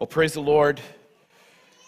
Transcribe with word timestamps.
Well, 0.00 0.06
praise 0.06 0.32
the 0.32 0.40
Lord. 0.40 0.80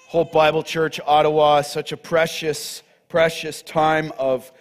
Hope 0.09 0.33
Bible 0.33 0.63
Church, 0.63 1.01
Ottawa, 1.07 1.63
such 1.63 1.93
a 1.93 1.97
precious, 1.97 2.83
precious 3.09 3.63
time 3.63 4.13
of 4.19 4.53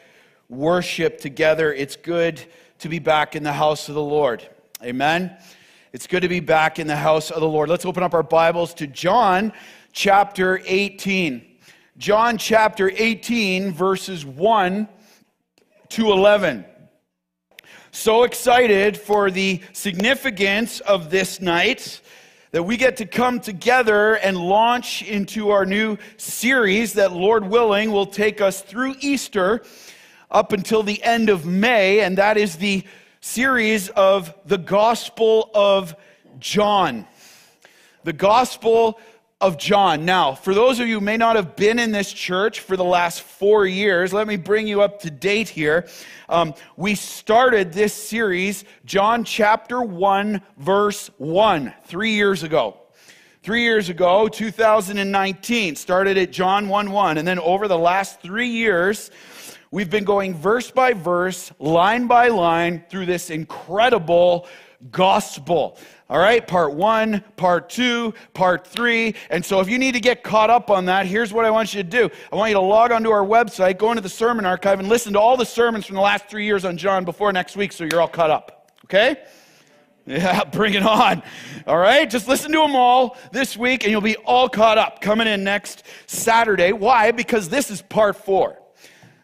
worship 0.47 1.19
together. 1.19 1.73
It's 1.73 1.97
good 1.97 2.41
to 2.79 2.87
be 2.87 2.99
back 2.99 3.35
in 3.35 3.43
the 3.43 3.51
house 3.51 3.89
of 3.89 3.95
the 3.95 4.01
Lord. 4.01 4.47
Amen. 4.81 5.35
It's 5.91 6.07
good 6.07 6.21
to 6.21 6.29
be 6.29 6.39
back 6.39 6.79
in 6.79 6.87
the 6.87 6.95
house 6.95 7.29
of 7.29 7.41
the 7.41 7.47
Lord. 7.49 7.67
Let's 7.67 7.83
open 7.83 8.03
up 8.03 8.13
our 8.13 8.23
Bibles 8.23 8.73
to 8.75 8.87
John 8.87 9.51
chapter 9.91 10.61
18. 10.65 11.45
John 11.97 12.37
chapter 12.37 12.89
18, 12.89 13.73
verses 13.73 14.25
1 14.25 14.87
to 15.89 16.09
11. 16.09 16.63
So 17.91 18.23
excited 18.23 18.95
for 18.97 19.29
the 19.29 19.59
significance 19.73 20.79
of 20.79 21.09
this 21.09 21.41
night 21.41 21.99
that 22.51 22.63
we 22.63 22.75
get 22.75 22.97
to 22.97 23.05
come 23.05 23.39
together 23.39 24.15
and 24.15 24.37
launch 24.37 25.03
into 25.03 25.51
our 25.51 25.65
new 25.65 25.97
series 26.17 26.93
that, 26.93 27.13
Lord 27.13 27.47
willing, 27.47 27.91
will 27.91 28.05
take 28.05 28.41
us 28.41 28.61
through 28.61 28.95
Easter 28.99 29.63
up 30.29 30.51
until 30.51 30.83
the 30.83 31.01
end 31.01 31.29
of 31.29 31.45
May, 31.45 32.01
and 32.01 32.17
that 32.17 32.37
is 32.37 32.57
the 32.57 32.83
series 33.21 33.89
of 33.89 34.33
the 34.45 34.57
Gospel 34.57 35.49
of 35.53 35.95
John. 36.39 37.07
The 38.03 38.13
Gospel 38.13 38.99
of 39.41 39.57
John. 39.57 40.05
Now, 40.05 40.35
for 40.35 40.53
those 40.53 40.79
of 40.79 40.87
you 40.87 40.99
who 40.99 41.05
may 41.05 41.17
not 41.17 41.35
have 41.35 41.55
been 41.55 41.79
in 41.79 41.91
this 41.91 42.13
church 42.13 42.59
for 42.59 42.77
the 42.77 42.83
last 42.83 43.23
four 43.23 43.65
years, 43.65 44.13
let 44.13 44.27
me 44.27 44.37
bring 44.37 44.67
you 44.67 44.83
up 44.83 45.01
to 45.01 45.09
date 45.09 45.49
here. 45.49 45.87
Um, 46.29 46.53
we 46.77 46.93
started 46.93 47.73
this 47.73 47.93
series, 47.93 48.63
John 48.85 49.23
chapter 49.23 49.81
1, 49.81 50.41
verse 50.57 51.09
1, 51.17 51.73
three 51.85 52.11
years 52.11 52.43
ago. 52.43 52.77
Three 53.41 53.63
years 53.63 53.89
ago, 53.89 54.27
2019, 54.27 55.75
started 55.75 56.19
at 56.19 56.31
John 56.31 56.69
1 56.69 56.91
1. 56.91 57.17
And 57.17 57.27
then 57.27 57.39
over 57.39 57.67
the 57.67 57.77
last 57.77 58.21
three 58.21 58.49
years, 58.49 59.09
we've 59.71 59.89
been 59.89 60.03
going 60.03 60.35
verse 60.35 60.69
by 60.69 60.93
verse, 60.93 61.51
line 61.57 62.05
by 62.05 62.27
line 62.27 62.83
through 62.89 63.07
this 63.07 63.31
incredible 63.31 64.47
gospel. 64.91 65.79
All 66.11 66.19
right, 66.19 66.45
part 66.45 66.73
one, 66.73 67.23
part 67.37 67.69
two, 67.69 68.13
part 68.33 68.67
three. 68.67 69.15
And 69.29 69.45
so 69.45 69.61
if 69.61 69.69
you 69.69 69.79
need 69.79 69.93
to 69.93 70.01
get 70.01 70.23
caught 70.23 70.49
up 70.49 70.69
on 70.69 70.83
that, 70.87 71.05
here's 71.05 71.31
what 71.31 71.45
I 71.45 71.51
want 71.51 71.73
you 71.73 71.81
to 71.81 71.89
do. 71.89 72.09
I 72.33 72.35
want 72.35 72.49
you 72.49 72.55
to 72.55 72.61
log 72.61 72.91
onto 72.91 73.09
our 73.09 73.23
website, 73.25 73.77
go 73.77 73.91
into 73.91 74.01
the 74.01 74.09
sermon 74.09 74.45
archive, 74.45 74.79
and 74.79 74.89
listen 74.89 75.13
to 75.13 75.21
all 75.21 75.37
the 75.37 75.45
sermons 75.45 75.85
from 75.85 75.95
the 75.95 76.01
last 76.01 76.27
three 76.27 76.43
years 76.43 76.65
on 76.65 76.75
John 76.75 77.05
before 77.05 77.31
next 77.31 77.55
week 77.55 77.71
so 77.71 77.85
you're 77.85 78.01
all 78.01 78.09
caught 78.09 78.29
up. 78.29 78.73
Okay? 78.83 79.15
Yeah, 80.05 80.43
bring 80.51 80.73
it 80.73 80.83
on. 80.83 81.23
All 81.65 81.77
right, 81.77 82.09
just 82.09 82.27
listen 82.27 82.51
to 82.51 82.57
them 82.57 82.75
all 82.75 83.15
this 83.31 83.55
week 83.55 83.85
and 83.85 83.91
you'll 83.91 84.01
be 84.01 84.17
all 84.17 84.49
caught 84.49 84.77
up 84.77 84.99
coming 84.99 85.27
in 85.27 85.45
next 85.45 85.85
Saturday. 86.07 86.73
Why? 86.73 87.11
Because 87.11 87.47
this 87.47 87.71
is 87.71 87.81
part 87.81 88.17
four, 88.17 88.59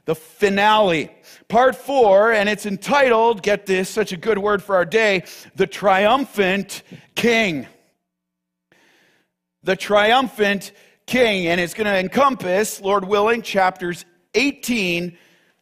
the 0.06 0.16
finale 0.16 1.12
part 1.50 1.76
four, 1.76 2.32
and 2.32 2.50
it's 2.50 2.66
entitled, 2.66 3.42
get 3.42 3.66
this, 3.66 3.90
such 3.90 4.12
a 4.12 4.18
good 4.18 4.38
word 4.38 4.62
for 4.62 4.76
our 4.76 4.86
day, 4.86 5.24
The 5.56 5.68
Triumphant 5.68 6.84
King. 7.16 7.68
The 9.64 9.76
Triumphant 9.76 10.72
King. 11.06 11.48
And 11.48 11.60
it's 11.60 11.74
going 11.74 11.88
to 11.88 11.98
encompass, 11.98 12.82
Lord 12.82 13.06
willing, 13.06 13.42
chapters 13.42 14.06
18 14.34 15.18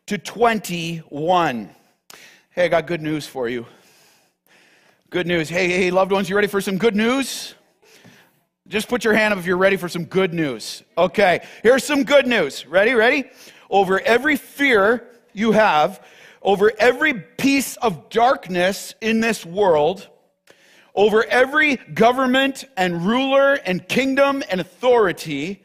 to 0.08 0.18
21. 0.18 1.70
Hey, 2.52 2.66
I 2.66 2.68
got 2.68 2.88
good 2.88 3.02
news 3.02 3.28
for 3.28 3.48
you. 3.50 3.66
Good 5.10 5.28
news. 5.28 5.50
Hey, 5.50 5.68
hey, 5.70 5.92
loved 5.92 6.12
ones, 6.12 6.30
you 6.30 6.36
ready 6.36 6.48
for 6.48 6.62
some 6.62 6.78
good 6.78 6.96
news? 6.96 7.54
Just 8.68 8.88
put 8.88 9.04
your 9.04 9.14
hand 9.14 9.32
up 9.32 9.40
if 9.40 9.46
you're 9.46 9.58
ready 9.58 9.78
for 9.78 9.88
some 9.88 10.06
good 10.06 10.34
news. 10.34 10.82
Okay, 10.98 11.46
here's 11.62 11.84
some 11.84 12.04
good 12.04 12.26
news. 12.26 12.66
Ready, 12.66 12.94
ready? 12.94 13.26
Over 13.70 14.00
every 14.00 14.36
fear 14.36 15.08
you 15.36 15.52
have 15.52 16.02
over 16.42 16.72
every 16.78 17.14
piece 17.14 17.76
of 17.78 18.10
darkness 18.10 18.94
in 19.02 19.20
this 19.20 19.46
world, 19.46 20.08
over 20.94 21.26
every 21.26 21.78
government 21.78 22.64
and 22.78 23.06
ruler 23.06 23.56
and 23.66 23.88
kingdom 23.90 24.44
and 24.50 24.62
authority, 24.62 25.64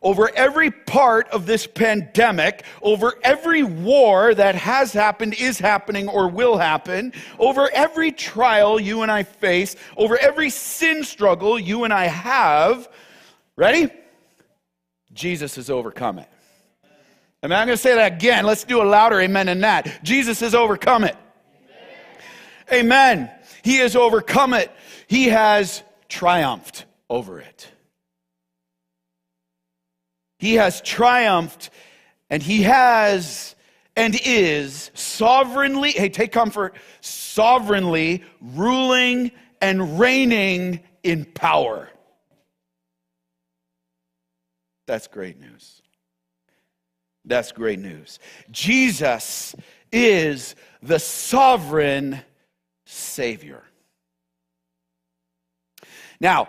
over 0.00 0.30
every 0.36 0.70
part 0.70 1.28
of 1.28 1.46
this 1.46 1.66
pandemic, 1.66 2.64
over 2.80 3.14
every 3.22 3.62
war 3.62 4.34
that 4.34 4.54
has 4.54 4.92
happened, 4.92 5.34
is 5.34 5.58
happening, 5.58 6.08
or 6.08 6.28
will 6.28 6.58
happen, 6.58 7.12
over 7.38 7.68
every 7.72 8.12
trial 8.12 8.78
you 8.78 9.02
and 9.02 9.10
I 9.10 9.24
face, 9.24 9.74
over 9.96 10.16
every 10.18 10.50
sin 10.50 11.02
struggle 11.02 11.58
you 11.58 11.84
and 11.84 11.92
I 11.92 12.04
have. 12.04 12.88
Ready? 13.56 13.88
Jesus 15.12 15.56
has 15.56 15.70
overcome 15.70 16.18
it. 16.18 16.28
I 17.44 17.46
mean, 17.46 17.58
I'm 17.58 17.66
going 17.66 17.76
to 17.76 17.82
say 17.82 17.94
that 17.94 18.14
again. 18.14 18.46
Let's 18.46 18.64
do 18.64 18.80
a 18.80 18.84
louder 18.84 19.20
amen 19.20 19.50
in 19.50 19.60
that. 19.60 20.02
Jesus 20.02 20.40
has 20.40 20.54
overcome 20.54 21.04
it. 21.04 21.14
Amen. 22.72 22.86
amen. 22.86 23.30
He 23.62 23.76
has 23.76 23.94
overcome 23.94 24.54
it. 24.54 24.72
He 25.08 25.28
has 25.28 25.82
triumphed 26.08 26.86
over 27.10 27.38
it. 27.38 27.70
He 30.38 30.54
has 30.54 30.80
triumphed 30.80 31.68
and 32.30 32.42
he 32.42 32.62
has 32.62 33.54
and 33.94 34.18
is 34.24 34.90
sovereignly, 34.94 35.90
hey, 35.90 36.08
take 36.08 36.32
comfort, 36.32 36.74
sovereignly 37.02 38.24
ruling 38.40 39.30
and 39.60 40.00
reigning 40.00 40.80
in 41.02 41.26
power. 41.26 41.90
That's 44.86 45.08
great 45.08 45.38
news. 45.38 45.73
That's 47.24 47.52
great 47.52 47.78
news. 47.78 48.18
Jesus 48.50 49.54
is 49.90 50.54
the 50.82 50.98
sovereign 50.98 52.20
Savior. 52.84 53.62
Now, 56.20 56.48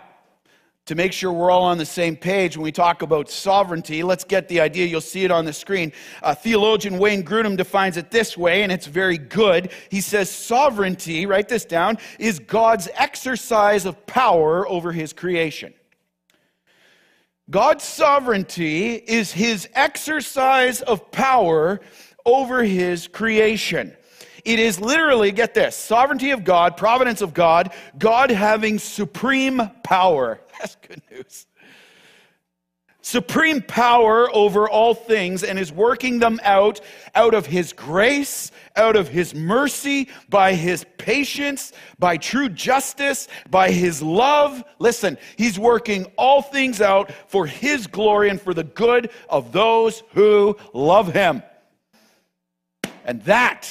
to 0.86 0.94
make 0.94 1.12
sure 1.12 1.32
we're 1.32 1.50
all 1.50 1.64
on 1.64 1.78
the 1.78 1.86
same 1.86 2.14
page 2.14 2.56
when 2.56 2.62
we 2.62 2.70
talk 2.70 3.02
about 3.02 3.28
sovereignty, 3.28 4.04
let's 4.04 4.22
get 4.22 4.46
the 4.48 4.60
idea. 4.60 4.86
You'll 4.86 5.00
see 5.00 5.24
it 5.24 5.32
on 5.32 5.44
the 5.44 5.52
screen. 5.52 5.92
Uh, 6.22 6.34
theologian 6.34 6.98
Wayne 6.98 7.24
Grudem 7.24 7.56
defines 7.56 7.96
it 7.96 8.12
this 8.12 8.36
way, 8.36 8.62
and 8.62 8.70
it's 8.70 8.86
very 8.86 9.18
good. 9.18 9.72
He 9.90 10.00
says, 10.00 10.30
Sovereignty, 10.30 11.26
write 11.26 11.48
this 11.48 11.64
down, 11.64 11.98
is 12.20 12.38
God's 12.38 12.88
exercise 12.94 13.84
of 13.84 14.06
power 14.06 14.68
over 14.68 14.92
his 14.92 15.12
creation. 15.12 15.74
God's 17.48 17.84
sovereignty 17.84 18.94
is 18.94 19.32
his 19.32 19.68
exercise 19.74 20.82
of 20.82 21.10
power 21.12 21.80
over 22.24 22.62
his 22.64 23.06
creation. 23.06 23.96
It 24.44 24.58
is 24.58 24.80
literally, 24.80 25.32
get 25.32 25.54
this, 25.54 25.76
sovereignty 25.76 26.30
of 26.30 26.44
God, 26.44 26.76
providence 26.76 27.20
of 27.20 27.34
God, 27.34 27.72
God 27.98 28.30
having 28.30 28.78
supreme 28.78 29.62
power. 29.84 30.40
That's 30.58 30.76
good 30.76 31.02
news 31.10 31.46
supreme 33.06 33.62
power 33.62 34.28
over 34.34 34.68
all 34.68 34.92
things 34.92 35.44
and 35.44 35.60
is 35.60 35.70
working 35.70 36.18
them 36.18 36.40
out 36.42 36.80
out 37.14 37.34
of 37.34 37.46
his 37.46 37.72
grace, 37.72 38.50
out 38.74 38.96
of 38.96 39.06
his 39.06 39.32
mercy, 39.32 40.08
by 40.28 40.54
his 40.54 40.84
patience, 40.98 41.72
by 42.00 42.16
true 42.16 42.48
justice, 42.48 43.28
by 43.48 43.70
his 43.70 44.02
love. 44.02 44.64
Listen, 44.80 45.16
he's 45.36 45.56
working 45.56 46.04
all 46.18 46.42
things 46.42 46.80
out 46.80 47.12
for 47.28 47.46
his 47.46 47.86
glory 47.86 48.28
and 48.28 48.42
for 48.42 48.52
the 48.52 48.64
good 48.64 49.08
of 49.28 49.52
those 49.52 50.02
who 50.14 50.56
love 50.74 51.12
him. 51.12 51.44
And 53.04 53.22
that, 53.22 53.70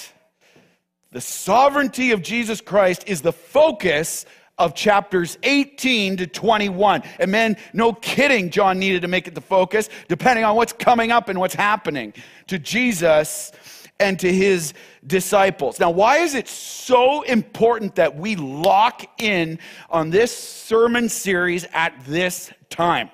the 1.12 1.20
sovereignty 1.20 2.12
of 2.14 2.22
Jesus 2.22 2.62
Christ, 2.62 3.04
is 3.06 3.22
the 3.22 3.34
focus 3.34 4.26
of 4.58 4.74
chapters 4.74 5.38
18 5.44 6.18
to 6.18 6.28
21. 6.28 7.04
And 7.20 7.32
man, 7.32 7.58
no 7.74 7.94
kidding, 7.94 8.50
John 8.50 8.80
needed 8.80 9.02
to 9.02 9.08
make 9.08 9.28
it 9.28 9.36
the 9.36 9.42
focus, 9.42 9.90
depending 10.08 10.46
on 10.46 10.56
what's 10.56 10.74
coming 10.74 11.12
up 11.12 11.30
and 11.30 11.40
what's 11.40 11.56
happening 11.56 12.14
to 12.48 12.58
Jesus 12.58 13.52
and 14.00 14.20
to 14.20 14.32
his 14.32 14.74
disciples. 15.08 15.80
Now, 15.80 15.92
why 15.92 16.18
is 16.18 16.36
it 16.36 16.48
so 16.48 17.22
important 17.24 17.96
that 17.96 18.16
we 18.16 18.36
lock 18.36 19.22
in 19.22 19.60
on 19.90 20.10
this 20.10 20.36
sermon 20.38 21.10
series 21.10 21.66
at 21.74 21.94
this 22.06 22.52
time? 22.70 23.10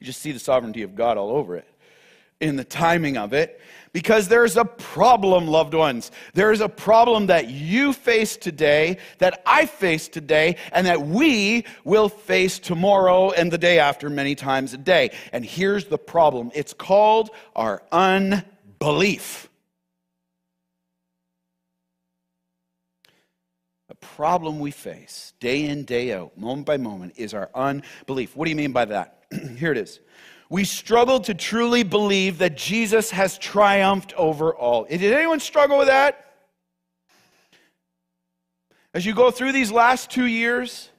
You 0.00 0.06
just 0.06 0.20
see 0.20 0.32
the 0.32 0.40
sovereignty 0.40 0.82
of 0.82 0.94
God 0.94 1.16
all 1.16 1.30
over 1.30 1.56
it 1.56 1.68
in 2.40 2.56
the 2.56 2.64
timing 2.64 3.16
of 3.16 3.32
it 3.32 3.60
because 3.92 4.28
there's 4.28 4.56
a 4.56 4.64
problem, 4.64 5.46
loved 5.46 5.74
ones. 5.74 6.10
There's 6.32 6.60
a 6.60 6.68
problem 6.68 7.26
that 7.26 7.48
you 7.48 7.92
face 7.92 8.36
today, 8.36 8.98
that 9.18 9.42
I 9.46 9.66
face 9.66 10.08
today, 10.08 10.56
and 10.72 10.86
that 10.86 11.02
we 11.02 11.64
will 11.84 12.08
face 12.08 12.58
tomorrow 12.58 13.30
and 13.32 13.52
the 13.52 13.58
day 13.58 13.78
after 13.78 14.08
many 14.08 14.34
times 14.34 14.72
a 14.72 14.78
day. 14.78 15.10
And 15.32 15.44
here's 15.44 15.86
the 15.86 15.98
problem 15.98 16.50
it's 16.54 16.72
called 16.72 17.30
our 17.54 17.82
unbelief. 17.92 19.48
A 23.90 23.94
problem 23.96 24.58
we 24.58 24.70
face 24.70 25.34
day 25.38 25.66
in, 25.66 25.84
day 25.84 26.14
out, 26.14 26.36
moment 26.38 26.66
by 26.66 26.78
moment, 26.78 27.12
is 27.16 27.34
our 27.34 27.50
unbelief. 27.54 28.34
What 28.34 28.46
do 28.46 28.50
you 28.50 28.56
mean 28.56 28.72
by 28.72 28.86
that? 28.86 29.24
Here 29.58 29.70
it 29.70 29.76
is. 29.76 30.00
We 30.52 30.64
struggle 30.64 31.18
to 31.20 31.32
truly 31.32 31.82
believe 31.82 32.36
that 32.40 32.58
Jesus 32.58 33.10
has 33.10 33.38
triumphed 33.38 34.12
over 34.18 34.54
all. 34.54 34.84
Did 34.84 35.02
anyone 35.02 35.40
struggle 35.40 35.78
with 35.78 35.86
that? 35.86 36.26
As 38.92 39.06
you 39.06 39.14
go 39.14 39.30
through 39.30 39.52
these 39.52 39.72
last 39.72 40.10
two 40.10 40.26
years, 40.26 40.90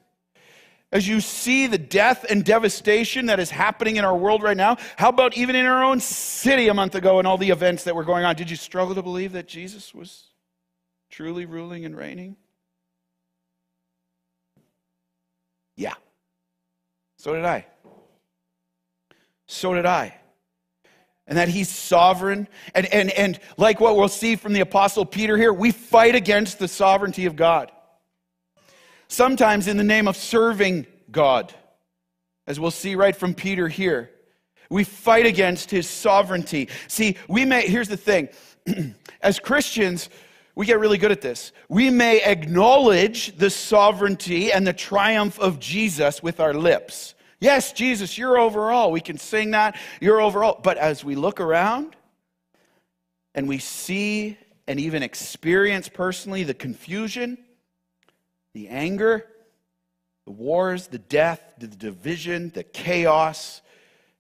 as 0.92 1.08
you 1.08 1.22
see 1.22 1.68
the 1.68 1.78
death 1.78 2.26
and 2.28 2.44
devastation 2.44 3.28
that 3.28 3.40
is 3.40 3.52
happening 3.52 3.98
in 3.98 4.06
our 4.06 4.18
world 4.18 4.42
right 4.42 4.58
now, 4.58 4.78
how 4.98 5.10
about 5.10 5.38
even 5.38 5.56
in 5.56 5.68
our 5.68 5.84
own 5.84 6.00
city 6.00 6.68
a 6.70 6.74
month 6.74 6.96
ago 6.96 7.20
and 7.20 7.28
all 7.28 7.38
the 7.38 7.52
events 7.52 7.84
that 7.84 7.96
were 7.96 8.04
going 8.04 8.26
on? 8.26 8.36
Did 8.36 8.50
you 8.50 8.56
struggle 8.56 8.96
to 8.96 9.04
believe 9.04 9.34
that 9.34 9.48
Jesus 9.48 9.94
was 9.94 10.30
truly 11.12 11.46
ruling 11.46 11.86
and 11.86 11.96
reigning? 11.96 12.38
Yeah. 15.76 15.94
So 17.18 17.36
did 17.36 17.46
I. 17.46 17.68
So 19.54 19.74
did 19.74 19.86
I. 19.86 20.16
And 21.28 21.38
that 21.38 21.48
he's 21.48 21.70
sovereign. 21.70 22.48
And, 22.74 22.86
and, 22.88 23.12
and 23.12 23.40
like 23.56 23.80
what 23.80 23.96
we'll 23.96 24.10
see 24.10 24.36
from 24.36 24.54
the 24.54 24.60
Apostle 24.62 25.06
Peter 25.06 25.38
here, 25.38 25.54
we 25.54 25.72
fight 25.72 26.16
against 26.16 26.60
the 26.60 26.68
sovereignty 26.68 27.26
of 27.28 27.36
God. 27.36 27.72
Sometimes 29.08 29.68
in 29.68 29.78
the 29.78 29.84
name 29.84 30.08
of 30.08 30.18
serving 30.18 30.88
God, 31.12 31.54
as 32.48 32.60
we'll 32.60 32.72
see 32.72 32.96
right 32.96 33.16
from 33.16 33.36
Peter 33.36 33.68
here. 33.68 34.10
We 34.70 34.84
fight 34.84 35.28
against 35.28 35.70
his 35.70 35.88
sovereignty. 35.88 36.68
See, 36.88 37.16
we 37.28 37.46
may, 37.46 37.68
here's 37.68 37.88
the 37.88 37.96
thing 37.96 38.30
as 39.22 39.40
Christians, 39.40 40.10
we 40.56 40.66
get 40.66 40.80
really 40.80 40.98
good 40.98 41.12
at 41.12 41.22
this. 41.22 41.52
We 41.70 41.92
may 41.92 42.24
acknowledge 42.24 43.38
the 43.38 43.52
sovereignty 43.52 44.52
and 44.52 44.66
the 44.66 44.74
triumph 44.74 45.40
of 45.40 45.60
Jesus 45.60 46.24
with 46.24 46.40
our 46.40 46.56
lips. 46.56 47.14
Yes, 47.44 47.74
Jesus, 47.74 48.18
you're 48.18 48.38
over 48.38 48.72
all. 48.72 48.92
We 48.92 49.02
can 49.02 49.18
sing 49.18 49.52
that. 49.52 49.78
You're 50.00 50.22
over 50.22 50.44
all. 50.44 50.60
But 50.64 50.78
as 50.78 51.04
we 51.04 51.16
look 51.16 51.42
around 51.42 51.96
and 53.36 53.48
we 53.48 53.58
see 53.58 54.38
and 54.66 54.80
even 54.80 55.04
experience 55.04 55.90
personally 55.90 56.44
the 56.44 56.54
confusion, 56.54 57.38
the 58.54 58.70
anger, 58.70 59.28
the 60.26 60.32
wars, 60.32 60.88
the 60.88 61.00
death, 61.00 61.42
the 61.58 61.68
division, 61.68 62.50
the 62.56 62.64
chaos, 62.64 63.62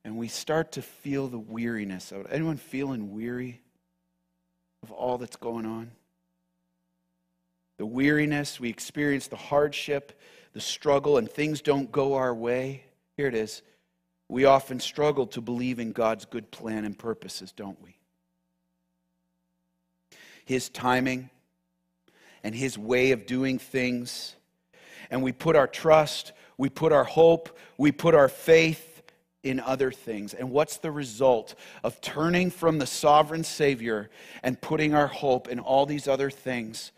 and 0.03 0.17
we 0.17 0.27
start 0.27 0.73
to 0.73 0.81
feel 0.81 1.27
the 1.29 1.39
weariness 1.39 2.11
of 2.11 2.25
it. 2.25 2.27
Anyone 2.29 2.57
feeling 2.57 3.13
weary 3.13 3.61
of 4.83 4.91
all 4.91 5.17
that's 5.17 5.37
going 5.37 5.65
on? 5.65 5.91
the 7.77 7.85
weariness, 7.87 8.59
we 8.59 8.69
experience 8.69 9.27
the 9.27 9.35
hardship, 9.35 10.17
the 10.53 10.61
struggle, 10.61 11.17
and 11.17 11.29
things 11.29 11.61
don't 11.61 11.91
go 11.91 12.13
our 12.13 12.33
way. 12.33 12.83
Here 13.17 13.27
it 13.27 13.35
is. 13.35 13.61
We 14.29 14.45
often 14.45 14.79
struggle 14.79 15.27
to 15.27 15.41
believe 15.41 15.79
in 15.79 15.91
God's 15.91 16.25
good 16.25 16.49
plan 16.51 16.85
and 16.85 16.97
purposes, 16.97 17.51
don't 17.51 17.81
we? 17.83 17.97
His 20.45 20.69
timing 20.69 21.29
and 22.43 22.55
His 22.55 22.77
way 22.77 23.11
of 23.11 23.25
doing 23.25 23.59
things. 23.59 24.35
And 25.11 25.21
we 25.21 25.31
put 25.31 25.55
our 25.55 25.67
trust, 25.67 26.31
we 26.57 26.69
put 26.69 26.91
our 26.91 27.03
hope, 27.03 27.57
we 27.77 27.91
put 27.91 28.15
our 28.15 28.29
faith 28.29 29.03
in 29.43 29.59
other 29.59 29.91
things. 29.91 30.33
And 30.33 30.51
what's 30.51 30.77
the 30.77 30.91
result 30.91 31.55
of 31.83 31.99
turning 32.01 32.49
from 32.49 32.79
the 32.79 32.87
sovereign 32.87 33.43
Savior 33.43 34.09
and 34.41 34.59
putting 34.59 34.93
our 34.95 35.07
hope 35.07 35.49
in 35.49 35.59
all 35.59 35.85
these 35.85 36.07
other 36.07 36.29
things? 36.29 36.91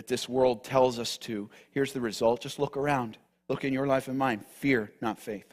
that 0.00 0.06
this 0.06 0.28
world 0.28 0.64
tells 0.64 0.98
us 0.98 1.18
to, 1.18 1.50
here's 1.72 1.92
the 1.92 2.00
result. 2.00 2.40
Just 2.40 2.58
look 2.58 2.78
around. 2.78 3.18
Look 3.48 3.64
in 3.64 3.72
your 3.74 3.86
life 3.86 4.08
and 4.08 4.18
mine. 4.18 4.40
Fear, 4.48 4.92
not 5.02 5.18
faith. 5.18 5.44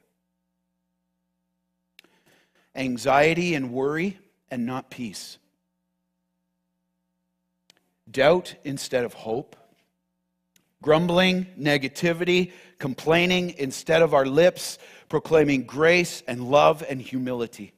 Anxiety 2.78 3.56
and 3.56 3.74
worry, 3.74 4.18
and 4.50 4.66
not 4.66 4.90
peace. 4.90 5.38
Doubt 8.10 8.56
instead 8.64 9.04
of 9.04 9.14
hope. 9.14 9.56
Grumbling, 10.82 11.48
negativity, 11.60 12.52
complaining 12.78 13.56
instead 13.58 14.02
of 14.02 14.14
our 14.14 14.26
lips, 14.26 14.78
proclaiming 15.10 15.64
grace 15.64 16.22
and 16.28 16.50
love 16.50 16.86
and 16.88 17.02
humility. 17.02 17.74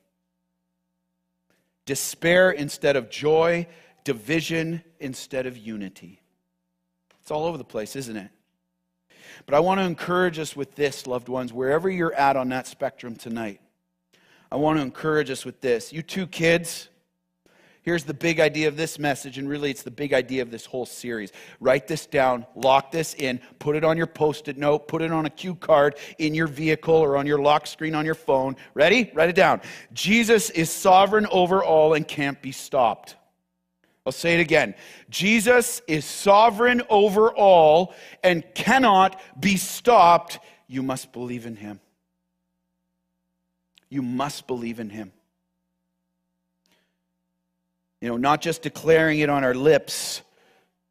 Despair 1.86 2.52
instead 2.52 2.96
of 2.96 3.10
joy, 3.10 3.68
division 4.04 4.84
instead 5.00 5.46
of 5.48 5.58
unity. 5.58 6.22
It's 7.22 7.32
all 7.32 7.46
over 7.46 7.58
the 7.58 7.64
place, 7.64 7.96
isn't 7.96 8.18
it? 8.18 8.30
But 9.46 9.56
I 9.56 9.60
want 9.60 9.80
to 9.80 9.86
encourage 9.86 10.40
us 10.40 10.56
with 10.56 10.76
this, 10.76 11.08
loved 11.08 11.30
ones, 11.30 11.54
wherever 11.54 11.90
you're 11.90 12.14
at 12.14 12.36
on 12.36 12.50
that 12.50 12.68
spectrum 12.68 13.16
tonight. 13.16 13.62
I 14.52 14.56
want 14.56 14.78
to 14.78 14.82
encourage 14.82 15.30
us 15.30 15.46
with 15.46 15.62
this. 15.62 15.94
You 15.94 16.02
two 16.02 16.26
kids, 16.26 16.90
here's 17.84 18.04
the 18.04 18.14
big 18.14 18.40
idea 18.40 18.68
of 18.68 18.78
this 18.78 18.98
message, 18.98 19.38
and 19.38 19.48
really 19.48 19.70
it's 19.70 19.84
the 19.84 19.92
big 19.92 20.12
idea 20.12 20.42
of 20.42 20.50
this 20.50 20.66
whole 20.66 20.88
series. 20.88 21.32
Write 21.60 21.88
this 21.88 22.08
down, 22.08 22.48
lock 22.56 22.92
this 22.92 23.14
in, 23.14 23.40
put 23.60 23.76
it 23.76 23.84
on 23.84 23.96
your 23.96 24.08
post 24.08 24.48
it 24.48 24.58
note, 24.58 24.88
put 24.88 25.04
it 25.04 25.12
on 25.12 25.28
a 25.28 25.30
cue 25.30 25.54
card 25.54 25.98
in 26.18 26.34
your 26.34 26.48
vehicle 26.48 26.96
or 26.96 27.16
on 27.16 27.28
your 27.28 27.40
lock 27.40 27.68
screen 27.68 27.94
on 27.94 28.06
your 28.06 28.16
phone. 28.16 28.56
Ready? 28.74 29.12
Write 29.14 29.30
it 29.30 29.36
down. 29.36 29.62
Jesus 29.94 30.50
is 30.50 30.72
sovereign 30.72 31.28
over 31.28 31.64
all 31.64 31.94
and 31.94 32.08
can't 32.08 32.42
be 32.42 32.52
stopped. 32.52 33.16
I'll 34.06 34.12
say 34.12 34.34
it 34.34 34.40
again. 34.40 34.74
Jesus 35.12 35.84
is 35.88 36.04
sovereign 36.06 36.82
over 36.90 37.32
all 37.32 37.94
and 38.24 38.44
cannot 38.56 39.22
be 39.40 39.58
stopped. 39.58 40.40
You 40.68 40.82
must 40.82 41.14
believe 41.14 41.46
in 41.46 41.56
him. 41.56 41.80
You 43.90 44.02
must 44.02 44.48
believe 44.48 44.80
in 44.80 44.90
him. 44.90 45.12
You 48.02 48.10
know, 48.10 48.18
not 48.18 48.42
just 48.42 48.62
declaring 48.62 49.20
it 49.20 49.30
on 49.30 49.44
our 49.44 49.54
lips, 49.54 50.22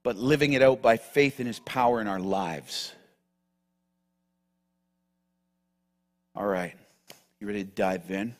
but 0.03 0.17
living 0.17 0.53
it 0.53 0.62
out 0.62 0.83
by 0.83 0.97
faith 0.97 1.41
in 1.41 1.47
his 1.47 1.61
power 1.61 2.00
in 2.00 2.06
our 2.06 2.21
lives. 2.21 2.93
All 6.35 6.47
right. 6.47 6.75
You 7.41 7.47
ready 7.47 7.65
to 7.65 7.71
dive 7.71 8.11
in? 8.11 8.35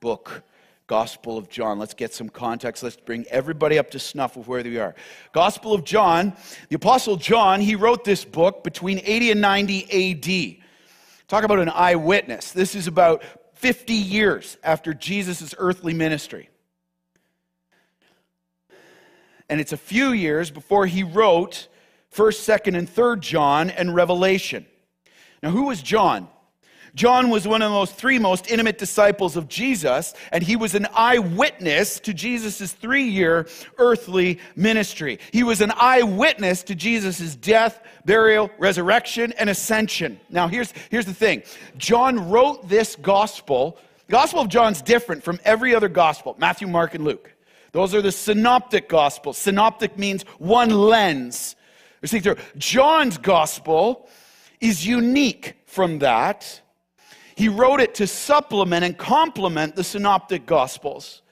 Book 0.00 0.42
Gospel 0.86 1.38
of 1.38 1.48
John. 1.48 1.78
Let's 1.78 1.94
get 1.94 2.12
some 2.12 2.28
context. 2.28 2.82
Let's 2.82 2.96
bring 2.96 3.24
everybody 3.30 3.78
up 3.78 3.90
to 3.92 3.98
snuff 3.98 4.36
with 4.36 4.46
where 4.48 4.62
we 4.62 4.78
are. 4.78 4.94
Gospel 5.32 5.72
of 5.72 5.84
John, 5.84 6.34
the 6.68 6.76
Apostle 6.76 7.16
John, 7.16 7.60
he 7.60 7.76
wrote 7.76 8.04
this 8.04 8.24
book 8.24 8.64
between 8.64 9.00
80 9.04 9.32
and 9.32 9.40
90 9.40 10.58
AD. 10.58 10.64
Talk 11.28 11.44
about 11.44 11.60
an 11.60 11.70
eyewitness. 11.70 12.52
This 12.52 12.74
is 12.74 12.86
about 12.86 13.22
50 13.62 13.94
years 13.94 14.58
after 14.64 14.92
Jesus' 14.92 15.54
earthly 15.56 15.94
ministry. 15.94 16.50
And 19.48 19.60
it's 19.60 19.72
a 19.72 19.76
few 19.76 20.10
years 20.10 20.50
before 20.50 20.84
he 20.86 21.04
wrote 21.04 21.68
1st, 22.12 22.58
2nd, 22.58 22.76
and 22.76 22.88
3rd 22.88 23.20
John 23.20 23.70
and 23.70 23.94
Revelation. 23.94 24.66
Now, 25.44 25.50
who 25.50 25.66
was 25.66 25.80
John? 25.80 26.26
John 26.94 27.30
was 27.30 27.48
one 27.48 27.62
of 27.62 27.72
those 27.72 27.90
three 27.90 28.18
most 28.18 28.50
intimate 28.50 28.76
disciples 28.76 29.36
of 29.36 29.48
Jesus, 29.48 30.12
and 30.30 30.42
he 30.42 30.56
was 30.56 30.74
an 30.74 30.86
eyewitness 30.94 31.98
to 32.00 32.12
Jesus' 32.12 32.72
three 32.72 33.04
year 33.04 33.46
earthly 33.78 34.38
ministry. 34.56 35.18
He 35.32 35.42
was 35.42 35.62
an 35.62 35.72
eyewitness 35.74 36.62
to 36.64 36.74
Jesus' 36.74 37.34
death, 37.34 37.80
burial, 38.04 38.50
resurrection, 38.58 39.32
and 39.38 39.48
ascension. 39.48 40.20
Now, 40.28 40.48
here's, 40.48 40.74
here's 40.90 41.06
the 41.06 41.14
thing 41.14 41.42
John 41.78 42.30
wrote 42.30 42.68
this 42.68 42.96
gospel. 42.96 43.78
The 44.08 44.12
Gospel 44.12 44.40
of 44.40 44.48
John's 44.48 44.82
different 44.82 45.22
from 45.22 45.40
every 45.44 45.74
other 45.74 45.88
gospel 45.88 46.36
Matthew, 46.38 46.66
Mark, 46.66 46.94
and 46.94 47.04
Luke. 47.04 47.32
Those 47.72 47.94
are 47.94 48.02
the 48.02 48.12
synoptic 48.12 48.86
gospels. 48.90 49.38
Synoptic 49.38 49.96
means 49.96 50.24
one 50.38 50.68
lens. 50.68 51.56
John's 52.58 53.16
gospel 53.16 54.08
is 54.60 54.86
unique 54.86 55.54
from 55.64 56.00
that 56.00 56.61
he 57.34 57.48
wrote 57.48 57.80
it 57.80 57.94
to 57.96 58.06
supplement 58.06 58.84
and 58.84 58.96
complement 58.96 59.76
the 59.76 59.84
synoptic 59.84 60.46
gospels. 60.46 61.22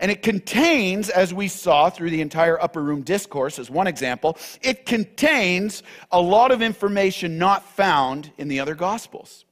And 0.00 0.10
it 0.10 0.22
contains, 0.22 1.10
as 1.10 1.34
we 1.34 1.46
saw 1.46 1.90
through 1.90 2.10
the 2.10 2.22
entire 2.22 2.60
upper 2.60 2.82
room 2.82 3.02
discourse, 3.02 3.58
as 3.58 3.68
one 3.68 3.86
example, 3.86 4.38
it 4.62 4.86
contains 4.86 5.82
a 6.10 6.20
lot 6.20 6.52
of 6.52 6.62
information 6.62 7.36
not 7.36 7.62
found 7.62 8.32
in 8.38 8.48
the 8.48 8.60
other 8.60 8.74
gospels, 8.74 9.44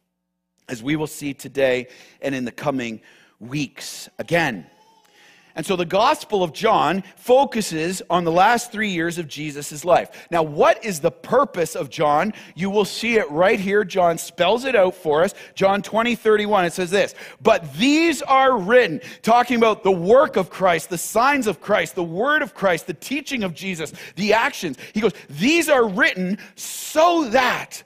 as 0.69 0.83
we 0.83 0.97
will 0.97 1.07
see 1.07 1.35
today 1.35 1.89
and 2.23 2.35
in 2.35 2.47
the 2.47 2.53
coming 2.53 3.03
weeks. 3.41 4.09
Again, 4.19 4.67
And 5.55 5.67
so 5.67 5.77
the 5.77 5.85
Gospel 5.85 6.43
of 6.43 6.53
John 6.53 7.03
focuses 7.17 8.01
on 8.09 8.25
the 8.25 8.31
last 8.31 8.71
three 8.71 8.91
years 8.91 9.19
of 9.19 9.27
Jesus' 9.27 9.85
life. 9.85 10.29
Now, 10.31 10.43
what 10.43 10.85
is 10.85 11.01
the 11.01 11.11
purpose 11.11 11.75
of 11.75 11.91
John? 11.91 12.33
You 12.55 12.71
will 12.71 12.85
see 12.85 13.17
it 13.17 13.31
right 13.31 13.59
here. 13.59 13.85
John 13.85 14.19
spells 14.19 14.65
it 14.65 14.77
out 14.77 14.95
for 14.95 15.25
us. 15.25 15.35
John 15.55 15.83
20, 15.83 16.15
31, 16.15 16.67
it 16.67 16.73
says 16.73 16.91
this 16.91 17.15
But 17.41 17.75
these 17.75 18.23
are 18.23 18.59
written, 18.59 19.01
talking 19.23 19.57
about 19.57 19.83
the 19.83 19.91
work 19.91 20.37
of 20.37 20.51
Christ, 20.51 20.91
the 20.91 20.99
signs 20.99 21.47
of 21.47 21.61
Christ, 21.61 21.95
the 21.95 22.05
word 22.05 22.43
of 22.43 22.55
Christ, 22.55 22.87
the 22.87 22.95
teaching 22.95 23.43
of 23.43 23.55
Jesus, 23.55 23.93
the 24.17 24.33
actions. 24.35 24.77
He 24.95 25.01
goes, 25.01 25.13
These 25.29 25.69
are 25.69 25.89
written 25.89 26.39
so 26.55 27.29
that. 27.31 27.83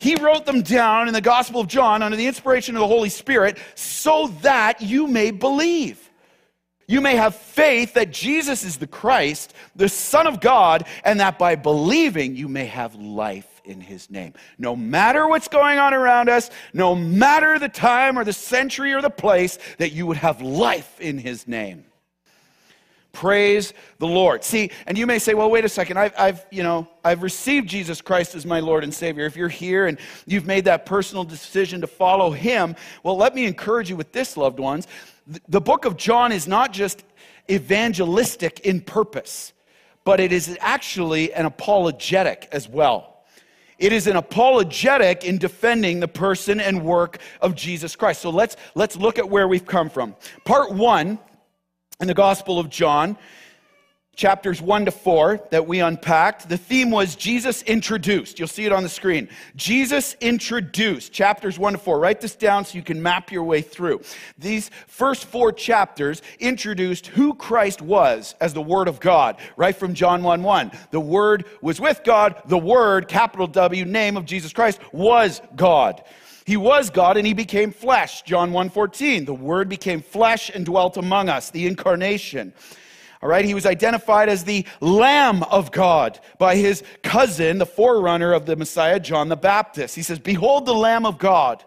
He 0.00 0.14
wrote 0.16 0.46
them 0.46 0.62
down 0.62 1.08
in 1.08 1.14
the 1.14 1.20
Gospel 1.20 1.60
of 1.60 1.68
John 1.68 2.02
under 2.02 2.16
the 2.16 2.26
inspiration 2.26 2.74
of 2.74 2.80
the 2.80 2.86
Holy 2.88 3.10
Spirit 3.10 3.58
so 3.74 4.28
that 4.40 4.80
you 4.80 5.06
may 5.06 5.30
believe. 5.30 6.09
You 6.90 7.00
may 7.00 7.14
have 7.14 7.36
faith 7.36 7.94
that 7.94 8.10
Jesus 8.10 8.64
is 8.64 8.76
the 8.76 8.86
Christ, 8.88 9.54
the 9.76 9.88
Son 9.88 10.26
of 10.26 10.40
God, 10.40 10.88
and 11.04 11.20
that 11.20 11.38
by 11.38 11.54
believing 11.54 12.34
you 12.34 12.48
may 12.48 12.66
have 12.66 12.96
life 12.96 13.62
in 13.64 13.80
his 13.80 14.10
name. 14.10 14.32
No 14.58 14.74
matter 14.74 15.28
what's 15.28 15.46
going 15.46 15.78
on 15.78 15.94
around 15.94 16.28
us, 16.28 16.50
no 16.72 16.96
matter 16.96 17.60
the 17.60 17.68
time 17.68 18.18
or 18.18 18.24
the 18.24 18.32
century 18.32 18.92
or 18.92 19.00
the 19.02 19.08
place, 19.08 19.56
that 19.78 19.92
you 19.92 20.04
would 20.04 20.16
have 20.16 20.42
life 20.42 21.00
in 21.00 21.16
his 21.16 21.46
name. 21.46 21.84
Praise 23.12 23.72
the 23.98 24.08
Lord. 24.08 24.42
See, 24.42 24.72
and 24.84 24.98
you 24.98 25.06
may 25.06 25.20
say, 25.20 25.34
well, 25.34 25.48
wait 25.48 25.64
a 25.64 25.68
second. 25.68 25.96
I've, 25.96 26.14
I've, 26.18 26.44
you 26.50 26.64
know, 26.64 26.88
I've 27.04 27.22
received 27.22 27.68
Jesus 27.68 28.00
Christ 28.00 28.34
as 28.34 28.44
my 28.44 28.58
Lord 28.58 28.82
and 28.82 28.92
Savior. 28.92 29.26
If 29.26 29.36
you're 29.36 29.48
here 29.48 29.86
and 29.86 29.96
you've 30.26 30.46
made 30.46 30.64
that 30.64 30.86
personal 30.86 31.22
decision 31.22 31.82
to 31.82 31.86
follow 31.86 32.32
him, 32.32 32.74
well, 33.04 33.16
let 33.16 33.32
me 33.36 33.46
encourage 33.46 33.90
you 33.90 33.96
with 33.96 34.10
this, 34.10 34.36
loved 34.36 34.58
ones 34.58 34.88
the 35.48 35.60
book 35.60 35.84
of 35.84 35.96
John 35.96 36.32
is 36.32 36.48
not 36.48 36.72
just 36.72 37.04
evangelistic 37.50 38.60
in 38.60 38.80
purpose, 38.80 39.52
but 40.04 40.20
it 40.20 40.32
is 40.32 40.56
actually 40.60 41.32
an 41.32 41.46
apologetic 41.46 42.48
as 42.52 42.68
well. 42.68 43.24
It 43.78 43.92
is 43.94 44.06
an 44.06 44.16
apologetic 44.16 45.24
in 45.24 45.38
defending 45.38 46.00
the 46.00 46.08
person 46.08 46.60
and 46.60 46.84
work 46.84 47.18
of 47.40 47.54
Jesus 47.54 47.96
Christ. 47.96 48.20
So 48.20 48.30
let's, 48.30 48.56
let's 48.74 48.96
look 48.96 49.18
at 49.18 49.30
where 49.30 49.48
we've 49.48 49.66
come 49.66 49.88
from. 49.88 50.16
Part 50.44 50.72
one 50.72 51.18
in 51.98 52.06
the 52.06 52.14
Gospel 52.14 52.58
of 52.58 52.68
John 52.68 53.16
chapters 54.20 54.60
1 54.60 54.84
to 54.84 54.90
4 54.90 55.48
that 55.50 55.66
we 55.66 55.80
unpacked, 55.80 56.46
the 56.46 56.58
theme 56.58 56.90
was 56.90 57.16
Jesus 57.16 57.62
introduced. 57.62 58.38
You'll 58.38 58.48
see 58.48 58.66
it 58.66 58.72
on 58.72 58.82
the 58.82 58.88
screen. 58.90 59.30
Jesus 59.56 60.14
introduced, 60.20 61.10
chapters 61.10 61.58
1 61.58 61.72
to 61.72 61.78
4. 61.78 61.98
Write 61.98 62.20
this 62.20 62.36
down 62.36 62.66
so 62.66 62.76
you 62.76 62.82
can 62.82 63.02
map 63.02 63.32
your 63.32 63.44
way 63.44 63.62
through. 63.62 64.02
These 64.36 64.70
first 64.86 65.24
four 65.24 65.52
chapters 65.52 66.20
introduced 66.38 67.06
who 67.06 67.32
Christ 67.32 67.80
was 67.80 68.34
as 68.42 68.52
the 68.52 68.60
Word 68.60 68.88
of 68.88 69.00
God, 69.00 69.38
right 69.56 69.74
from 69.74 69.94
John 69.94 70.22
1 70.22 70.42
1. 70.42 70.70
The 70.90 71.00
Word 71.00 71.46
was 71.62 71.80
with 71.80 72.02
God, 72.04 72.42
the 72.44 72.58
Word, 72.58 73.08
capital 73.08 73.46
W, 73.46 73.86
name 73.86 74.18
of 74.18 74.26
Jesus 74.26 74.52
Christ, 74.52 74.80
was 74.92 75.40
God. 75.56 76.04
He 76.44 76.58
was 76.58 76.90
God 76.90 77.16
and 77.16 77.26
he 77.26 77.32
became 77.32 77.72
flesh. 77.72 78.20
John 78.22 78.52
1:14. 78.52 79.24
The 79.24 79.32
word 79.32 79.68
became 79.68 80.02
flesh 80.02 80.50
and 80.52 80.66
dwelt 80.66 80.96
among 80.96 81.28
us, 81.28 81.48
the 81.50 81.66
incarnation. 81.66 82.52
All 83.22 83.28
right, 83.28 83.44
he 83.44 83.54
was 83.54 83.66
identified 83.66 84.30
as 84.30 84.44
the 84.44 84.64
Lamb 84.80 85.42
of 85.44 85.70
God 85.70 86.18
by 86.38 86.56
his 86.56 86.82
cousin, 87.02 87.58
the 87.58 87.66
forerunner 87.66 88.32
of 88.32 88.46
the 88.46 88.56
Messiah, 88.56 88.98
John 88.98 89.28
the 89.28 89.36
Baptist. 89.36 89.94
He 89.94 90.02
says, 90.02 90.18
Behold 90.18 90.64
the 90.64 90.74
Lamb 90.74 91.04
of 91.04 91.18
God 91.18 91.62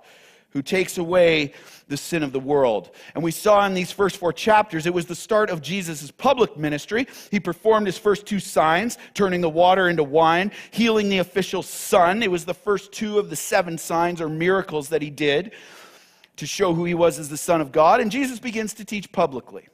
who 0.54 0.62
takes 0.62 0.98
away 0.98 1.54
the 1.88 1.98
sin 1.98 2.24
of 2.24 2.32
the 2.32 2.40
world. 2.40 2.92
And 3.14 3.24
we 3.24 3.32
saw 3.32 3.66
in 3.66 3.74
these 3.74 3.92
first 3.92 4.18
four 4.18 4.32
chapters, 4.32 4.86
it 4.86 4.94
was 4.94 5.06
the 5.06 5.16
start 5.16 5.50
of 5.50 5.62
Jesus' 5.62 6.12
public 6.12 6.56
ministry. 6.58 7.08
He 7.32 7.40
performed 7.40 7.88
his 7.88 7.98
first 7.98 8.26
two 8.26 8.40
signs, 8.40 8.98
turning 9.14 9.42
the 9.42 9.50
water 9.50 9.90
into 9.90 10.04
wine, 10.04 10.52
healing 10.72 11.10
the 11.10 11.18
official 11.18 11.64
son. 11.64 12.24
It 12.24 12.32
was 12.32 12.46
the 12.46 12.54
first 12.54 12.92
two 12.92 13.20
of 13.20 13.30
the 13.30 13.36
seven 13.36 13.78
signs 13.78 14.22
or 14.22 14.30
miracles 14.30 14.90
that 14.90 15.02
he 15.02 15.10
did 15.10 15.52
to 16.38 16.46
show 16.48 16.74
who 16.74 16.86
he 16.86 16.94
was 16.94 17.20
as 17.20 17.30
the 17.30 17.38
Son 17.38 17.62
of 17.62 17.72
God. 17.72 18.00
And 18.00 18.12
Jesus 18.12 18.40
begins 18.40 18.74
to 18.76 18.86
teach 18.86 19.12
publicly. 19.12 19.68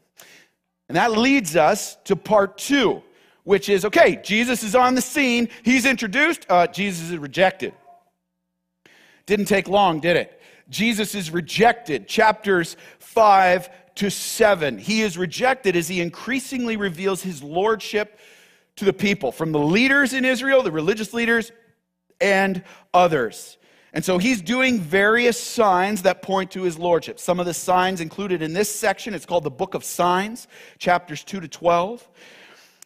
And 0.90 0.96
that 0.96 1.12
leads 1.12 1.56
us 1.56 1.98
to 2.06 2.16
part 2.16 2.58
two, 2.58 3.02
which 3.44 3.70
is 3.70 3.86
okay, 3.86 4.20
Jesus 4.24 4.64
is 4.64 4.76
on 4.76 4.96
the 4.96 5.02
scene. 5.02 5.48
He's 5.64 5.86
introduced. 5.86 6.46
Uh, 6.50 6.68
Jesus 6.68 7.12
is 7.12 7.18
rejected. 7.18 7.74
Didn't 9.28 9.46
take 9.46 9.68
long, 9.68 10.00
did 10.00 10.18
it? 10.18 10.42
Jesus 10.70 11.14
is 11.16 11.32
rejected. 11.32 12.08
Chapters 12.08 12.76
5 12.98 13.70
to 13.96 14.10
7. 14.10 14.80
He 14.80 15.02
is 15.02 15.18
rejected 15.18 15.76
as 15.76 15.88
he 15.88 16.02
increasingly 16.02 16.78
reveals 16.78 17.22
his 17.22 17.44
lordship 17.44 18.20
to 18.78 18.86
the 18.86 18.94
people, 18.94 19.32
from 19.32 19.52
the 19.52 19.60
leaders 19.60 20.14
in 20.14 20.26
Israel, 20.26 20.64
the 20.64 20.72
religious 20.72 21.14
leaders, 21.14 21.52
and 22.22 22.64
others. 22.94 23.58
And 23.94 24.06
so 24.06 24.18
he's 24.18 24.42
doing 24.42 24.80
various 24.80 25.40
signs 25.40 26.04
that 26.04 26.22
point 26.22 26.52
to 26.52 26.62
his 26.62 26.78
lordship. 26.78 27.20
Some 27.20 27.40
of 27.40 27.46
the 27.46 27.54
signs 27.54 28.02
included 28.02 28.42
in 28.42 28.54
this 28.54 28.74
section, 28.74 29.14
it's 29.14 29.26
called 29.26 29.44
the 29.44 29.52
Book 29.52 29.74
of 29.74 29.84
Signs, 29.84 30.48
chapters 30.78 31.24
2 31.24 31.40
to 31.40 31.48
12. 31.48 32.08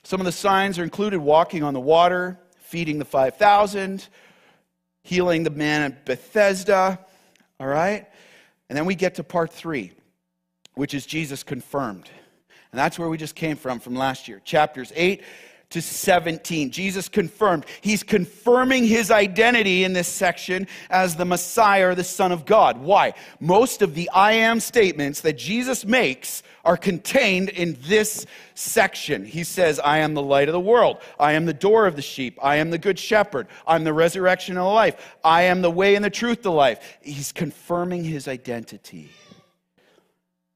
Some 0.04 0.22
of 0.22 0.26
the 0.26 0.32
signs 0.32 0.80
are 0.80 0.84
included 0.84 1.20
walking 1.20 1.64
on 1.64 1.74
the 1.74 1.80
water, 1.80 2.40
feeding 2.60 3.00
the 3.00 3.06
5,000, 3.06 4.08
healing 5.04 5.44
the 5.44 5.50
man 5.50 5.82
at 5.82 6.06
Bethesda. 6.06 7.00
All 7.60 7.68
right? 7.68 8.08
And 8.70 8.78
then 8.78 8.86
we 8.86 8.96
get 8.96 9.16
to 9.16 9.24
part 9.24 9.52
3, 9.52 9.92
which 10.76 10.94
is 10.94 11.06
Jesus 11.06 11.44
confirmed. 11.44 12.10
And 12.72 12.80
that's 12.80 12.98
where 12.98 13.10
we 13.10 13.18
just 13.18 13.36
came 13.36 13.56
from 13.56 13.80
from 13.80 13.96
last 13.96 14.28
year. 14.28 14.42
Chapters 14.44 14.92
8 14.96 15.22
to 15.74 15.82
17. 15.82 16.72
Jesus 16.72 17.10
confirmed. 17.10 17.65
He's 17.82 18.03
confirming 18.03 18.86
his 18.86 19.12
identity 19.12 19.84
in 19.84 19.94
this 19.94 20.08
section 20.08 20.68
as 20.89 21.15
the 21.15 21.25
Messiah 21.25 21.89
or 21.89 21.96
the 21.96 22.03
Son 22.03 22.32
of 22.32 22.46
God. 22.46 22.77
Why? 22.77 23.13
Most 23.39 23.82
of 23.82 23.96
the 23.96 24.10
I 24.12 24.34
am 24.34 24.60
statements 24.60 25.22
that 25.22 25.38
Jesus 25.38 25.84
makes 25.84 26.44
are 26.63 26.77
contained 26.77 27.50
in 27.50 27.77
this 27.82 28.25
section. 28.53 29.25
He 29.25 29.44
says, 29.44 29.80
I 29.80 29.98
am 29.98 30.13
the 30.13 30.22
light 30.22 30.48
of 30.48 30.53
the 30.53 30.60
world. 30.60 31.00
I 31.20 31.34
am 31.34 31.46
the 31.46 31.53
door 31.53 31.88
of 31.88 31.96
the 31.96 32.01
sheep. 32.01 32.38
I 32.42 32.58
am 32.58 32.70
the 32.70 32.77
good 32.77 32.98
shepherd. 32.98 33.48
I'm 33.68 33.84
the 33.84 33.94
resurrection 33.94 34.56
and 34.56 34.65
the 34.65 34.70
life. 34.70 35.18
I 35.24 35.44
am 35.44 35.62
the 35.62 35.72
way 35.72 35.96
and 35.96 36.06
the 36.06 36.10
truth 36.10 36.44
to 36.44 36.51
life. 36.51 36.98
He's 37.01 37.32
confirming 37.32 38.03
his 38.03 38.27
identity. 38.27 39.10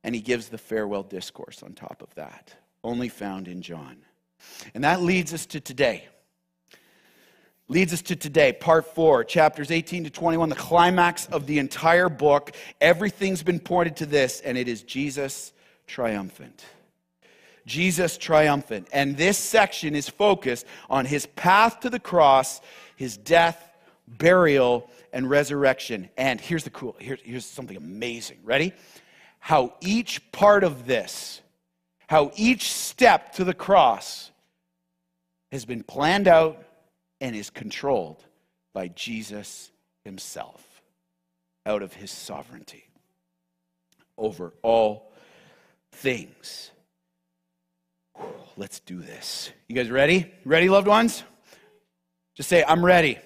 And 0.03 0.13
he 0.15 0.21
gives 0.21 0.47
the 0.47 0.57
farewell 0.57 1.03
discourse 1.03 1.63
on 1.63 1.73
top 1.73 2.01
of 2.01 2.13
that, 2.15 2.55
only 2.83 3.09
found 3.09 3.47
in 3.47 3.61
John. 3.61 3.97
And 4.73 4.83
that 4.83 5.01
leads 5.01 5.33
us 5.33 5.45
to 5.47 5.59
today. 5.59 6.07
Leads 7.69 7.91
us 7.91 8.01
to 8.03 8.15
today, 8.15 8.53
part 8.53 8.85
four, 8.95 9.25
chapters 9.25 9.71
18 9.71 10.05
to 10.05 10.09
21, 10.09 10.47
the 10.47 10.55
climax 10.55 11.25
of 11.27 11.47
the 11.47 11.59
entire 11.59 12.07
book. 12.07 12.55
Everything's 12.79 13.43
been 13.43 13.59
pointed 13.59 13.97
to 13.97 14.05
this, 14.05 14.39
and 14.39 14.57
it 14.57 14.69
is 14.69 14.83
Jesus 14.83 15.51
triumphant. 15.85 16.65
Jesus 17.65 18.17
triumphant. 18.17 18.87
And 18.93 19.17
this 19.17 19.37
section 19.37 19.95
is 19.95 20.07
focused 20.07 20.65
on 20.89 21.05
his 21.05 21.25
path 21.25 21.81
to 21.81 21.89
the 21.89 21.99
cross, 21.99 22.61
his 22.95 23.17
death, 23.17 23.61
burial, 24.07 24.89
and 25.11 25.29
resurrection. 25.29 26.09
And 26.17 26.39
here's 26.39 26.63
the 26.63 26.69
cool, 26.69 26.95
here's, 26.99 27.19
here's 27.21 27.45
something 27.45 27.75
amazing. 27.75 28.37
Ready? 28.43 28.73
How 29.39 29.75
each 29.81 30.31
part 30.31 30.63
of 30.63 30.87
this, 30.87 31.41
how 32.07 32.31
each 32.35 32.71
step 32.71 33.33
to 33.33 33.43
the 33.43 33.53
cross 33.53 34.31
has 35.51 35.65
been 35.65 35.83
planned 35.83 36.27
out 36.27 36.63
and 37.21 37.35
is 37.35 37.49
controlled 37.49 38.23
by 38.73 38.87
Jesus 38.89 39.71
himself 40.03 40.81
out 41.65 41.81
of 41.81 41.93
his 41.93 42.11
sovereignty 42.11 42.85
over 44.17 44.53
all 44.61 45.11
things. 45.91 46.71
Let's 48.55 48.79
do 48.79 48.99
this. 48.99 49.51
You 49.67 49.75
guys 49.75 49.91
ready? 49.91 50.31
Ready, 50.45 50.69
loved 50.69 50.87
ones? 50.87 51.23
Just 52.35 52.49
say, 52.49 52.63
I'm 52.67 52.83
ready. 52.83 53.19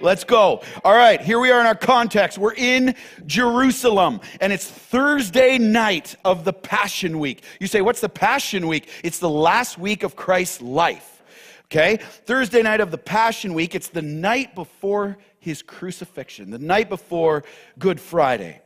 Let's 0.00 0.24
go. 0.24 0.62
All 0.84 0.94
right, 0.94 1.20
here 1.20 1.40
we 1.40 1.50
are 1.50 1.60
in 1.60 1.66
our 1.66 1.74
context. 1.74 2.36
We're 2.36 2.54
in 2.54 2.94
Jerusalem, 3.24 4.20
and 4.40 4.52
it's 4.52 4.68
Thursday 4.68 5.58
night 5.58 6.16
of 6.24 6.44
the 6.44 6.52
Passion 6.52 7.18
Week. 7.18 7.42
You 7.60 7.66
say, 7.66 7.80
What's 7.80 8.00
the 8.00 8.08
Passion 8.08 8.66
Week? 8.66 8.88
It's 9.02 9.18
the 9.18 9.30
last 9.30 9.78
week 9.78 10.02
of 10.02 10.14
Christ's 10.14 10.60
life. 10.60 11.22
Okay? 11.66 11.96
Thursday 11.96 12.62
night 12.62 12.80
of 12.80 12.90
the 12.90 12.98
Passion 12.98 13.54
Week, 13.54 13.74
it's 13.74 13.88
the 13.88 14.02
night 14.02 14.54
before 14.54 15.16
his 15.38 15.62
crucifixion, 15.62 16.50
the 16.50 16.58
night 16.58 16.88
before 16.88 17.44
Good 17.78 18.00
Friday. 18.00 18.60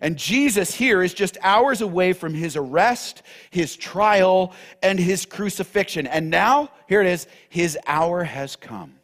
And 0.00 0.16
Jesus 0.16 0.74
here 0.74 1.02
is 1.02 1.14
just 1.14 1.38
hours 1.42 1.80
away 1.80 2.12
from 2.12 2.34
his 2.34 2.56
arrest, 2.56 3.22
his 3.50 3.76
trial, 3.76 4.52
and 4.82 4.98
his 4.98 5.26
crucifixion. 5.26 6.06
And 6.06 6.30
now, 6.30 6.70
here 6.88 7.00
it 7.00 7.06
is, 7.06 7.26
his 7.48 7.78
hour 7.86 8.24
has 8.24 8.56
come. 8.56 8.94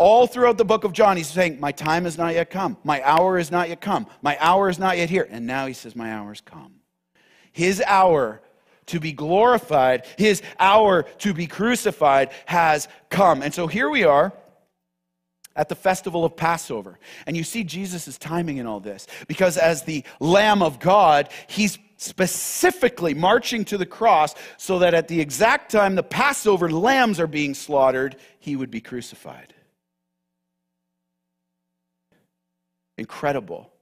All 0.00 0.26
throughout 0.26 0.56
the 0.56 0.64
book 0.64 0.84
of 0.84 0.94
John, 0.94 1.18
he's 1.18 1.28
saying, 1.28 1.60
My 1.60 1.72
time 1.72 2.04
has 2.04 2.16
not 2.16 2.32
yet 2.32 2.48
come. 2.48 2.78
My 2.84 3.02
hour 3.02 3.36
is 3.36 3.50
not 3.50 3.68
yet 3.68 3.82
come. 3.82 4.06
My 4.22 4.34
hour 4.40 4.70
is 4.70 4.78
not 4.78 4.96
yet 4.96 5.10
here. 5.10 5.28
And 5.30 5.46
now 5.46 5.66
he 5.66 5.74
says, 5.74 5.94
My 5.94 6.10
hour 6.10 6.28
has 6.28 6.40
come. 6.40 6.76
His 7.52 7.82
hour 7.86 8.40
to 8.86 8.98
be 8.98 9.12
glorified, 9.12 10.06
his 10.16 10.40
hour 10.58 11.02
to 11.18 11.34
be 11.34 11.46
crucified 11.46 12.30
has 12.46 12.88
come. 13.10 13.42
And 13.42 13.52
so 13.52 13.66
here 13.66 13.90
we 13.90 14.04
are 14.04 14.32
at 15.54 15.68
the 15.68 15.74
festival 15.74 16.24
of 16.24 16.34
Passover. 16.34 16.98
And 17.26 17.36
you 17.36 17.44
see 17.44 17.62
Jesus' 17.62 18.16
timing 18.16 18.56
in 18.56 18.64
all 18.64 18.80
this 18.80 19.06
because 19.28 19.58
as 19.58 19.82
the 19.82 20.02
Lamb 20.18 20.62
of 20.62 20.80
God, 20.80 21.28
he's 21.46 21.78
specifically 21.98 23.12
marching 23.12 23.66
to 23.66 23.76
the 23.76 23.84
cross 23.84 24.34
so 24.56 24.78
that 24.78 24.94
at 24.94 25.08
the 25.08 25.20
exact 25.20 25.70
time 25.70 25.94
the 25.94 26.02
Passover 26.02 26.70
lambs 26.70 27.20
are 27.20 27.26
being 27.26 27.52
slaughtered, 27.52 28.16
he 28.38 28.56
would 28.56 28.70
be 28.70 28.80
crucified. 28.80 29.52
Incredible. 33.00 33.72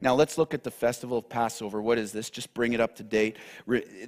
Now 0.00 0.16
let's 0.16 0.36
look 0.36 0.52
at 0.52 0.64
the 0.64 0.70
festival 0.72 1.16
of 1.16 1.28
Passover. 1.28 1.80
What 1.80 1.96
is 1.96 2.10
this? 2.10 2.28
Just 2.28 2.52
bring 2.52 2.72
it 2.72 2.80
up 2.80 2.96
to 2.96 3.04
date. 3.04 3.36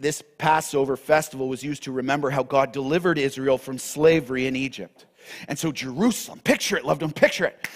This 0.00 0.24
Passover 0.38 0.96
festival 0.96 1.48
was 1.48 1.62
used 1.62 1.84
to 1.84 1.92
remember 1.92 2.30
how 2.30 2.42
God 2.42 2.72
delivered 2.72 3.16
Israel 3.16 3.58
from 3.58 3.78
slavery 3.78 4.48
in 4.48 4.56
Egypt. 4.56 5.06
And 5.46 5.56
so 5.56 5.70
Jerusalem, 5.70 6.40
picture 6.40 6.76
it, 6.76 6.84
loved 6.84 7.02
one, 7.02 7.12
picture 7.12 7.44
it. 7.44 7.68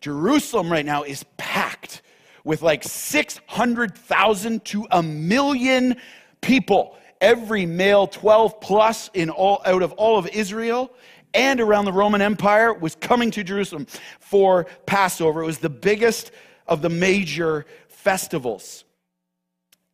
Jerusalem 0.00 0.70
right 0.70 0.86
now 0.86 1.02
is 1.02 1.24
packed 1.36 2.02
with 2.44 2.62
like 2.62 2.84
600,000 2.84 4.64
to 4.66 4.86
a 4.92 5.02
million 5.02 5.96
people. 6.42 6.96
Every 7.20 7.66
male 7.66 8.06
12 8.06 8.60
plus 8.60 9.10
in 9.14 9.30
all 9.30 9.62
out 9.66 9.82
of 9.82 9.90
all 9.94 10.16
of 10.16 10.28
Israel 10.28 10.92
and 11.34 11.60
around 11.60 11.84
the 11.84 11.92
Roman 11.92 12.22
Empire 12.22 12.72
was 12.72 12.94
coming 12.94 13.30
to 13.32 13.44
Jerusalem 13.44 13.86
for 14.20 14.66
Passover. 14.86 15.42
It 15.42 15.46
was 15.46 15.58
the 15.58 15.68
biggest 15.70 16.30
of 16.66 16.82
the 16.82 16.88
major 16.88 17.66
festivals. 17.88 18.84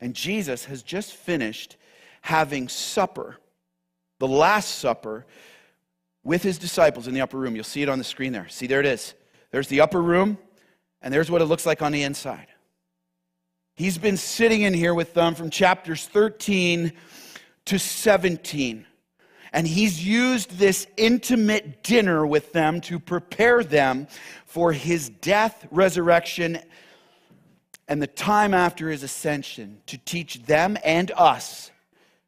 And 0.00 0.14
Jesus 0.14 0.64
has 0.66 0.82
just 0.82 1.12
finished 1.12 1.76
having 2.22 2.68
supper, 2.68 3.38
the 4.18 4.28
Last 4.28 4.78
Supper, 4.78 5.26
with 6.24 6.42
his 6.42 6.58
disciples 6.58 7.08
in 7.08 7.14
the 7.14 7.20
upper 7.20 7.38
room. 7.38 7.54
You'll 7.54 7.64
see 7.64 7.82
it 7.82 7.88
on 7.88 7.98
the 7.98 8.04
screen 8.04 8.32
there. 8.32 8.48
See, 8.48 8.66
there 8.66 8.80
it 8.80 8.86
is. 8.86 9.14
There's 9.50 9.68
the 9.68 9.80
upper 9.80 10.00
room, 10.00 10.38
and 11.00 11.12
there's 11.12 11.30
what 11.30 11.42
it 11.42 11.46
looks 11.46 11.66
like 11.66 11.82
on 11.82 11.92
the 11.92 12.02
inside. 12.02 12.46
He's 13.74 13.98
been 13.98 14.16
sitting 14.16 14.62
in 14.62 14.74
here 14.74 14.94
with 14.94 15.14
them 15.14 15.34
from 15.34 15.50
chapters 15.50 16.06
13 16.06 16.92
to 17.66 17.78
17. 17.78 18.86
And 19.52 19.66
he's 19.66 20.04
used 20.04 20.58
this 20.58 20.86
intimate 20.96 21.82
dinner 21.82 22.26
with 22.26 22.52
them 22.52 22.80
to 22.82 22.98
prepare 22.98 23.62
them 23.62 24.06
for 24.46 24.72
his 24.72 25.08
death, 25.08 25.66
resurrection, 25.70 26.58
and 27.86 28.00
the 28.00 28.06
time 28.06 28.54
after 28.54 28.88
his 28.88 29.02
ascension 29.02 29.80
to 29.86 29.98
teach 29.98 30.42
them 30.44 30.78
and 30.84 31.10
us 31.16 31.70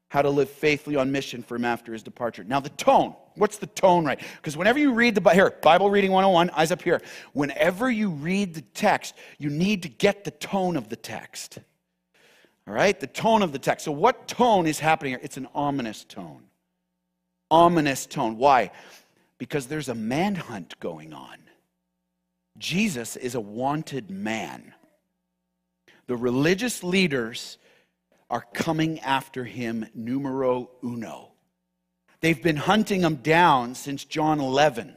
how 0.09 0.21
to 0.21 0.29
live 0.29 0.49
faithfully 0.49 0.95
on 0.95 1.11
mission 1.11 1.43
for 1.43 1.55
him 1.55 1.65
after 1.65 1.91
his 1.91 2.03
departure. 2.03 2.43
Now, 2.43 2.59
the 2.59 2.69
tone. 2.69 3.15
What's 3.35 3.57
the 3.57 3.67
tone 3.67 4.05
right? 4.05 4.19
Because 4.37 4.55
whenever 4.55 4.79
you 4.79 4.93
read 4.93 5.13
the 5.13 5.19
Bible, 5.19 5.35
here, 5.35 5.53
Bible 5.61 5.89
reading 5.89 6.11
101, 6.11 6.51
eyes 6.51 6.71
up 6.71 6.81
here. 6.81 7.01
Whenever 7.33 7.89
you 7.89 8.11
read 8.11 8.53
the 8.53 8.61
text, 8.61 9.15
you 9.39 9.49
need 9.49 9.83
to 9.83 9.89
get 9.89 10.23
the 10.23 10.31
tone 10.31 10.77
of 10.77 10.87
the 10.87 10.95
text. 10.95 11.59
All 12.65 12.73
right? 12.73 12.97
The 12.97 13.07
tone 13.07 13.41
of 13.41 13.51
the 13.51 13.59
text. 13.59 13.83
So, 13.83 13.91
what 13.91 14.27
tone 14.27 14.67
is 14.67 14.79
happening 14.79 15.11
here? 15.11 15.19
It's 15.21 15.35
an 15.35 15.47
ominous 15.53 16.05
tone. 16.05 16.44
Ominous 17.51 18.05
tone. 18.05 18.37
Why? 18.37 18.71
Because 19.37 19.67
there's 19.67 19.89
a 19.89 19.95
manhunt 19.95 20.79
going 20.79 21.13
on. 21.13 21.37
Jesus 22.57 23.15
is 23.15 23.35
a 23.35 23.41
wanted 23.41 24.09
man. 24.09 24.73
The 26.07 26.15
religious 26.15 26.83
leaders 26.83 27.57
are 28.29 28.45
coming 28.53 28.99
after 29.01 29.43
him 29.43 29.85
numero 29.93 30.69
uno. 30.83 31.31
They've 32.21 32.41
been 32.41 32.55
hunting 32.55 33.01
him 33.01 33.17
down 33.17 33.75
since 33.75 34.03
John 34.05 34.39
11. 34.39 34.95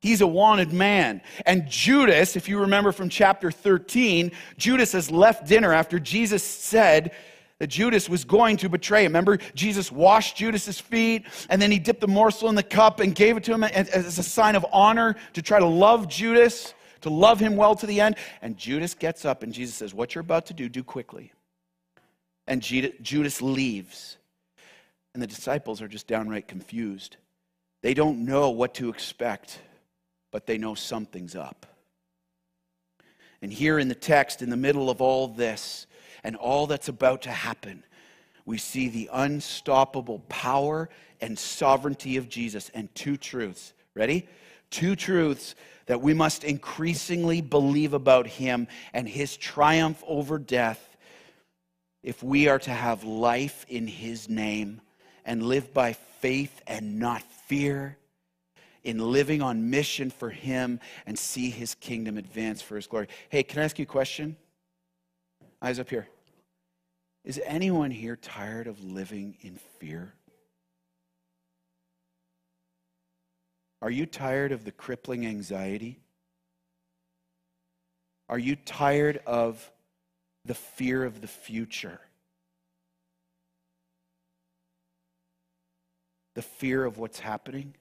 He's 0.00 0.20
a 0.20 0.26
wanted 0.26 0.72
man. 0.72 1.22
And 1.44 1.68
Judas, 1.68 2.36
if 2.36 2.48
you 2.48 2.60
remember 2.60 2.92
from 2.92 3.08
chapter 3.08 3.50
13, 3.50 4.30
Judas 4.56 4.92
has 4.92 5.10
left 5.10 5.48
dinner 5.48 5.72
after 5.72 5.98
Jesus 5.98 6.44
said 6.44 7.12
that 7.58 7.66
Judas 7.66 8.08
was 8.08 8.24
going 8.24 8.56
to 8.58 8.68
betray 8.68 9.04
him. 9.04 9.10
Remember, 9.10 9.38
Jesus 9.54 9.90
washed 9.90 10.36
Judas's 10.36 10.78
feet 10.78 11.26
and 11.48 11.60
then 11.60 11.70
he 11.70 11.78
dipped 11.78 12.00
the 12.00 12.08
morsel 12.08 12.48
in 12.48 12.54
the 12.54 12.62
cup 12.62 13.00
and 13.00 13.14
gave 13.14 13.36
it 13.36 13.44
to 13.44 13.54
him 13.54 13.64
as 13.64 14.18
a 14.18 14.22
sign 14.22 14.54
of 14.54 14.64
honor 14.72 15.16
to 15.32 15.42
try 15.42 15.58
to 15.58 15.66
love 15.66 16.08
Judas, 16.08 16.74
to 17.00 17.10
love 17.10 17.40
him 17.40 17.56
well 17.56 17.74
to 17.74 17.86
the 17.86 18.00
end. 18.00 18.16
And 18.42 18.56
Judas 18.56 18.94
gets 18.94 19.24
up 19.24 19.42
and 19.42 19.52
Jesus 19.52 19.74
says, 19.74 19.92
What 19.92 20.14
you're 20.14 20.20
about 20.20 20.46
to 20.46 20.54
do, 20.54 20.68
do 20.68 20.84
quickly. 20.84 21.32
And 22.46 22.62
Judas 22.62 23.42
leaves. 23.42 24.16
And 25.14 25.22
the 25.22 25.26
disciples 25.26 25.82
are 25.82 25.88
just 25.88 26.06
downright 26.06 26.46
confused. 26.46 27.16
They 27.82 27.92
don't 27.92 28.24
know 28.24 28.50
what 28.50 28.74
to 28.74 28.88
expect, 28.88 29.58
but 30.30 30.46
they 30.46 30.58
know 30.58 30.74
something's 30.74 31.34
up. 31.34 31.66
And 33.42 33.52
here 33.52 33.78
in 33.78 33.88
the 33.88 33.94
text, 33.94 34.42
in 34.42 34.50
the 34.50 34.56
middle 34.56 34.90
of 34.90 35.00
all 35.00 35.28
this 35.28 35.87
and 36.24 36.36
all 36.36 36.66
that's 36.66 36.88
about 36.88 37.22
to 37.22 37.30
happen, 37.30 37.84
we 38.44 38.58
see 38.58 38.88
the 38.88 39.10
unstoppable 39.12 40.20
power 40.28 40.88
and 41.20 41.38
sovereignty 41.38 42.16
of 42.16 42.28
Jesus 42.28 42.70
and 42.74 42.94
two 42.94 43.16
truths. 43.16 43.72
Ready? 43.94 44.28
Two 44.70 44.96
truths 44.96 45.54
that 45.86 46.00
we 46.00 46.14
must 46.14 46.44
increasingly 46.44 47.40
believe 47.40 47.94
about 47.94 48.26
him 48.26 48.68
and 48.92 49.08
his 49.08 49.36
triumph 49.36 50.02
over 50.06 50.38
death 50.38 50.96
if 52.02 52.22
we 52.22 52.48
are 52.48 52.58
to 52.60 52.70
have 52.70 53.04
life 53.04 53.66
in 53.68 53.86
his 53.86 54.28
name 54.28 54.80
and 55.24 55.42
live 55.42 55.74
by 55.74 55.92
faith 55.92 56.62
and 56.66 56.98
not 56.98 57.22
fear, 57.22 57.96
in 58.84 58.98
living 58.98 59.42
on 59.42 59.70
mission 59.70 60.10
for 60.10 60.30
Him 60.30 60.80
and 61.06 61.18
see 61.18 61.50
His 61.50 61.74
kingdom 61.74 62.16
advance 62.16 62.62
for 62.62 62.76
His 62.76 62.86
glory. 62.86 63.08
Hey, 63.28 63.42
can 63.42 63.60
I 63.60 63.64
ask 63.64 63.78
you 63.78 63.82
a 63.82 63.86
question? 63.86 64.36
Eyes 65.60 65.78
up 65.78 65.90
here. 65.90 66.08
Is 67.24 67.40
anyone 67.44 67.90
here 67.90 68.16
tired 68.16 68.66
of 68.66 68.82
living 68.82 69.36
in 69.40 69.58
fear? 69.78 70.14
Are 73.82 73.90
you 73.90 74.06
tired 74.06 74.52
of 74.52 74.64
the 74.64 74.72
crippling 74.72 75.26
anxiety? 75.26 76.00
Are 78.28 78.38
you 78.38 78.56
tired 78.56 79.20
of 79.26 79.70
the 80.44 80.54
fear 80.54 81.04
of 81.04 81.20
the 81.20 81.28
future? 81.28 82.00
the 86.38 86.42
fear 86.42 86.84
of 86.84 86.98
what's 86.98 87.18
happening, 87.18 87.74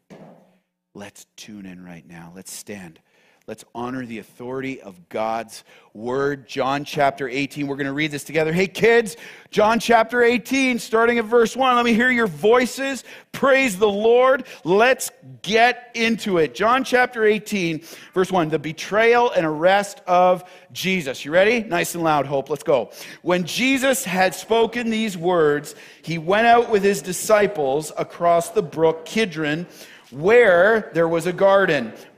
let's 0.95 1.27
tune 1.35 1.63
in 1.67 1.85
right 1.85 2.07
now. 2.07 2.31
Let's 2.35 2.51
stand. 2.51 2.99
Let's 3.47 3.63
honor 3.73 4.05
the 4.05 4.19
authority 4.19 4.81
of 4.81 5.07
God's 5.07 5.63
word. 5.93 6.49
John 6.49 6.83
chapter 6.83 7.29
18. 7.29 7.65
We're 7.65 7.77
going 7.77 7.87
to 7.87 7.93
read 7.93 8.11
this 8.11 8.25
together. 8.25 8.51
Hey, 8.51 8.67
kids, 8.67 9.15
John 9.51 9.79
chapter 9.79 10.21
18, 10.21 10.79
starting 10.79 11.17
at 11.17 11.23
verse 11.23 11.55
1. 11.55 11.77
Let 11.77 11.85
me 11.85 11.93
hear 11.93 12.11
your 12.11 12.27
voices. 12.27 13.05
Praise 13.31 13.79
the 13.79 13.87
Lord. 13.87 14.45
Let's 14.65 15.11
get 15.43 15.91
into 15.93 16.39
it. 16.39 16.55
John 16.55 16.83
chapter 16.83 17.23
18, 17.23 17.85
verse 18.13 18.33
1. 18.33 18.49
The 18.49 18.59
betrayal 18.59 19.31
and 19.31 19.45
arrest 19.45 20.01
of 20.07 20.43
Jesus. 20.73 21.23
You 21.23 21.31
ready? 21.31 21.63
Nice 21.63 21.95
and 21.95 22.03
loud, 22.03 22.25
Hope. 22.25 22.49
Let's 22.49 22.63
go. 22.63 22.91
When 23.21 23.45
Jesus 23.45 24.03
had 24.03 24.35
spoken 24.35 24.89
these 24.89 25.17
words, 25.17 25.73
he 26.01 26.17
went 26.17 26.47
out 26.47 26.69
with 26.69 26.83
his 26.83 27.01
disciples 27.01 27.93
across 27.97 28.49
the 28.49 28.61
brook 28.61 29.05
Kidron 29.05 29.67
where 30.11 30.89
there 30.93 31.07
was 31.07 31.25
a 31.25 31.33
garden 31.33 31.93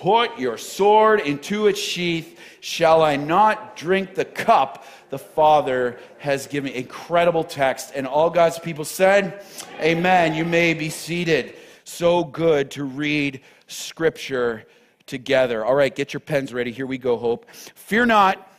Put 0.00 0.38
your 0.38 0.56
sword 0.58 1.18
into 1.18 1.66
its 1.66 1.80
sheath. 1.80 2.38
Shall 2.60 3.02
I 3.02 3.16
not 3.16 3.74
drink 3.74 4.14
the 4.14 4.24
cup 4.24 4.84
the 5.10 5.18
Father 5.18 5.98
has 6.18 6.46
given? 6.46 6.70
Incredible 6.72 7.42
text. 7.42 7.90
And 7.96 8.06
all 8.06 8.30
God's 8.30 8.60
people 8.60 8.84
said, 8.84 9.42
Amen. 9.80 10.34
You 10.34 10.44
may 10.44 10.72
be 10.72 10.88
seated. 10.88 11.56
So 11.82 12.22
good 12.22 12.70
to 12.72 12.84
read 12.84 13.40
scripture 13.66 14.66
together. 15.06 15.64
All 15.64 15.74
right, 15.74 15.92
get 15.92 16.12
your 16.12 16.20
pens 16.20 16.52
ready. 16.52 16.70
Here 16.70 16.86
we 16.86 16.98
go, 16.98 17.16
Hope. 17.16 17.50
Fear 17.50 18.06
not. 18.06 18.52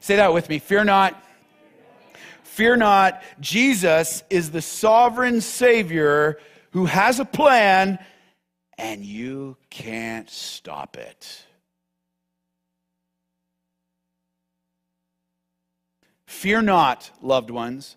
Say 0.00 0.16
that 0.16 0.34
with 0.34 0.48
me. 0.48 0.58
Fear 0.58 0.82
not. 0.82 1.22
Fear 2.42 2.78
not. 2.78 3.22
Jesus 3.38 4.24
is 4.28 4.50
the 4.50 4.60
sovereign 4.60 5.40
Savior 5.40 6.40
who 6.72 6.86
has 6.86 7.20
a 7.20 7.24
plan, 7.24 8.00
and 8.78 9.04
you 9.04 9.56
can't 9.70 10.28
stop 10.28 10.96
it. 10.96 11.44
Fear 16.26 16.62
not, 16.62 17.10
loved 17.20 17.50
ones. 17.50 17.96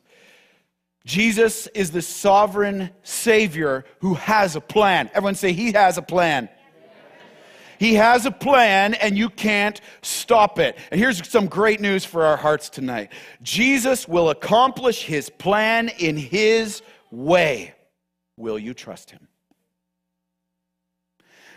Jesus 1.06 1.68
is 1.68 1.92
the 1.92 2.02
sovereign 2.02 2.90
Savior 3.04 3.86
who 4.00 4.16
has 4.16 4.56
a 4.56 4.62
plan. 4.62 5.10
Everyone 5.14 5.36
say, 5.36 5.54
He 5.54 5.72
has 5.72 5.98
a 5.98 6.02
plan. 6.02 6.50
He 7.80 7.96
has 7.96 8.26
a 8.26 8.32
plan 8.32 8.94
and 8.94 9.18
you 9.18 9.30
can't 9.30 9.80
stop 10.02 10.60
it. 10.60 10.78
And 10.92 11.00
here's 11.00 11.28
some 11.28 11.48
great 11.48 11.82
news 11.82 12.06
for 12.06 12.26
our 12.26 12.38
hearts 12.38 12.70
tonight 12.70 13.12
Jesus 13.42 14.08
will 14.08 14.30
accomplish 14.30 15.04
his 15.04 15.30
plan 15.30 15.90
in 16.00 16.18
his 16.18 16.82
way. 17.12 17.74
Will 18.38 18.60
you 18.60 18.74
trust 18.74 19.12
him? 19.12 19.28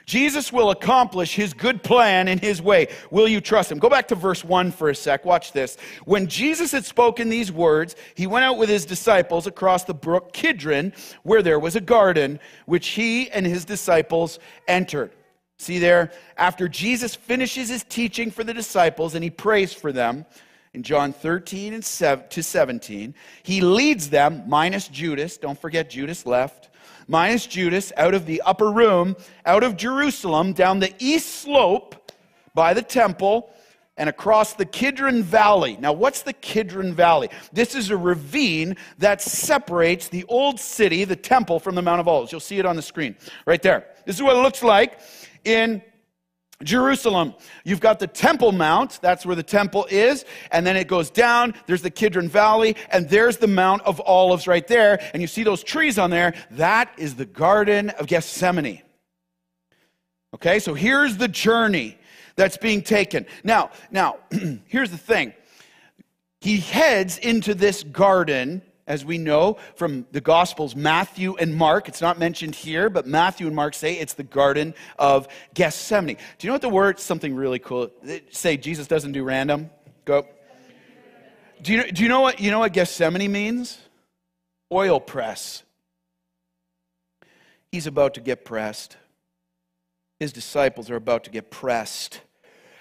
Jesus 0.09 0.51
will 0.51 0.71
accomplish 0.71 1.35
his 1.35 1.53
good 1.53 1.83
plan 1.83 2.29
in 2.29 2.39
his 2.39 2.63
way. 2.63 2.89
Will 3.11 3.29
you 3.29 3.43
trust 3.43 3.71
him? 3.71 3.79
Go 3.79 3.91
back 3.91 4.09
to 4.09 4.15
verse 4.15 4.43
1 4.43 4.73
for 4.73 4.89
a 4.89 4.95
sec. 4.95 5.27
Watch 5.27 5.53
this. 5.53 5.77
When 6.07 6.29
Jesus 6.29 6.73
had 6.73 6.87
spoken 6.87 7.29
these 7.29 7.53
words, 7.53 7.95
he 8.15 8.27
went 8.27 8.47
out 8.47 8.57
with 8.57 8.71
his 8.71 8.87
disciples 8.87 9.47
across 9.47 9.85
the 9.85 9.93
brook 9.93 10.33
Kidron, 10.33 10.95
where 11.25 11.43
there 11.43 11.59
was 11.59 11.77
a 11.77 11.81
garden, 11.83 12.41
which 12.65 12.89
he 12.89 13.31
and 13.31 13.45
his 13.45 13.67
disciples 13.67 14.39
entered. 14.67 15.13
See 15.59 15.79
there, 15.79 16.11
after 16.39 16.69
Jesus 16.69 17.15
finishes 17.15 17.69
his 17.69 17.85
teaching 17.85 18.31
for 18.31 18.45
the 18.45 18.55
disciples 18.55 19.15
and 19.15 19.23
he 19.23 19.29
prays 19.29 19.75
for 19.75 19.93
them 19.93 20.25
in 20.73 20.85
John 20.85 21.13
13 21.13 21.75
and 21.75 21.85
7 21.85 22.31
to 22.31 22.43
17, 22.43 23.15
he 23.43 23.61
leads 23.61 24.09
them, 24.09 24.45
minus 24.47 24.89
Judas, 24.89 25.37
don't 25.37 25.61
forget 25.61 25.91
Judas 25.91 26.25
left, 26.25 26.68
minus 27.09 27.47
Judas, 27.47 27.93
out 27.97 28.15
of 28.15 28.27
the 28.27 28.41
upper 28.43 28.71
room, 28.71 29.17
out 29.45 29.65
of 29.65 29.77
Jerusalem, 29.77 30.53
down 30.53 30.79
the 30.79 30.95
east 30.99 31.41
slope 31.41 32.13
by 32.55 32.75
the 32.75 32.83
temple 32.83 33.51
and 33.97 34.09
across 34.09 34.53
the 34.53 34.65
Kidron 34.65 35.23
Valley. 35.25 35.77
Now, 35.81 35.93
what's 35.93 36.23
the 36.23 36.33
Kidron 36.33 36.95
Valley? 36.95 37.31
This 37.53 37.75
is 37.75 37.91
a 37.91 37.97
ravine 37.97 38.77
that 38.99 39.21
separates 39.21 40.09
the 40.09 40.25
old 40.29 40.61
city, 40.61 41.05
the 41.05 41.17
temple, 41.17 41.59
from 41.59 41.75
the 41.75 41.83
Mount 41.83 42.01
of 42.01 42.07
Olives. 42.07 42.31
You'll 42.31 42.41
see 42.41 42.61
it 42.61 42.67
on 42.67 42.77
the 42.77 42.83
screen 42.83 43.17
right 43.45 43.61
there. 43.61 43.87
This 44.07 44.15
is 44.15 44.23
what 44.23 44.37
it 44.37 44.41
looks 44.41 44.63
like 44.63 45.01
in 45.45 45.83
Jerusalem. 46.65 47.35
You've 47.65 47.81
got 47.81 48.01
the 48.01 48.09
Temple 48.09 48.51
Mount, 48.51 48.99
that's 49.01 49.25
where 49.25 49.37
the 49.37 49.45
temple 49.45 49.87
is, 49.91 50.25
and 50.51 50.67
then 50.67 50.77
it 50.77 50.89
goes 50.89 51.09
down, 51.09 51.55
there's 51.67 51.83
the 51.83 51.91
Kidron 51.91 52.29
Valley, 52.29 52.75
and 52.91 53.09
there's 53.09 53.37
the 53.37 53.47
Mount 53.47 53.83
of 53.83 54.01
Olives 54.05 54.49
right 54.49 54.67
there, 54.67 55.01
and 55.13 55.23
you 55.23 55.29
see 55.29 55.45
those 55.45 55.63
trees 55.63 55.99
on 55.99 56.11
there. 56.11 56.35
That 56.51 56.93
is 56.99 57.15
the 57.15 57.27
Garden 57.27 57.91
of 57.91 58.09
Gethsemane. 58.09 58.83
Okay, 60.35 60.59
so 60.59 60.75
here's 60.75 61.17
the 61.17 61.29
journey 61.29 61.97
that's 62.35 62.57
being 62.57 62.83
taken. 62.83 63.25
Now, 63.45 63.71
now, 63.91 64.17
here's 64.67 64.91
the 64.91 64.99
thing. 64.99 65.33
He 66.41 66.59
heads 66.59 67.19
into 67.19 67.55
this 67.55 67.85
garden 67.85 68.63
as 68.89 69.05
we 69.05 69.19
know 69.19 69.59
from 69.77 70.07
the 70.11 70.21
Gospels, 70.21 70.75
Matthew 70.75 71.37
and 71.37 71.55
Mark. 71.55 71.89
It's 71.89 72.01
not 72.01 72.19
mentioned 72.19 72.57
here, 72.57 72.91
but 72.91 73.07
Matthew 73.07 73.47
and 73.47 73.55
Mark 73.55 73.75
say 73.75 73.95
it's 73.95 74.15
the 74.15 74.25
Garden 74.25 74.75
of 74.99 75.29
Gethsemane. 75.55 76.17
Do 76.39 76.47
you 76.47 76.49
know 76.49 76.55
what 76.55 76.63
the 76.63 76.69
word, 76.71 76.99
something 76.99 77.37
really 77.37 77.61
cool, 77.61 77.91
say 78.31 78.57
Jesus 78.57 78.89
doesn't 78.89 79.13
do 79.13 79.23
random? 79.23 79.71
Go. 80.05 80.27
Do 81.63 81.73
you, 81.73 81.93
do 81.93 82.03
you, 82.03 82.09
know, 82.09 82.23
what, 82.23 82.41
you 82.41 82.51
know 82.51 82.61
what 82.61 82.73
Gethsemane 82.73 83.31
means? 83.31 83.79
Oil 84.73 84.99
press. 85.01 85.63
He's 87.71 87.87
about 87.87 88.15
to 88.15 88.21
get 88.21 88.45
pressed. 88.45 88.97
His 90.19 90.33
disciples 90.33 90.91
are 90.91 90.97
about 90.97 91.25
to 91.25 91.31
get 91.31 91.51
pressed. 91.51 92.23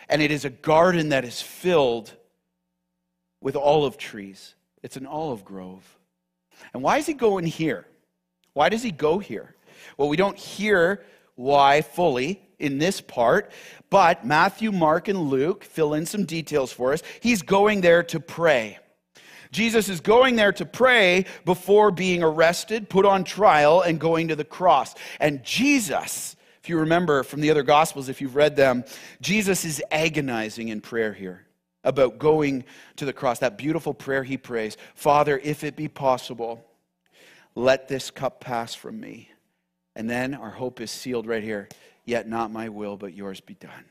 And 0.08 0.22
it 0.22 0.32
is 0.32 0.46
a 0.46 0.50
garden 0.50 1.10
that 1.10 1.26
is 1.26 1.41
filled 1.41 2.13
with 3.41 3.58
olive 3.58 3.98
trees. 3.98 4.56
It's 4.82 4.96
an 4.96 5.06
olive 5.06 5.43
grove. 5.43 5.97
And 6.74 6.84
why 6.84 6.98
is 6.98 7.06
he 7.06 7.13
going 7.13 7.46
here? 7.46 7.86
Why 8.54 8.70
does 8.70 8.84
he 8.84 8.91
go 8.91 9.20
here? 9.20 9.56
Well, 9.98 10.10
we 10.10 10.17
don't 10.17 10.38
hear 10.38 11.04
why 11.36 11.82
fully 11.82 12.41
in 12.60 12.80
this 12.80 13.02
part, 13.02 13.52
but 13.89 14.26
Matthew, 14.26 14.72
Mark, 14.72 15.08
and 15.08 15.30
Luke 15.30 15.63
fill 15.63 15.93
in 15.93 16.06
some 16.06 16.26
details 16.26 16.72
for 16.72 16.93
us. 16.93 17.04
He's 17.22 17.41
going 17.41 17.82
there 17.82 18.04
to 18.04 18.20
pray. 18.20 18.80
Jesus 19.52 19.89
is 19.89 20.02
going 20.02 20.36
there 20.36 20.52
to 20.54 20.65
pray 20.65 21.26
before 21.46 21.91
being 21.91 22.24
arrested, 22.24 22.89
put 22.89 23.06
on 23.06 23.24
trial, 23.24 23.82
and 23.82 24.00
going 24.00 24.28
to 24.30 24.36
the 24.36 24.43
cross. 24.43 24.93
And 25.20 25.43
Jesus, 25.43 26.36
if 26.62 26.70
you 26.70 26.80
remember 26.80 27.24
from 27.24 27.41
the 27.41 27.52
other 27.52 27.63
Gospels, 27.63 28.10
if 28.10 28.20
you've 28.20 28.36
read 28.36 28.56
them, 28.56 28.84
Jesus 29.22 29.63
is 29.63 29.82
agonizing 29.91 30.67
in 30.67 30.82
prayer 30.82 31.13
here 31.13 31.47
about 31.88 32.19
going 32.19 32.65
to 32.97 33.06
the 33.06 33.13
cross. 33.13 33.39
That 33.39 33.58
beautiful 33.58 33.93
prayer 33.93 34.23
he 34.23 34.38
prays 34.38 34.78
Father, 34.93 35.39
if 35.43 35.63
it 35.63 35.76
be 35.76 35.88
possible, 35.88 36.63
let 37.56 37.88
this 37.88 38.12
cup 38.12 38.39
pass 38.41 38.76
from 38.76 39.00
me. 39.00 39.32
And 39.95 40.08
then 40.08 40.36
our 40.36 40.52
hope 40.52 40.80
is 40.80 40.91
sealed 40.91 41.26
right 41.26 41.43
here. 41.43 41.69
Yet 42.06 42.28
not 42.28 42.52
my 42.52 42.69
will, 42.69 42.97
but 42.97 43.13
yours 43.13 43.41
be 43.41 43.56
done. 43.56 43.86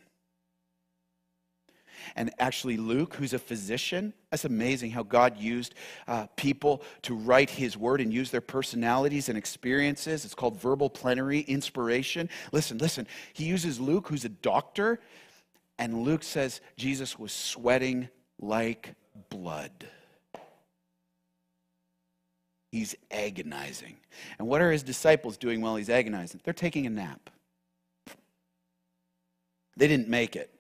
And 2.15 2.31
actually, 2.39 2.77
Luke, 2.77 3.15
who's 3.15 3.33
a 3.33 3.39
physician, 3.39 4.13
that's 4.31 4.45
amazing 4.45 4.93
how 4.93 5.03
God 5.03 5.39
used 5.39 5.75
uh, 6.07 6.27
people 6.37 6.83
to 7.03 7.15
write 7.15 7.51
his 7.51 7.77
word 7.77 8.01
and 8.01 8.13
use 8.13 8.31
their 8.31 8.41
personalities 8.41 9.29
and 9.29 9.37
experiences. 9.37 10.25
It's 10.25 10.35
called 10.35 10.61
verbal 10.61 10.89
plenary 10.89 11.41
inspiration. 11.41 12.29
Listen, 12.53 12.79
listen. 12.79 13.07
He 13.33 13.45
uses 13.45 13.81
Luke, 13.81 14.09
who's 14.09 14.25
a 14.25 14.31
doctor, 14.31 15.01
and 15.79 16.03
Luke 16.03 16.23
says 16.23 16.61
Jesus 16.77 17.19
was 17.19 17.33
sweating 17.33 18.09
like 18.41 18.95
blood. 19.31 19.87
He's 22.73 22.95
agonizing. 23.11 23.97
And 24.39 24.49
what 24.49 24.61
are 24.61 24.71
his 24.71 24.83
disciples 24.83 25.37
doing 25.37 25.61
while 25.61 25.77
he's 25.77 25.91
agonizing? 25.91 26.41
They're 26.45 26.55
taking 26.55 26.87
a 26.87 26.91
nap. 26.91 27.31
They 29.77 29.89
didn't 29.89 30.09
make 30.09 30.37
it. 30.37 30.51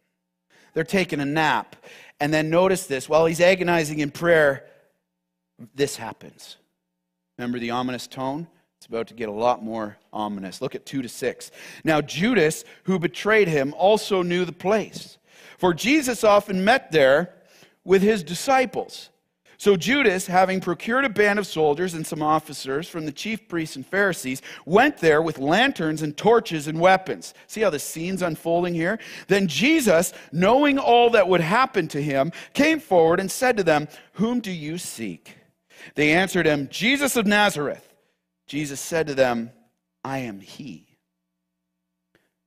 They're 0.75 0.85
taking 0.85 1.21
a 1.21 1.25
nap. 1.25 1.77
And 2.21 2.33
then 2.33 2.51
notice 2.51 2.87
this 2.87 3.09
while 3.09 3.27
he's 3.27 3.41
agonizing 3.41 3.99
in 3.99 4.11
prayer, 4.11 4.67
this 5.75 5.97
happens. 5.97 6.57
Remember 7.39 7.59
the 7.59 7.71
ominous 7.71 8.07
tone? 8.07 8.47
It's 8.87 8.95
about 8.95 9.09
to 9.09 9.15
get 9.15 9.29
a 9.29 9.33
lot 9.33 9.65
more 9.65 9.97
ominous. 10.13 10.63
Look 10.63 10.77
at 10.77 10.87
2 10.87 11.03
to 11.03 11.09
6. 11.09 11.51
Now, 11.83 12.01
Judas, 12.01 12.65
who 12.85 13.01
betrayed 13.01 13.49
him, 13.49 13.75
also 13.77 14.23
knew 14.23 14.45
the 14.45 14.53
place, 14.53 15.19
for 15.59 15.75
Jesus 15.75 16.23
often 16.23 16.65
met 16.65 16.93
there 16.93 17.35
with 17.83 18.01
his 18.01 18.23
disciples. 18.23 19.11
So 19.57 19.75
Judas, 19.75 20.29
having 20.29 20.61
procured 20.61 21.05
a 21.05 21.09
band 21.09 21.41
of 21.41 21.49
soldiers 21.49 21.95
and 21.95 22.07
some 22.07 22.23
officers 22.23 22.89
from 22.89 23.07
the 23.07 23.11
chief 23.11 23.49
priests 23.49 23.75
and 23.75 23.85
Pharisees, 23.85 24.41
went 24.67 24.99
there 24.99 25.21
with 25.21 25.41
lanterns 25.41 26.03
and 26.03 26.17
torches 26.17 26.69
and 26.69 26.79
weapons. 26.79 27.35
See 27.49 27.63
how 27.63 27.71
the 27.71 27.81
scene's 27.81 28.23
unfolding 28.23 28.75
here? 28.75 29.01
Then 29.27 29.49
Jesus, 29.49 30.13
knowing 30.31 30.79
all 30.79 31.11
that 31.11 31.27
would 31.27 31.41
happen 31.41 31.89
to 31.89 32.01
him, 32.01 32.31
came 32.55 32.79
forward 32.79 33.19
and 33.19 33.33
said 33.33 33.57
to 33.57 33.65
them, 33.65 33.89
Whom 34.13 34.39
do 34.39 34.53
you 34.53 34.79
seek? 34.79 35.35
They 35.97 36.13
answered 36.13 36.47
him, 36.47 36.69
Jesus 36.71 37.17
of 37.17 37.27
Nazareth. 37.27 37.86
Jesus 38.47 38.81
said 38.81 39.07
to 39.09 39.15
them, 39.15 39.51
I 40.05 40.19
am 40.19 40.41
he. 40.41 40.87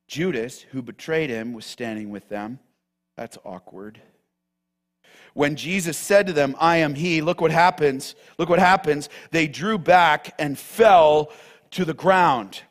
Judas, 0.08 0.62
who 0.62 0.82
betrayed 0.82 1.30
him, 1.30 1.54
was 1.54 1.66
standing 1.66 2.10
with 2.10 2.30
them. 2.30 2.60
That's 3.16 3.38
awkward. 3.44 4.02
When 5.34 5.56
Jesus 5.56 5.98
said 5.98 6.28
to 6.28 6.34
them, 6.34 6.56
I 6.60 6.78
am 6.78 6.96
he, 6.96 7.22
look 7.22 7.42
what 7.42 7.52
happens. 7.52 8.16
Look 8.38 8.50
what 8.50 8.60
happens. 8.60 9.10
They 9.32 9.48
drew 9.48 9.78
back 9.78 10.34
and 10.40 10.58
fell 10.58 11.32
to 11.72 11.86
the 11.86 11.94
ground. 11.94 12.62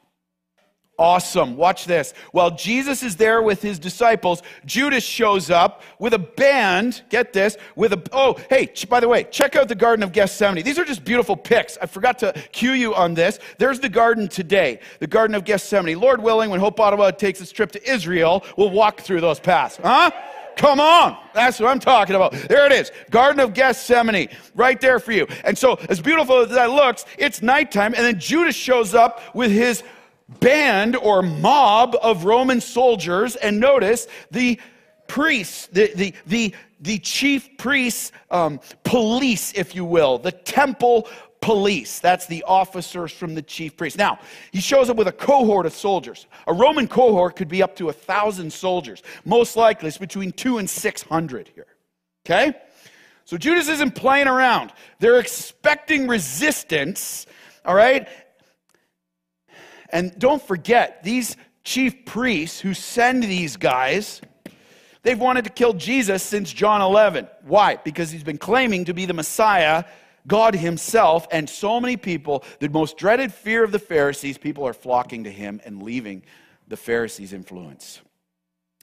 Awesome. 0.98 1.56
Watch 1.56 1.84
this. 1.84 2.12
While 2.32 2.50
Jesus 2.50 3.04
is 3.04 3.14
there 3.14 3.40
with 3.40 3.62
his 3.62 3.78
disciples, 3.78 4.42
Judas 4.66 5.04
shows 5.04 5.48
up 5.48 5.82
with 6.00 6.12
a 6.12 6.18
band. 6.18 7.02
Get 7.08 7.32
this. 7.32 7.56
With 7.76 7.92
a, 7.92 8.02
oh, 8.12 8.36
hey, 8.50 8.72
by 8.88 8.98
the 8.98 9.06
way, 9.06 9.22
check 9.24 9.54
out 9.54 9.68
the 9.68 9.76
Garden 9.76 10.02
of 10.02 10.10
Gethsemane. 10.10 10.64
These 10.64 10.78
are 10.78 10.84
just 10.84 11.04
beautiful 11.04 11.36
pics. 11.36 11.78
I 11.80 11.86
forgot 11.86 12.18
to 12.18 12.32
cue 12.50 12.72
you 12.72 12.96
on 12.96 13.14
this. 13.14 13.38
There's 13.58 13.78
the 13.78 13.88
garden 13.88 14.26
today, 14.26 14.80
the 14.98 15.06
Garden 15.06 15.36
of 15.36 15.44
Gethsemane. 15.44 16.00
Lord 16.00 16.20
willing, 16.20 16.50
when 16.50 16.58
Hope 16.58 16.80
Ottawa 16.80 17.12
takes 17.12 17.40
its 17.40 17.52
trip 17.52 17.70
to 17.72 17.90
Israel, 17.90 18.44
we'll 18.56 18.70
walk 18.70 19.00
through 19.00 19.20
those 19.20 19.38
paths. 19.38 19.78
Huh? 19.80 20.10
Come 20.56 20.80
on. 20.80 21.16
That's 21.32 21.60
what 21.60 21.70
I'm 21.70 21.78
talking 21.78 22.16
about. 22.16 22.32
There 22.32 22.66
it 22.66 22.72
is. 22.72 22.90
Garden 23.10 23.38
of 23.38 23.54
Gethsemane, 23.54 24.28
right 24.56 24.80
there 24.80 24.98
for 24.98 25.12
you. 25.12 25.28
And 25.44 25.56
so, 25.56 25.74
as 25.88 26.00
beautiful 26.00 26.40
as 26.40 26.50
that 26.50 26.70
looks, 26.70 27.04
it's 27.16 27.40
nighttime, 27.40 27.94
and 27.94 28.04
then 28.04 28.18
Judas 28.18 28.56
shows 28.56 28.92
up 28.92 29.36
with 29.36 29.52
his 29.52 29.84
band 30.40 30.96
or 30.96 31.22
mob 31.22 31.96
of 32.02 32.24
Roman 32.24 32.60
soldiers, 32.60 33.36
and 33.36 33.58
notice 33.58 34.06
the 34.30 34.60
priests, 35.06 35.68
the, 35.68 35.92
the, 35.94 36.14
the, 36.26 36.54
the 36.80 36.98
chief 36.98 37.56
priests, 37.56 38.12
um, 38.30 38.60
police, 38.84 39.52
if 39.54 39.74
you 39.74 39.84
will, 39.84 40.18
the 40.18 40.32
temple 40.32 41.08
police. 41.40 42.00
That's 42.00 42.26
the 42.26 42.42
officers 42.42 43.12
from 43.12 43.34
the 43.34 43.42
chief 43.42 43.76
priest. 43.76 43.96
Now, 43.96 44.18
he 44.52 44.60
shows 44.60 44.90
up 44.90 44.96
with 44.96 45.08
a 45.08 45.12
cohort 45.12 45.66
of 45.66 45.72
soldiers. 45.72 46.26
A 46.46 46.52
Roman 46.52 46.88
cohort 46.88 47.36
could 47.36 47.48
be 47.48 47.62
up 47.62 47.76
to 47.76 47.88
a 47.88 47.92
thousand 47.92 48.52
soldiers. 48.52 49.02
Most 49.24 49.56
likely, 49.56 49.88
it's 49.88 49.98
between 49.98 50.32
two 50.32 50.58
and 50.58 50.68
six 50.68 51.02
hundred 51.02 51.48
here. 51.54 51.66
Okay? 52.26 52.54
So 53.24 53.36
Judas 53.36 53.68
isn't 53.68 53.94
playing 53.94 54.26
around. 54.26 54.72
They're 54.98 55.20
expecting 55.20 56.08
resistance, 56.08 57.26
all 57.64 57.74
right? 57.74 58.08
And 59.90 60.18
don't 60.18 60.42
forget, 60.42 61.02
these 61.02 61.36
chief 61.64 62.04
priests 62.04 62.60
who 62.60 62.74
send 62.74 63.22
these 63.22 63.56
guys, 63.56 64.20
they've 65.02 65.18
wanted 65.18 65.44
to 65.44 65.50
kill 65.50 65.72
Jesus 65.72 66.22
since 66.22 66.52
John 66.52 66.80
11. 66.80 67.28
Why? 67.42 67.76
Because 67.76 68.10
he's 68.10 68.24
been 68.24 68.38
claiming 68.38 68.84
to 68.86 68.94
be 68.94 69.06
the 69.06 69.14
Messiah, 69.14 69.84
God 70.26 70.54
himself, 70.54 71.26
and 71.30 71.48
so 71.48 71.80
many 71.80 71.96
people, 71.96 72.44
the 72.60 72.68
most 72.68 72.96
dreaded 72.96 73.32
fear 73.32 73.64
of 73.64 73.72
the 73.72 73.78
Pharisees, 73.78 74.38
people 74.38 74.66
are 74.66 74.74
flocking 74.74 75.24
to 75.24 75.30
him 75.30 75.60
and 75.64 75.82
leaving 75.82 76.22
the 76.68 76.76
Pharisees' 76.76 77.32
influence 77.32 78.00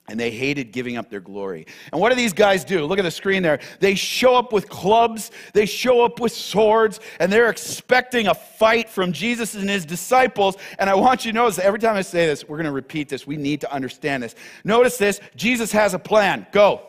and 0.08 0.18
they 0.18 0.30
hated 0.30 0.72
giving 0.72 0.96
up 0.96 1.10
their 1.10 1.20
glory. 1.20 1.66
And 1.92 2.00
what 2.00 2.10
do 2.10 2.14
these 2.14 2.32
guys 2.32 2.64
do? 2.64 2.84
Look 2.84 2.98
at 2.98 3.02
the 3.02 3.10
screen 3.10 3.42
there. 3.42 3.58
They 3.80 3.94
show 3.94 4.36
up 4.36 4.52
with 4.52 4.68
clubs, 4.68 5.30
they 5.52 5.66
show 5.66 6.04
up 6.04 6.20
with 6.20 6.32
swords, 6.32 7.00
and 7.18 7.32
they're 7.32 7.50
expecting 7.50 8.28
a 8.28 8.34
fight 8.34 8.88
from 8.88 9.12
Jesus 9.12 9.54
and 9.54 9.68
his 9.68 9.84
disciples. 9.84 10.56
And 10.78 10.88
I 10.88 10.94
want 10.94 11.24
you 11.24 11.32
to 11.32 11.36
notice 11.36 11.58
every 11.58 11.80
time 11.80 11.96
I 11.96 12.02
say 12.02 12.26
this, 12.26 12.48
we're 12.48 12.56
going 12.56 12.66
to 12.66 12.72
repeat 12.72 13.08
this. 13.08 13.26
We 13.26 13.36
need 13.36 13.60
to 13.62 13.72
understand 13.72 14.22
this. 14.22 14.34
Notice 14.64 14.96
this 14.96 15.20
Jesus 15.34 15.72
has 15.72 15.94
a 15.94 15.98
plan. 15.98 16.46
Go. 16.52 16.82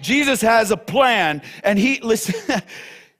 Jesus 0.00 0.40
has 0.42 0.70
a 0.70 0.76
plan, 0.76 1.42
and 1.62 1.78
he, 1.78 2.00
listen, 2.02 2.60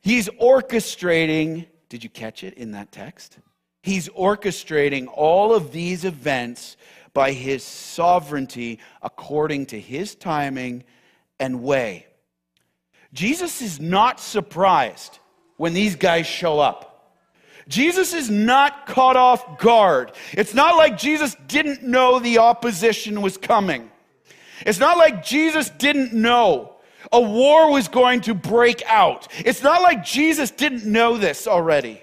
he's 0.03 0.29
orchestrating. 0.29 1.67
Did 1.89 2.05
you 2.05 2.11
catch 2.11 2.45
it 2.45 2.55
in 2.55 2.73
that 2.73 2.93
text? 2.93 3.39
He's 3.83 4.09
orchestrating 4.09 5.07
all 5.15 5.55
of 5.55 5.71
these 5.71 6.05
events 6.05 6.77
by 7.17 7.33
his 7.33 7.65
sovereignty 7.65 8.79
according 9.01 9.65
to 9.65 9.81
his 9.81 10.15
timing 10.15 10.85
and 11.41 11.63
way. 11.63 12.05
Jesus 13.15 13.63
is 13.63 13.81
not 13.81 14.21
surprised 14.21 15.19
when 15.57 15.73
these 15.73 15.97
guys 15.97 16.27
show 16.27 16.61
up. 16.61 17.15
Jesus 17.69 18.13
is 18.13 18.29
not 18.29 18.87
caught 18.87 19.17
off 19.17 19.59
guard. 19.59 20.13
It's 20.33 20.53
not 20.53 20.77
like 20.77 20.99
Jesus 20.99 21.35
didn't 21.47 21.83
know 21.83 22.19
the 22.19 22.37
opposition 22.37 23.23
was 23.23 23.39
coming. 23.39 23.91
It's 24.67 24.79
not 24.79 24.99
like 24.99 25.25
Jesus 25.25 25.71
didn't 25.71 26.13
know 26.13 26.75
a 27.11 27.21
war 27.23 27.73
was 27.73 27.89
going 27.89 28.21
to 28.23 28.35
break 28.35 28.83
out. 28.85 29.29
It's 29.39 29.63
not 29.63 29.81
like 29.81 30.05
Jesus 30.05 30.51
didn't 30.51 30.85
know 30.85 31.17
this 31.17 31.47
already. 31.47 32.03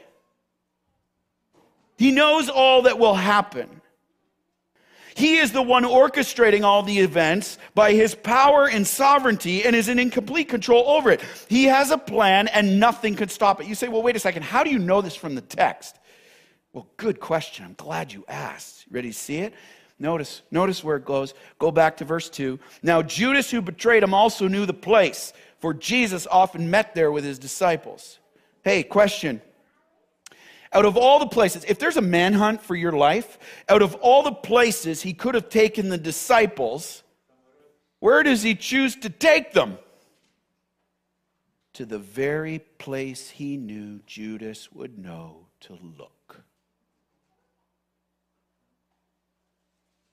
He 1.98 2.10
knows 2.10 2.50
all 2.50 2.82
that 2.82 2.98
will 2.98 3.14
happen. 3.14 3.80
He 5.16 5.38
is 5.38 5.52
the 5.52 5.62
one 5.62 5.84
orchestrating 5.84 6.64
all 6.64 6.84
the 6.84 7.00
events 7.00 7.58
by 7.76 7.94
his 7.94 8.16
power 8.16 8.68
and 8.68 8.86
sovereignty 8.86 9.64
and 9.64 9.76
is 9.76 9.90
in 9.90 10.10
complete 10.10 10.50
control 10.50 10.88
over 10.88 11.12
it. 11.12 11.22
He 11.48 11.66
has 11.66 11.92
a 11.92 11.98
plan 11.98 12.48
and 12.48 12.80
nothing 12.80 13.16
could 13.16 13.32
stop 13.32 13.62
it. 13.62 13.68
You 13.68 13.76
say, 13.76 13.88
well, 13.88 14.02
wait 14.02 14.16
a 14.16 14.20
second. 14.20 14.44
How 14.44 14.64
do 14.64 14.70
you 14.70 14.80
know 14.80 15.02
this 15.02 15.16
from 15.16 15.36
the 15.36 15.42
text? 15.42 15.98
Well, 16.72 16.88
good 16.98 17.20
question. 17.20 17.66
I'm 17.66 17.76
glad 17.76 18.12
you 18.12 18.26
asked. 18.28 18.86
Ready 18.90 19.10
to 19.10 19.14
see 19.14 19.38
it? 19.38 19.54
Notice, 20.00 20.42
notice 20.52 20.84
where 20.84 20.98
it 20.98 21.06
goes. 21.06 21.34
Go 21.60 21.72
back 21.72 21.98
to 21.98 22.06
verse 22.06 22.30
2. 22.30 22.60
Now, 22.82 23.02
Judas, 23.02 23.52
who 23.52 23.62
betrayed 23.62 24.04
him, 24.04 24.14
also 24.14 24.48
knew 24.48 24.66
the 24.66 24.74
place, 24.74 25.34
for 25.60 25.74
Jesus 25.74 26.28
often 26.30 26.70
met 26.72 26.96
there 26.96 27.12
with 27.12 27.24
his 27.24 27.38
disciples. 27.40 28.20
Hey, 28.64 28.84
question 28.84 29.42
out 30.74 30.86
of 30.86 30.98
all 30.98 31.20
the 31.20 31.28
places, 31.28 31.64
if 31.68 31.80
there's 31.80 31.98
a 31.98 32.02
manhunt 32.02 32.62
for 32.62 32.76
your 32.76 32.92
life, 32.92 33.38
out 33.70 33.82
of 33.82 33.96
all 33.96 34.24
the 34.24 34.32
places 34.32 35.02
he 35.02 35.14
could 35.14 35.36
have 35.36 35.50
taken 35.50 35.90
the 35.90 35.98
disciples, 35.98 37.04
where 38.00 38.24
does 38.24 38.44
he 38.44 38.56
choose 38.56 38.96
to 38.98 39.10
take 39.10 39.54
them? 39.54 39.78
To 41.74 41.86
the 41.86 42.00
very 42.00 42.60
place 42.78 43.30
he 43.30 43.58
knew 43.58 44.00
Judas 44.06 44.72
would 44.72 44.98
know 44.98 45.48
to 45.62 45.74
look. 45.98 46.44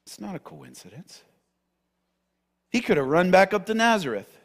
It's 0.06 0.20
not 0.20 0.34
a 0.34 0.40
coincidence. 0.40 1.22
He 2.70 2.80
could 2.80 2.96
have 2.96 3.06
run 3.06 3.30
back 3.30 3.52
up 3.52 3.66
to 3.66 3.74
Nazareth. 3.74 4.38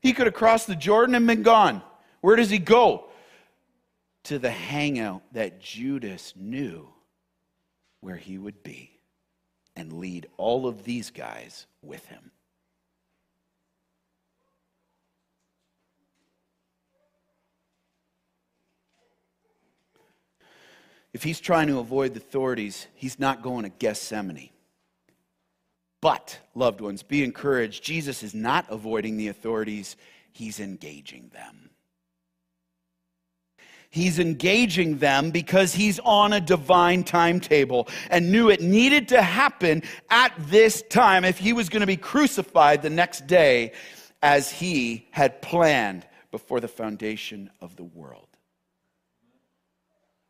He 0.00 0.12
could 0.12 0.26
have 0.26 0.34
crossed 0.34 0.66
the 0.66 0.76
Jordan 0.76 1.14
and 1.14 1.26
been 1.26 1.42
gone. 1.42 1.82
Where 2.20 2.36
does 2.36 2.50
he 2.50 2.58
go? 2.58 3.07
To 4.28 4.38
the 4.38 4.50
hangout 4.50 5.22
that 5.32 5.58
Judas 5.58 6.34
knew 6.36 6.86
where 8.02 8.16
he 8.16 8.36
would 8.36 8.62
be 8.62 9.00
and 9.74 9.90
lead 9.94 10.26
all 10.36 10.66
of 10.66 10.84
these 10.84 11.10
guys 11.10 11.66
with 11.80 12.04
him. 12.08 12.30
If 21.14 21.22
he's 21.22 21.40
trying 21.40 21.68
to 21.68 21.78
avoid 21.78 22.12
the 22.12 22.20
authorities, 22.20 22.86
he's 22.94 23.18
not 23.18 23.42
going 23.42 23.62
to 23.62 23.70
Gethsemane. 23.70 24.50
But, 26.02 26.38
loved 26.54 26.82
ones, 26.82 27.02
be 27.02 27.24
encouraged. 27.24 27.82
Jesus 27.82 28.22
is 28.22 28.34
not 28.34 28.66
avoiding 28.68 29.16
the 29.16 29.28
authorities, 29.28 29.96
he's 30.32 30.60
engaging 30.60 31.30
them. 31.32 31.67
He's 33.90 34.18
engaging 34.18 34.98
them 34.98 35.30
because 35.30 35.74
he's 35.74 35.98
on 36.00 36.34
a 36.34 36.40
divine 36.40 37.04
timetable 37.04 37.88
and 38.10 38.30
knew 38.30 38.50
it 38.50 38.60
needed 38.60 39.08
to 39.08 39.22
happen 39.22 39.82
at 40.10 40.32
this 40.38 40.82
time 40.90 41.24
if 41.24 41.38
he 41.38 41.54
was 41.54 41.68
going 41.70 41.80
to 41.80 41.86
be 41.86 41.96
crucified 41.96 42.82
the 42.82 42.90
next 42.90 43.26
day 43.26 43.72
as 44.22 44.50
he 44.50 45.06
had 45.10 45.40
planned 45.40 46.06
before 46.30 46.60
the 46.60 46.68
foundation 46.68 47.50
of 47.60 47.76
the 47.76 47.84
world. 47.84 48.27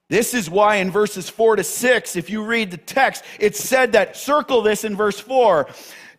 This 0.09 0.33
is 0.33 0.49
why 0.49 0.77
in 0.77 0.91
verses 0.91 1.29
4 1.29 1.57
to 1.57 1.65
6, 1.65 2.17
if 2.17 2.31
you 2.31 2.43
read 2.43 2.71
the 2.71 2.79
text, 2.79 3.23
it 3.39 3.55
said 3.57 3.93
that, 3.93 4.17
circle 4.17 4.63
this 4.63 4.85
in 4.85 4.97
verse 4.97 5.21
4, 5.21 5.69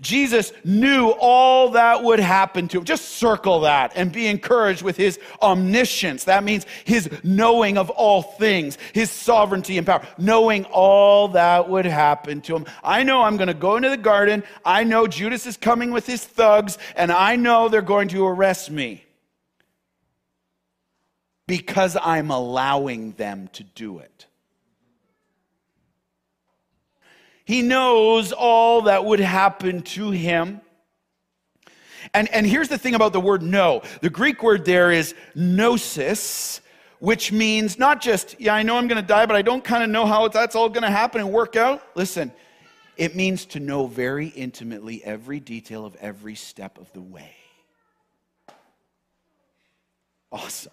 Jesus 0.02 0.54
knew 0.64 1.10
all 1.10 1.72
that 1.72 2.04
would 2.04 2.20
happen 2.20 2.68
to 2.70 2.78
him. 2.78 2.84
Just 2.86 3.06
circle 3.06 3.62
that 3.62 3.92
and 3.96 4.12
be 4.12 4.28
encouraged 4.28 4.82
with 4.82 4.96
his 4.96 5.20
omniscience. 5.42 6.26
That 6.26 6.44
means 6.44 6.66
his 6.86 7.10
knowing 7.24 7.78
of 7.78 7.90
all 7.90 8.22
things, 8.22 8.78
his 8.94 9.12
sovereignty 9.12 9.78
and 9.78 9.86
power, 9.86 10.06
knowing 10.18 10.66
all 10.66 11.30
that 11.30 11.68
would 11.68 11.86
happen 11.86 12.42
to 12.42 12.56
him. 12.56 12.66
I 12.84 13.04
know 13.04 13.24
I'm 13.24 13.38
going 13.38 13.48
to 13.48 13.54
go 13.54 13.76
into 13.76 13.90
the 13.90 13.98
garden. 13.98 14.44
I 14.64 14.84
know 14.84 15.08
Judas 15.08 15.46
is 15.46 15.58
coming 15.58 15.92
with 15.92 16.06
his 16.06 16.24
thugs, 16.24 16.78
and 16.96 17.12
I 17.12 17.36
know 17.36 17.68
they're 17.68 17.82
going 17.82 18.08
to 18.10 18.26
arrest 18.26 18.72
me 18.72 19.04
because 21.50 21.98
I'm 22.00 22.30
allowing 22.30 23.14
them 23.14 23.50
to 23.54 23.64
do 23.64 23.98
it. 23.98 24.28
He 27.44 27.64
knows 27.64 28.32
all 28.32 28.84
that 28.84 29.04
would 29.04 29.20
happen 29.20 29.82
to 29.82 30.12
him. 30.12 30.62
And, 32.14 32.32
and 32.32 32.46
here's 32.46 32.68
the 32.68 32.78
thing 32.78 32.94
about 32.94 33.14
the 33.14 33.20
word 33.20 33.42
know 33.42 33.82
the 34.02 34.12
Greek 34.12 34.44
word 34.44 34.64
there 34.64 34.92
is 34.92 35.16
gnosis, 35.34 36.62
which 37.00 37.32
means 37.32 37.80
not 37.80 38.00
just, 38.00 38.40
yeah, 38.40 38.54
I 38.54 38.62
know 38.62 38.78
I'm 38.78 38.88
going 38.88 39.02
to 39.02 39.08
die, 39.08 39.26
but 39.26 39.36
I 39.36 39.42
don't 39.42 39.64
kind 39.64 39.84
of 39.84 39.90
know 39.90 40.06
how 40.06 40.28
that's 40.28 40.56
all 40.56 40.70
going 40.70 40.84
to 40.84 40.92
happen 40.92 41.20
and 41.20 41.32
work 41.32 41.56
out. 41.56 41.82
Listen, 41.96 42.32
it 42.96 43.16
means 43.16 43.48
to 43.48 43.60
know 43.60 43.88
very 43.88 44.28
intimately 44.28 45.04
every 45.04 45.40
detail 45.40 45.84
of 45.84 45.96
every 45.96 46.36
step 46.36 46.78
of 46.78 46.94
the 46.94 47.02
way. 47.02 47.34
Awesome. 50.32 50.72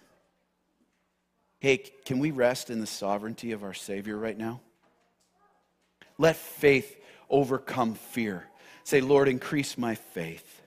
Hey, 1.66 1.78
can 1.78 2.20
we 2.20 2.30
rest 2.30 2.70
in 2.70 2.78
the 2.78 2.86
sovereignty 2.86 3.50
of 3.50 3.64
our 3.64 3.74
Savior 3.74 4.16
right 4.16 4.38
now? 4.38 4.60
Let 6.16 6.36
faith 6.36 6.96
overcome 7.28 7.94
fear. 7.94 8.46
Say, 8.84 9.00
Lord, 9.00 9.26
increase 9.26 9.76
my 9.76 9.96
faith. 9.96 10.62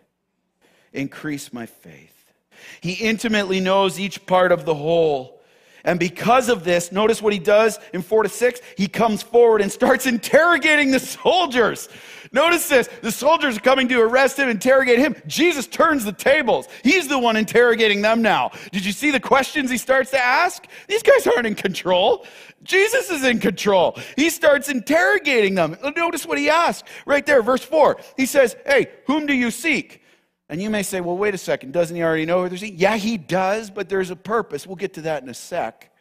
Increase 0.92 1.54
my 1.54 1.68
faith. 1.68 2.34
He 2.82 2.96
intimately 2.96 3.62
knows 3.62 3.98
each 3.98 4.26
part 4.26 4.52
of 4.52 4.66
the 4.66 4.76
whole. 4.76 5.39
And 5.84 6.00
because 6.00 6.50
of 6.50 6.64
this, 6.64 6.92
notice 6.92 7.22
what 7.22 7.34
he 7.34 7.40
does 7.40 7.80
in 7.94 8.02
4 8.02 8.24
to 8.24 8.30
6. 8.30 8.62
He 8.78 8.88
comes 8.88 9.22
forward 9.22 9.62
and 9.62 9.72
starts 9.72 10.06
interrogating 10.06 10.92
the 10.92 11.00
soldiers. 11.00 11.90
Notice 12.32 12.70
this. 12.70 12.90
The 13.02 13.12
soldiers 13.12 13.58
are 13.58 13.62
coming 13.62 13.88
to 13.88 14.00
arrest 14.02 14.38
him, 14.38 14.50
interrogate 14.50 15.00
him. 15.00 15.16
Jesus 15.26 15.66
turns 15.66 16.06
the 16.06 16.12
tables. 16.12 16.68
He's 16.84 17.08
the 17.08 17.18
one 17.18 17.36
interrogating 17.36 18.02
them 18.02 18.22
now. 18.22 18.52
Did 18.72 18.86
you 18.86 18.92
see 18.92 19.10
the 19.10 19.20
questions 19.20 19.72
he 19.72 19.78
starts 19.78 20.12
to 20.12 20.24
ask? 20.24 20.68
These 20.88 21.04
guys 21.04 21.26
aren't 21.26 21.48
in 21.48 21.56
control. 21.56 22.26
Jesus 22.64 23.10
is 23.10 23.24
in 23.24 23.40
control. 23.40 23.98
He 24.16 24.30
starts 24.30 24.70
interrogating 24.70 25.56
them. 25.56 25.78
Notice 25.96 26.26
what 26.26 26.38
he 26.38 26.50
asks 26.50 26.88
right 27.06 27.26
there, 27.26 27.42
verse 27.42 27.64
4. 27.64 28.00
He 28.18 28.26
says, 28.26 28.56
Hey, 28.66 28.90
whom 29.08 29.26
do 29.26 29.34
you 29.34 29.50
seek? 29.50 30.02
And 30.50 30.62
you 30.62 30.70
may 30.70 30.82
say, 30.82 31.00
well, 31.00 31.18
wait 31.18 31.36
a 31.36 31.38
second, 31.38 31.74
doesn't 31.74 31.96
he 31.96 32.02
already 32.02 32.26
know 32.26 32.42
who 32.42 32.50
they're 32.50 32.58
seeking? 32.58 32.80
Yeah, 32.80 32.98
he 32.98 33.18
does, 33.18 33.70
but 33.70 33.88
there's 33.88 34.10
a 34.10 34.16
purpose. 34.16 34.66
We'll 34.66 34.76
get 34.76 34.96
to 34.96 35.02
that 35.02 35.22
in 35.22 35.30
a 35.30 35.34
sec. 35.34 35.92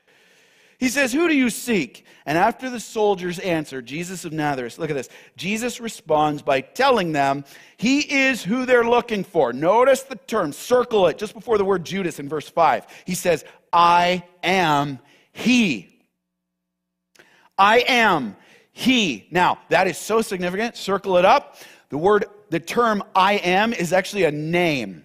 He 0.79 0.89
says, 0.89 1.13
Who 1.13 1.27
do 1.29 1.37
you 1.37 1.51
seek? 1.51 2.07
And 2.25 2.39
after 2.39 2.71
the 2.71 2.79
soldiers 2.79 3.39
answer, 3.41 3.83
Jesus 3.83 4.25
of 4.25 4.33
Nazareth, 4.33 4.79
look 4.79 4.91
at 4.91 4.97
this. 4.97 5.09
Jesus 5.37 5.81
responds 5.81 6.41
by 6.41 6.61
telling 6.61 7.13
them 7.13 7.45
he 7.77 8.01
is 8.01 8.45
who 8.45 8.65
they're 8.65 8.89
looking 8.89 9.25
for. 9.25 9.53
Notice 9.53 10.03
the 10.05 10.15
term, 10.15 10.53
circle 10.53 11.09
it 11.09 11.19
just 11.19 11.35
before 11.35 11.59
the 11.59 11.65
word 11.65 11.85
Judas 11.85 12.21
in 12.21 12.29
verse 12.29 12.49
5. 12.49 12.87
He 13.07 13.17
says, 13.17 13.45
I 13.73 14.23
am 14.43 15.01
he. 15.33 16.05
I 17.57 17.81
am 17.89 18.37
he. 18.71 19.27
Now, 19.33 19.59
that 19.71 19.89
is 19.89 19.99
so 19.99 20.23
significant. 20.23 20.77
Circle 20.77 21.17
it 21.17 21.25
up. 21.25 21.57
The 21.89 21.99
word 21.99 22.27
the 22.51 22.61
term 22.61 23.03
I 23.15 23.35
am 23.35 23.73
is 23.73 23.93
actually 23.93 24.25
a 24.25 24.31
name. 24.31 25.05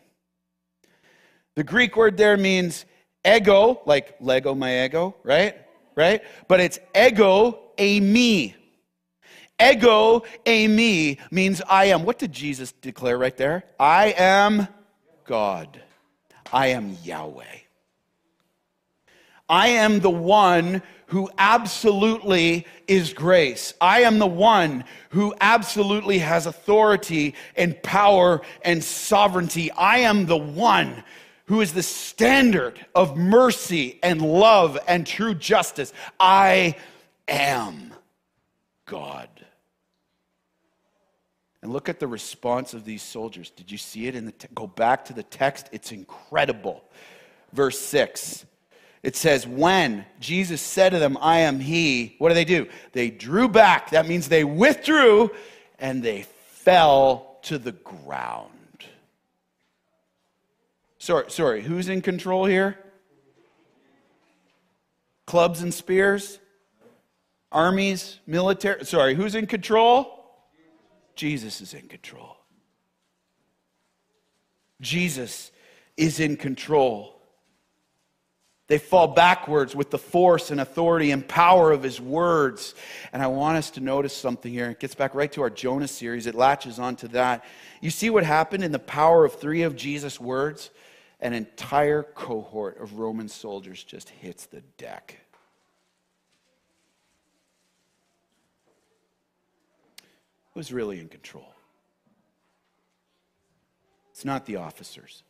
The 1.55 1.63
Greek 1.63 1.95
word 1.95 2.17
there 2.17 2.37
means 2.37 2.85
ego, 3.25 3.81
like 3.85 4.15
Lego 4.19 4.55
my 4.55 4.85
ego, 4.85 5.15
right? 5.23 5.55
Right? 5.95 6.23
But 6.47 6.59
it's 6.59 6.79
ego 6.95 7.59
eimi. 7.77 8.55
Ego 9.61 10.23
eimi 10.45 11.19
means 11.31 11.61
I 11.69 11.85
am. 11.85 12.05
What 12.05 12.17
did 12.17 12.31
Jesus 12.31 12.71
declare 12.71 13.17
right 13.17 13.37
there? 13.37 13.63
I 13.79 14.15
am 14.17 14.67
God. 15.25 15.81
I 16.51 16.67
am 16.67 16.97
Yahweh. 17.03 17.62
I 19.53 19.67
am 19.67 19.99
the 19.99 20.09
one 20.09 20.81
who 21.05 21.29
absolutely 21.37 22.65
is 22.87 23.13
grace. 23.13 23.75
I 23.79 24.01
am 24.01 24.17
the 24.17 24.25
one 24.25 24.83
who 25.11 25.35
absolutely 25.39 26.17
has 26.17 26.47
authority 26.47 27.35
and 27.55 27.79
power 27.83 28.41
and 28.63 28.83
sovereignty. 28.83 29.69
I 29.69 29.99
am 29.99 30.25
the 30.25 30.37
one 30.37 31.03
who 31.45 31.61
is 31.61 31.71
the 31.71 31.83
standard 31.83 32.83
of 32.95 33.15
mercy 33.15 33.99
and 34.01 34.23
love 34.23 34.79
and 34.87 35.05
true 35.05 35.35
justice. 35.35 35.93
I 36.19 36.75
am 37.27 37.93
God. 38.87 39.29
And 41.61 41.71
look 41.71 41.89
at 41.89 41.99
the 41.99 42.07
response 42.07 42.73
of 42.73 42.85
these 42.85 43.03
soldiers. 43.03 43.51
Did 43.51 43.69
you 43.69 43.77
see 43.77 44.07
it 44.07 44.15
in 44.15 44.25
the 44.25 44.31
te- 44.31 44.47
go 44.55 44.65
back 44.65 45.05
to 45.05 45.13
the 45.13 45.21
text? 45.21 45.69
It's 45.71 45.91
incredible. 45.91 46.83
Verse 47.51 47.77
6 47.77 48.47
it 49.03 49.17
says, 49.17 49.45
when 49.45 50.05
Jesus 50.21 50.61
said 50.61 50.91
to 50.91 50.99
them, 50.99 51.17
I 51.19 51.39
am 51.39 51.59
he, 51.59 52.15
what 52.19 52.29
do 52.29 52.35
they 52.35 52.45
do? 52.45 52.67
They 52.93 53.09
drew 53.09 53.49
back. 53.49 53.89
That 53.89 54.07
means 54.07 54.29
they 54.29 54.45
withdrew 54.45 55.29
and 55.77 56.01
they 56.01 56.21
fell 56.23 57.37
to 57.43 57.57
the 57.57 57.73
ground. 57.73 58.49
Sorry, 60.99 61.29
sorry, 61.29 61.61
who's 61.61 61.89
in 61.89 62.01
control 62.01 62.45
here? 62.45 62.77
Clubs 65.25 65.61
and 65.61 65.73
spears? 65.73 66.39
Armies, 67.51 68.19
military? 68.25 68.85
Sorry, 68.85 69.13
who's 69.13 69.35
in 69.35 69.45
control? 69.45 70.23
Jesus 71.15 71.59
is 71.59 71.73
in 71.73 71.89
control. 71.89 72.37
Jesus 74.79 75.51
is 75.97 76.21
in 76.21 76.37
control. 76.37 77.12
They 78.73 78.79
fall 78.79 79.09
backwards 79.09 79.75
with 79.75 79.91
the 79.91 79.99
force 79.99 80.49
and 80.49 80.59
authority 80.59 81.11
and 81.11 81.27
power 81.27 81.71
of 81.71 81.83
his 81.83 82.01
words. 82.01 82.73
And 83.11 83.21
I 83.21 83.27
want 83.27 83.55
us 83.57 83.69
to 83.69 83.81
notice 83.81 84.17
something 84.17 84.51
here. 84.51 84.71
It 84.71 84.79
gets 84.79 84.95
back 84.95 85.13
right 85.13 85.31
to 85.33 85.43
our 85.43 85.51
Jonah 85.51 85.87
series, 85.87 86.25
it 86.25 86.33
latches 86.33 86.79
onto 86.79 87.07
that. 87.09 87.45
You 87.81 87.91
see 87.91 88.09
what 88.09 88.23
happened 88.23 88.63
in 88.63 88.71
the 88.71 88.79
power 88.79 89.25
of 89.25 89.35
three 89.35 89.61
of 89.61 89.75
Jesus' 89.75 90.19
words? 90.19 90.71
An 91.19 91.33
entire 91.33 92.01
cohort 92.01 92.79
of 92.79 92.93
Roman 92.93 93.29
soldiers 93.29 93.83
just 93.83 94.09
hits 94.09 94.47
the 94.47 94.61
deck. 94.79 95.19
Who's 100.55 100.73
really 100.73 100.99
in 100.99 101.09
control? 101.09 101.53
It's 104.09 104.25
not 104.25 104.47
the 104.47 104.55
officers. 104.55 105.21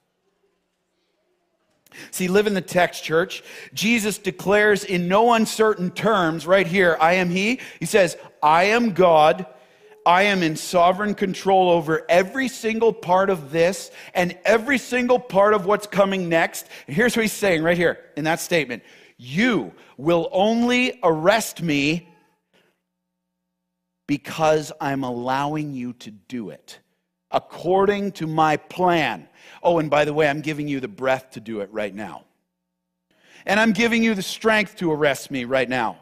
See, 2.11 2.27
live 2.27 2.47
in 2.47 2.53
the 2.53 2.61
text, 2.61 3.03
church. 3.03 3.43
Jesus 3.73 4.17
declares 4.17 4.83
in 4.83 5.07
no 5.07 5.33
uncertain 5.33 5.91
terms, 5.91 6.45
right 6.47 6.67
here, 6.67 6.97
I 6.99 7.13
am 7.13 7.29
He. 7.29 7.59
He 7.79 7.85
says, 7.85 8.17
I 8.41 8.65
am 8.65 8.93
God. 8.93 9.45
I 10.05 10.23
am 10.23 10.43
in 10.43 10.55
sovereign 10.55 11.15
control 11.15 11.69
over 11.69 12.05
every 12.09 12.49
single 12.49 12.91
part 12.91 13.29
of 13.29 13.51
this 13.51 13.89
and 14.13 14.37
every 14.43 14.77
single 14.77 15.17
part 15.19 15.53
of 15.53 15.65
what's 15.65 15.87
coming 15.87 16.27
next. 16.27 16.67
And 16.87 16.95
here's 16.95 17.15
what 17.15 17.21
he's 17.21 17.31
saying 17.31 17.63
right 17.63 17.77
here 17.77 17.99
in 18.17 18.25
that 18.25 18.41
statement 18.41 18.83
You 19.17 19.73
will 19.97 20.29
only 20.31 20.99
arrest 21.03 21.61
me 21.61 22.09
because 24.07 24.71
I'm 24.81 25.03
allowing 25.03 25.73
you 25.73 25.93
to 25.93 26.11
do 26.11 26.49
it 26.49 26.79
according 27.33 28.13
to 28.13 28.27
my 28.27 28.55
plan. 28.55 29.27
Oh, 29.61 29.79
and 29.79 29.89
by 29.89 30.05
the 30.05 30.13
way, 30.13 30.29
I'm 30.29 30.41
giving 30.41 30.67
you 30.67 30.79
the 30.79 30.87
breath 30.87 31.31
to 31.31 31.39
do 31.39 31.61
it 31.61 31.69
right 31.73 31.93
now. 31.93 32.23
And 33.45 33.59
I'm 33.59 33.73
giving 33.73 34.03
you 34.03 34.13
the 34.15 34.21
strength 34.21 34.77
to 34.77 34.91
arrest 34.91 35.31
me 35.31 35.43
right 35.43 35.67
now. 35.67 35.97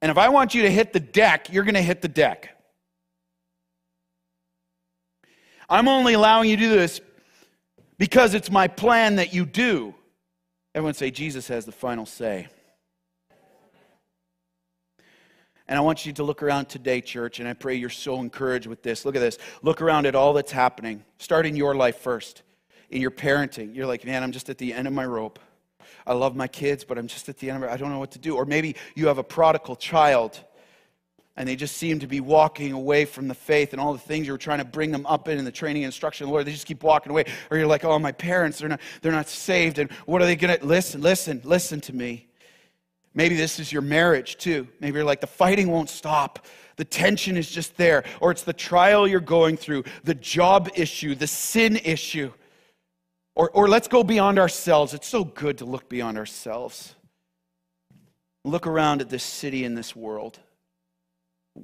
And 0.00 0.10
if 0.10 0.16
I 0.16 0.28
want 0.28 0.54
you 0.54 0.62
to 0.62 0.70
hit 0.70 0.92
the 0.92 1.00
deck, 1.00 1.52
you're 1.52 1.64
going 1.64 1.74
to 1.74 1.82
hit 1.82 2.00
the 2.00 2.08
deck. 2.08 2.54
I'm 5.68 5.88
only 5.88 6.14
allowing 6.14 6.48
you 6.48 6.56
to 6.56 6.62
do 6.62 6.70
this 6.70 7.00
because 7.98 8.32
it's 8.32 8.50
my 8.50 8.68
plan 8.68 9.16
that 9.16 9.34
you 9.34 9.44
do. 9.44 9.94
Everyone 10.74 10.94
say, 10.94 11.10
Jesus 11.10 11.48
has 11.48 11.66
the 11.66 11.72
final 11.72 12.06
say. 12.06 12.48
And 15.68 15.76
I 15.76 15.82
want 15.82 16.06
you 16.06 16.12
to 16.14 16.22
look 16.22 16.42
around 16.42 16.70
today, 16.70 17.02
church, 17.02 17.40
and 17.40 17.48
I 17.48 17.52
pray 17.52 17.74
you're 17.74 17.90
so 17.90 18.20
encouraged 18.20 18.66
with 18.66 18.82
this. 18.82 19.04
Look 19.04 19.14
at 19.14 19.20
this. 19.20 19.36
Look 19.62 19.82
around 19.82 20.06
at 20.06 20.14
all 20.14 20.32
that's 20.32 20.52
happening. 20.52 21.04
Start 21.18 21.44
in 21.44 21.56
your 21.56 21.74
life 21.74 21.98
first, 21.98 22.42
in 22.90 23.02
your 23.02 23.10
parenting. 23.10 23.76
You're 23.76 23.86
like, 23.86 24.04
man, 24.04 24.22
I'm 24.22 24.32
just 24.32 24.48
at 24.48 24.56
the 24.56 24.72
end 24.72 24.86
of 24.86 24.94
my 24.94 25.04
rope. 25.04 25.38
I 26.06 26.14
love 26.14 26.34
my 26.34 26.48
kids, 26.48 26.84
but 26.84 26.96
I'm 26.96 27.06
just 27.06 27.28
at 27.28 27.36
the 27.36 27.50
end 27.50 27.62
of 27.62 27.68
it. 27.68 27.72
I 27.72 27.76
don't 27.76 27.90
know 27.90 27.98
what 27.98 28.12
to 28.12 28.18
do. 28.18 28.34
Or 28.34 28.46
maybe 28.46 28.76
you 28.94 29.08
have 29.08 29.18
a 29.18 29.22
prodigal 29.22 29.76
child 29.76 30.42
and 31.36 31.48
they 31.48 31.54
just 31.54 31.76
seem 31.76 32.00
to 32.00 32.08
be 32.08 32.20
walking 32.20 32.72
away 32.72 33.04
from 33.04 33.28
the 33.28 33.34
faith 33.34 33.72
and 33.72 33.80
all 33.80 33.92
the 33.92 33.98
things 33.98 34.26
you 34.26 34.32
were 34.32 34.38
trying 34.38 34.58
to 34.58 34.64
bring 34.64 34.90
them 34.90 35.06
up 35.06 35.28
in, 35.28 35.38
and 35.38 35.46
the 35.46 35.52
training 35.52 35.84
and 35.84 35.88
instruction 35.88 36.24
of 36.24 36.28
the 36.28 36.32
Lord. 36.32 36.44
They 36.44 36.50
just 36.50 36.66
keep 36.66 36.82
walking 36.82 37.10
away. 37.10 37.26
Or 37.48 37.56
you're 37.56 37.68
like, 37.68 37.84
oh, 37.84 37.96
my 38.00 38.10
parents, 38.10 38.58
they're 38.58 38.68
not, 38.68 38.80
they're 39.02 39.12
not 39.12 39.28
saved. 39.28 39.78
And 39.78 39.88
what 40.06 40.20
are 40.20 40.24
they 40.24 40.34
going 40.34 40.58
to? 40.58 40.66
Listen, 40.66 41.00
listen, 41.00 41.40
listen 41.44 41.80
to 41.82 41.94
me. 41.94 42.27
Maybe 43.14 43.36
this 43.36 43.58
is 43.58 43.72
your 43.72 43.82
marriage 43.82 44.36
too. 44.36 44.68
Maybe 44.80 44.96
you're 44.96 45.04
like, 45.04 45.20
the 45.20 45.26
fighting 45.26 45.70
won't 45.70 45.90
stop. 45.90 46.46
The 46.76 46.84
tension 46.84 47.36
is 47.36 47.50
just 47.50 47.76
there. 47.76 48.04
Or 48.20 48.30
it's 48.30 48.42
the 48.42 48.52
trial 48.52 49.08
you're 49.08 49.20
going 49.20 49.56
through, 49.56 49.84
the 50.04 50.14
job 50.14 50.68
issue, 50.74 51.14
the 51.14 51.26
sin 51.26 51.76
issue. 51.76 52.32
Or, 53.34 53.50
or 53.50 53.68
let's 53.68 53.88
go 53.88 54.04
beyond 54.04 54.38
ourselves. 54.38 54.94
It's 54.94 55.08
so 55.08 55.24
good 55.24 55.58
to 55.58 55.64
look 55.64 55.88
beyond 55.88 56.18
ourselves. 56.18 56.94
Look 58.44 58.66
around 58.66 59.00
at 59.00 59.10
this 59.10 59.24
city 59.24 59.64
and 59.64 59.76
this 59.76 59.94
world 59.96 60.38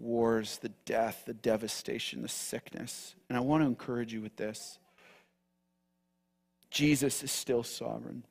wars, 0.00 0.58
the 0.58 0.70
death, 0.84 1.22
the 1.26 1.34
devastation, 1.34 2.22
the 2.22 2.28
sickness. 2.28 3.14
And 3.28 3.36
I 3.36 3.40
want 3.40 3.62
to 3.62 3.66
encourage 3.66 4.12
you 4.12 4.20
with 4.20 4.36
this 4.36 4.78
Jesus 6.70 7.22
is 7.22 7.30
still 7.30 7.62
sovereign. 7.62 8.24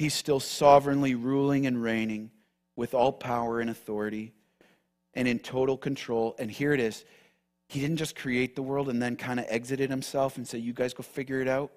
He's 0.00 0.14
still 0.14 0.40
sovereignly 0.40 1.14
ruling 1.14 1.66
and 1.66 1.82
reigning 1.82 2.30
with 2.74 2.94
all 2.94 3.12
power 3.12 3.60
and 3.60 3.68
authority 3.68 4.32
and 5.12 5.28
in 5.28 5.38
total 5.38 5.76
control. 5.76 6.34
And 6.38 6.50
here 6.50 6.72
it 6.72 6.80
is. 6.80 7.04
He 7.68 7.80
didn't 7.80 7.98
just 7.98 8.16
create 8.16 8.56
the 8.56 8.62
world 8.62 8.88
and 8.88 9.02
then 9.02 9.14
kind 9.14 9.38
of 9.38 9.44
exited 9.50 9.90
himself 9.90 10.38
and 10.38 10.48
say, 10.48 10.56
You 10.56 10.72
guys 10.72 10.94
go 10.94 11.02
figure 11.02 11.42
it 11.42 11.48
out. 11.48 11.70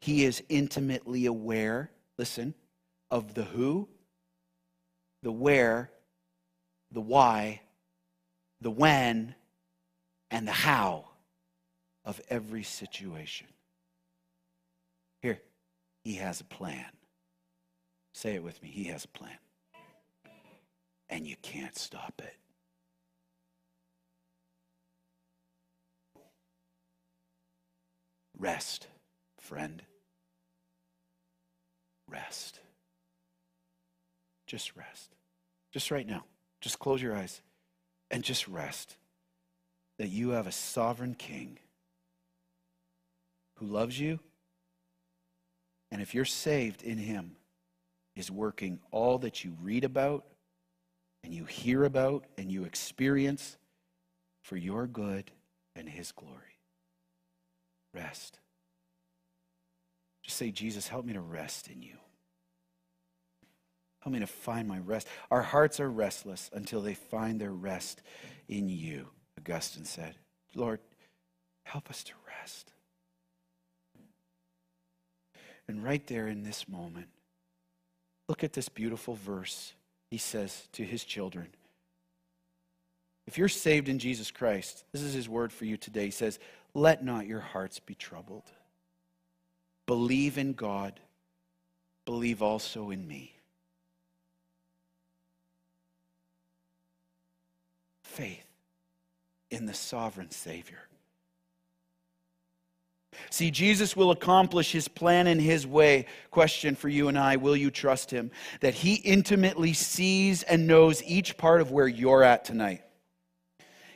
He 0.00 0.24
is 0.24 0.42
intimately 0.48 1.26
aware, 1.26 1.92
listen, 2.18 2.52
of 3.12 3.34
the 3.34 3.44
who, 3.44 3.88
the 5.22 5.30
where, 5.30 5.92
the 6.90 7.00
why, 7.00 7.60
the 8.60 8.72
when, 8.72 9.36
and 10.32 10.48
the 10.48 10.52
how 10.52 11.04
of 12.04 12.20
every 12.28 12.64
situation. 12.64 13.46
Here, 15.22 15.40
he 16.02 16.14
has 16.14 16.40
a 16.40 16.44
plan. 16.44 16.90
Say 18.20 18.34
it 18.34 18.42
with 18.42 18.62
me. 18.62 18.68
He 18.68 18.84
has 18.84 19.06
a 19.06 19.08
plan. 19.08 19.38
And 21.08 21.26
you 21.26 21.36
can't 21.40 21.74
stop 21.74 22.12
it. 22.18 22.36
Rest, 28.38 28.88
friend. 29.38 29.82
Rest. 32.10 32.60
Just 34.46 34.76
rest. 34.76 35.14
Just 35.72 35.90
right 35.90 36.06
now. 36.06 36.24
Just 36.60 36.78
close 36.78 37.00
your 37.00 37.16
eyes 37.16 37.40
and 38.10 38.22
just 38.22 38.46
rest 38.46 38.98
that 39.98 40.08
you 40.08 40.30
have 40.30 40.46
a 40.46 40.52
sovereign 40.52 41.14
king 41.14 41.58
who 43.56 43.64
loves 43.64 43.98
you. 43.98 44.20
And 45.90 46.02
if 46.02 46.14
you're 46.14 46.26
saved 46.26 46.82
in 46.82 46.98
him, 46.98 47.36
is 48.20 48.30
working 48.30 48.78
all 48.92 49.18
that 49.18 49.42
you 49.42 49.56
read 49.62 49.82
about 49.82 50.24
and 51.24 51.34
you 51.34 51.44
hear 51.46 51.84
about 51.84 52.26
and 52.38 52.52
you 52.52 52.64
experience 52.64 53.56
for 54.42 54.56
your 54.56 54.86
good 54.86 55.30
and 55.74 55.88
his 55.88 56.12
glory. 56.12 56.58
Rest. 57.94 58.38
Just 60.22 60.36
say, 60.36 60.50
Jesus, 60.50 60.86
help 60.86 61.06
me 61.06 61.14
to 61.14 61.20
rest 61.20 61.68
in 61.68 61.82
you. 61.82 61.96
Help 64.02 64.12
me 64.12 64.20
to 64.20 64.26
find 64.26 64.68
my 64.68 64.78
rest. 64.78 65.08
Our 65.30 65.42
hearts 65.42 65.80
are 65.80 65.90
restless 65.90 66.50
until 66.52 66.82
they 66.82 66.94
find 66.94 67.40
their 67.40 67.52
rest 67.52 68.02
in 68.48 68.68
you, 68.68 69.08
Augustine 69.38 69.86
said. 69.86 70.14
Lord, 70.54 70.80
help 71.64 71.88
us 71.88 72.04
to 72.04 72.12
rest. 72.38 72.72
And 75.66 75.82
right 75.82 76.06
there 76.06 76.28
in 76.28 76.42
this 76.42 76.68
moment, 76.68 77.08
look 78.30 78.44
at 78.44 78.52
this 78.52 78.68
beautiful 78.68 79.16
verse 79.16 79.74
he 80.08 80.16
says 80.16 80.68
to 80.70 80.84
his 80.84 81.02
children. 81.02 81.48
If 83.26 83.36
you're 83.36 83.48
saved 83.48 83.88
in 83.88 83.98
Jesus 83.98 84.30
Christ, 84.30 84.84
this 84.92 85.02
is 85.02 85.12
his 85.12 85.28
word 85.28 85.52
for 85.52 85.64
you 85.64 85.76
today. 85.76 86.04
He 86.04 86.10
says, 86.12 86.38
Let 86.72 87.04
not 87.04 87.26
your 87.26 87.40
hearts 87.40 87.80
be 87.80 87.96
troubled. 87.96 88.44
Believe 89.86 90.38
in 90.38 90.52
God, 90.52 91.00
believe 92.04 92.40
also 92.40 92.90
in 92.90 93.04
me. 93.04 93.34
Faith 98.04 98.46
in 99.50 99.66
the 99.66 99.74
sovereign 99.74 100.30
Savior. 100.30 100.78
See, 103.30 103.52
Jesus 103.52 103.96
will 103.96 104.10
accomplish 104.10 104.72
his 104.72 104.88
plan 104.88 105.28
in 105.28 105.38
his 105.38 105.64
way. 105.64 106.06
Question 106.32 106.74
for 106.74 106.88
you 106.88 107.06
and 107.06 107.16
I 107.16 107.36
Will 107.36 107.56
you 107.56 107.70
trust 107.70 108.10
him? 108.10 108.32
That 108.60 108.74
he 108.74 108.94
intimately 108.96 109.72
sees 109.72 110.42
and 110.42 110.66
knows 110.66 111.02
each 111.04 111.36
part 111.36 111.60
of 111.60 111.70
where 111.70 111.88
you're 111.88 112.24
at 112.24 112.44
tonight. 112.44 112.82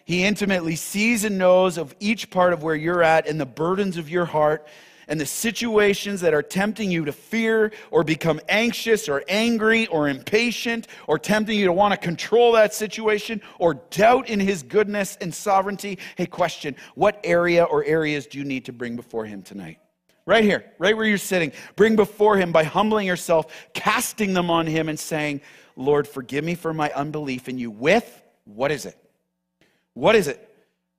He 0.04 0.24
intimately 0.24 0.76
sees 0.76 1.24
and 1.24 1.38
knows 1.38 1.78
of 1.78 1.94
each 1.98 2.30
part 2.30 2.52
of 2.52 2.62
where 2.62 2.74
you're 2.74 3.02
at 3.02 3.26
and 3.26 3.40
the 3.40 3.46
burdens 3.46 3.96
of 3.96 4.08
your 4.08 4.26
heart 4.26 4.66
and 5.08 5.20
the 5.20 5.26
situations 5.26 6.20
that 6.20 6.34
are 6.34 6.42
tempting 6.42 6.90
you 6.90 7.04
to 7.04 7.12
fear 7.12 7.72
or 7.90 8.04
become 8.04 8.40
anxious 8.48 9.08
or 9.08 9.24
angry 9.28 9.86
or 9.88 10.08
impatient 10.08 10.88
or 11.06 11.18
tempting 11.18 11.58
you 11.58 11.66
to 11.66 11.72
want 11.72 11.92
to 11.92 11.98
control 11.98 12.52
that 12.52 12.74
situation 12.74 13.40
or 13.58 13.74
doubt 13.90 14.28
in 14.28 14.40
his 14.40 14.62
goodness 14.62 15.16
and 15.20 15.34
sovereignty. 15.34 15.98
Hey, 16.16 16.26
question 16.26 16.76
what 16.94 17.20
area 17.24 17.64
or 17.64 17.84
areas 17.84 18.26
do 18.26 18.38
you 18.38 18.44
need 18.44 18.64
to 18.66 18.72
bring 18.72 18.96
before 18.96 19.24
him 19.24 19.42
tonight? 19.42 19.78
Right 20.26 20.44
here, 20.44 20.64
right 20.78 20.96
where 20.96 21.04
you're 21.04 21.18
sitting. 21.18 21.52
Bring 21.76 21.96
before 21.96 22.38
him 22.38 22.50
by 22.50 22.64
humbling 22.64 23.06
yourself, 23.06 23.68
casting 23.74 24.32
them 24.32 24.50
on 24.50 24.66
him, 24.66 24.88
and 24.88 24.98
saying, 24.98 25.42
Lord, 25.76 26.08
forgive 26.08 26.44
me 26.44 26.54
for 26.54 26.72
my 26.72 26.90
unbelief 26.92 27.48
in 27.48 27.58
you. 27.58 27.70
With 27.70 28.22
what 28.44 28.72
is 28.72 28.86
it? 28.86 28.96
What 29.92 30.14
is 30.14 30.28
it? 30.28 30.53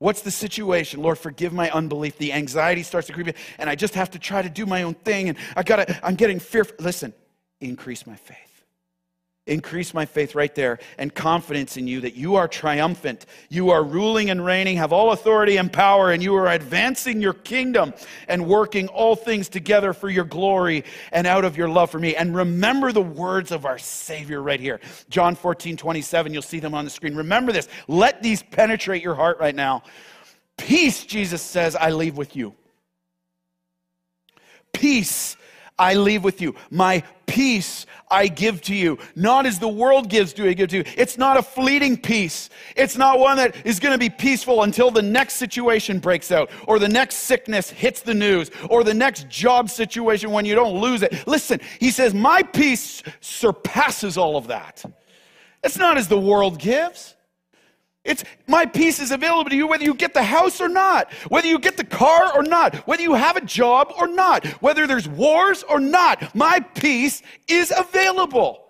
What's 0.06 0.22
the 0.22 0.30
situation? 0.30 1.02
Lord, 1.02 1.18
forgive 1.18 1.52
my 1.52 1.72
unbelief. 1.72 2.20
The 2.20 2.32
anxiety 2.32 2.84
starts 2.84 3.08
to 3.08 3.14
creep 3.14 3.28
in, 3.28 3.34
and 3.58 3.68
I 3.68 3.74
just 3.74 3.96
have 3.96 4.12
to 4.12 4.20
try 4.20 4.44
to 4.44 4.50
do 4.50 4.68
my 4.68 4.84
own 4.84 4.94
thing, 4.94 5.30
and 5.30 5.38
I 5.56 5.64
gotta, 5.64 6.00
I'm 6.06 6.14
getting 6.14 6.38
fearful. 6.38 6.76
Listen, 6.78 7.12
increase 7.60 8.06
my 8.06 8.16
faith. 8.16 8.55
Increase 9.48 9.94
my 9.94 10.08
faith 10.08 10.34
right 10.34 10.56
there 10.56 10.80
and 10.98 11.14
confidence 11.14 11.78
in 11.78 11.86
you 11.86 12.02
that 12.02 12.16
you 12.16 12.36
are 12.36 12.48
triumphant. 12.48 13.28
You 13.50 13.70
are 13.70 13.84
ruling 13.84 14.32
and 14.32 14.44
reigning, 14.44 14.78
have 14.78 14.92
all 14.92 15.12
authority 15.12 15.58
and 15.58 15.72
power, 15.72 16.12
and 16.12 16.24
you 16.24 16.34
are 16.36 16.48
advancing 16.48 17.22
your 17.22 17.34
kingdom 17.34 17.94
and 18.28 18.48
working 18.48 18.88
all 18.88 19.16
things 19.16 19.48
together 19.48 19.94
for 19.94 20.10
your 20.10 20.24
glory 20.24 20.84
and 21.12 21.28
out 21.28 21.46
of 21.46 21.58
your 21.58 21.70
love 21.70 21.92
for 21.92 22.00
me. 22.00 22.16
And 22.16 22.36
remember 22.36 22.92
the 22.92 23.04
words 23.04 23.52
of 23.52 23.66
our 23.66 23.78
Savior 23.78 24.42
right 24.42 24.60
here. 24.60 24.80
John 25.12 25.36
14, 25.36 25.78
27, 25.78 26.34
you'll 26.34 26.42
see 26.42 26.60
them 26.60 26.74
on 26.74 26.84
the 26.84 26.90
screen. 26.90 27.16
Remember 27.16 27.52
this. 27.52 27.68
Let 27.88 28.24
these 28.24 28.42
penetrate 28.42 29.04
your 29.04 29.14
heart 29.16 29.40
right 29.40 29.56
now. 29.56 29.84
Peace, 30.58 31.06
Jesus 31.06 31.44
says, 31.44 31.76
I 31.76 31.92
leave 31.92 32.18
with 32.18 32.36
you. 32.36 32.56
Peace 34.74 35.38
I 35.78 35.96
leave 35.96 36.24
with 36.24 36.42
you. 36.42 36.56
My 36.70 37.04
peace 37.36 37.86
I 38.10 38.28
give 38.28 38.62
to 38.62 38.74
you. 38.74 38.98
Not 39.14 39.46
as 39.46 39.60
the 39.60 39.68
world 39.68 40.10
gives 40.10 40.32
do 40.32 40.48
I 40.48 40.54
give 40.54 40.70
to 40.70 40.78
you. 40.78 40.84
It's 40.96 41.18
not 41.18 41.36
a 41.36 41.42
fleeting 41.42 41.98
peace. 41.98 42.50
It's 42.78 42.96
not 42.96 43.20
one 43.20 43.36
that 43.36 43.66
is 43.66 43.78
going 43.78 43.92
to 43.92 43.98
be 44.00 44.10
peaceful 44.10 44.64
until 44.64 44.90
the 44.90 45.02
next 45.02 45.34
situation 45.34 46.00
breaks 46.00 46.32
out 46.32 46.50
or 46.66 46.80
the 46.80 46.88
next 46.88 47.16
sickness 47.16 47.70
hits 47.70 48.02
the 48.02 48.14
news 48.14 48.52
or 48.70 48.86
the 48.86 48.94
next 48.94 49.28
job 49.28 49.70
situation 49.70 50.32
when 50.32 50.46
you 50.46 50.56
don't 50.56 50.80
lose 50.80 51.02
it. 51.02 51.28
Listen, 51.28 51.60
he 51.78 51.92
says, 51.92 52.14
My 52.14 52.42
peace 52.42 53.04
surpasses 53.20 54.18
all 54.18 54.38
of 54.38 54.48
that. 54.48 54.86
It's 55.62 55.78
not 55.78 55.98
as 55.98 56.08
the 56.08 56.20
world 56.20 56.58
gives. 56.58 57.15
It's 58.06 58.24
my 58.46 58.68
peace 58.68 59.00
is 59.00 59.12
available 59.12 59.50
to 59.50 59.56
you 59.56 59.66
whether 59.66 59.84
you 59.84 59.96
get 59.96 60.14
the 60.14 60.24
house 60.24 60.62
or 60.62 60.70
not, 60.70 61.12
whether 61.30 61.48
you 61.48 61.58
get 61.58 61.76
the 61.76 61.84
car 61.84 62.32
or 62.36 62.44
not, 62.44 62.76
whether 62.88 63.02
you 63.02 63.16
have 63.16 63.36
a 63.36 63.42
job 63.42 63.92
or 64.00 64.08
not, 64.08 64.46
whether 64.62 64.86
there's 64.86 65.10
wars 65.10 65.64
or 65.64 65.80
not. 65.80 66.36
My 66.36 66.60
peace 66.76 67.24
is 67.48 67.74
available. 67.76 68.62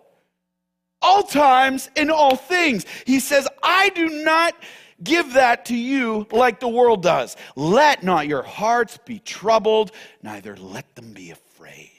All 1.02 1.22
times 1.22 1.90
in 1.98 2.10
all 2.10 2.38
things. 2.38 2.86
He 3.06 3.20
says, 3.20 3.48
I 3.62 3.90
do 3.90 4.24
not 4.24 4.56
give 5.04 5.34
that 5.34 5.66
to 5.66 5.76
you 5.76 6.26
like 6.32 6.62
the 6.62 6.70
world 6.70 7.04
does. 7.04 7.36
Let 7.58 8.04
not 8.04 8.28
your 8.28 8.44
hearts 8.44 8.98
be 9.06 9.20
troubled, 9.20 9.92
neither 10.24 10.56
let 10.56 10.96
them 10.96 11.12
be 11.12 11.32
afraid. 11.32 11.92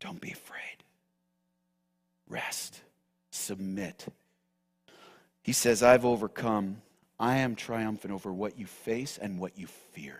Don't 0.00 0.20
be 0.20 0.30
afraid 0.30 0.49
rest, 2.30 2.80
submit. 3.30 4.06
He 5.42 5.52
says, 5.52 5.82
I've 5.82 6.04
overcome. 6.04 6.80
I 7.18 7.38
am 7.38 7.54
triumphant 7.54 8.14
over 8.14 8.32
what 8.32 8.58
you 8.58 8.66
face 8.66 9.18
and 9.20 9.38
what 9.38 9.58
you 9.58 9.66
fear. 9.66 10.18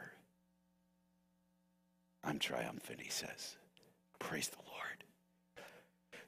I'm 2.23 2.39
triumphant, 2.39 3.01
he 3.01 3.11
says. 3.11 3.57
Praise 4.19 4.49
the 4.49 4.57
Lord. 4.57 5.65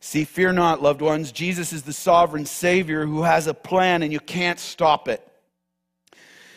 See, 0.01 0.25
fear 0.25 0.53
not, 0.53 0.83
loved 0.83 1.03
ones. 1.03 1.31
Jesus 1.31 1.73
is 1.73 1.83
the 1.83 1.93
sovereign 1.93 2.47
Savior 2.47 3.05
who 3.07 3.23
has 3.23 3.47
a 3.47 3.55
plan 3.55 4.03
and 4.03 4.13
you 4.13 4.21
can't 4.21 4.59
stop 4.59 5.09
it. 5.09 5.27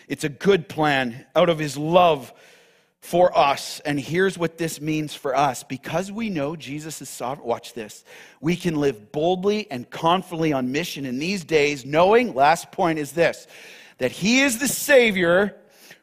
It's 0.07 0.23
a 0.23 0.29
good 0.29 0.69
plan 0.69 1.25
out 1.35 1.49
of 1.49 1.59
his 1.59 1.77
love 1.77 2.33
for 3.05 3.37
us. 3.37 3.79
And 3.81 3.99
here's 3.99 4.35
what 4.35 4.57
this 4.57 4.81
means 4.81 5.13
for 5.13 5.35
us. 5.35 5.63
Because 5.63 6.11
we 6.11 6.29
know 6.29 6.55
Jesus 6.55 7.01
is 7.03 7.09
sovereign, 7.09 7.47
watch 7.47 7.73
this. 7.73 8.03
We 8.41 8.55
can 8.55 8.75
live 8.75 9.11
boldly 9.11 9.69
and 9.69 9.87
confidently 9.89 10.53
on 10.53 10.71
mission 10.71 11.05
in 11.05 11.19
these 11.19 11.43
days, 11.43 11.85
knowing, 11.85 12.33
last 12.33 12.71
point 12.71 12.97
is 12.97 13.11
this, 13.11 13.45
that 13.99 14.11
He 14.11 14.41
is 14.41 14.57
the 14.57 14.67
Savior 14.67 15.55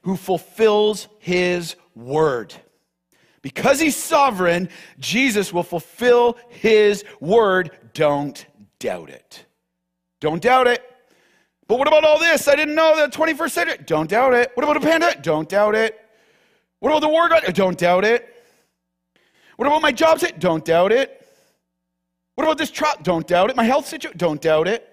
who 0.02 0.16
fulfills 0.16 1.08
His 1.18 1.74
word. 1.96 2.54
Because 3.42 3.80
He's 3.80 3.96
sovereign, 3.96 4.68
Jesus 5.00 5.52
will 5.52 5.64
fulfill 5.64 6.38
His 6.50 7.04
word. 7.18 7.72
Don't 7.94 8.46
doubt 8.78 9.10
it. 9.10 9.44
Don't 10.20 10.40
doubt 10.40 10.68
it. 10.68 10.82
But 11.66 11.78
what 11.80 11.88
about 11.88 12.04
all 12.04 12.20
this? 12.20 12.46
I 12.46 12.54
didn't 12.54 12.76
know 12.76 12.96
the 12.96 13.08
21st 13.08 13.50
century. 13.50 13.78
Don't 13.84 14.08
doubt 14.08 14.34
it. 14.34 14.52
What 14.54 14.62
about 14.62 14.76
a 14.76 14.80
pandemic? 14.80 15.22
Don't 15.22 15.48
doubt 15.48 15.74
it. 15.74 15.98
What 16.82 16.90
about 16.90 17.00
the 17.02 17.08
war 17.10 17.28
God? 17.28 17.44
Don't 17.54 17.78
doubt 17.78 18.04
it. 18.04 18.28
What 19.54 19.68
about 19.68 19.82
my 19.82 19.92
job? 19.92 20.18
Don't 20.40 20.64
doubt 20.64 20.90
it. 20.90 21.24
What 22.34 22.42
about 22.42 22.58
this 22.58 22.72
trial? 22.72 22.96
Don't 23.04 23.24
doubt 23.24 23.50
it. 23.50 23.56
My 23.56 23.62
health 23.62 23.86
situation? 23.86 24.18
Don't 24.18 24.42
doubt 24.42 24.66
it. 24.66 24.84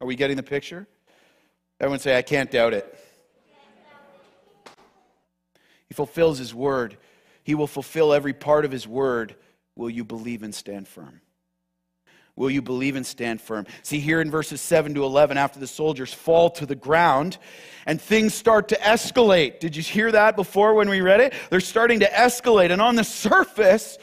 Are 0.00 0.06
we 0.06 0.14
getting 0.14 0.36
the 0.36 0.44
picture? 0.44 0.86
Everyone 1.80 1.98
say, 1.98 2.16
I 2.16 2.22
can't 2.22 2.48
doubt 2.48 2.74
it. 2.74 2.96
He 5.88 5.94
fulfills 5.94 6.38
his 6.38 6.54
word. 6.54 6.96
He 7.42 7.56
will 7.56 7.66
fulfill 7.66 8.12
every 8.12 8.32
part 8.32 8.64
of 8.64 8.70
his 8.70 8.86
word. 8.86 9.34
Will 9.74 9.90
you 9.90 10.04
believe 10.04 10.44
and 10.44 10.54
stand 10.54 10.86
firm? 10.86 11.22
Will 12.40 12.50
you 12.50 12.62
believe 12.62 12.96
and 12.96 13.04
stand 13.04 13.38
firm? 13.38 13.66
See, 13.82 14.00
here 14.00 14.22
in 14.22 14.30
verses 14.30 14.62
7 14.62 14.94
to 14.94 15.04
11, 15.04 15.36
after 15.36 15.60
the 15.60 15.66
soldiers 15.66 16.14
fall 16.14 16.48
to 16.52 16.64
the 16.64 16.74
ground 16.74 17.36
and 17.84 18.00
things 18.00 18.32
start 18.32 18.68
to 18.68 18.76
escalate. 18.76 19.60
Did 19.60 19.76
you 19.76 19.82
hear 19.82 20.10
that 20.10 20.36
before 20.36 20.72
when 20.72 20.88
we 20.88 21.02
read 21.02 21.20
it? 21.20 21.34
They're 21.50 21.60
starting 21.60 22.00
to 22.00 22.06
escalate. 22.06 22.70
And 22.70 22.80
on 22.80 22.96
the 22.96 23.04
surface, 23.26 23.98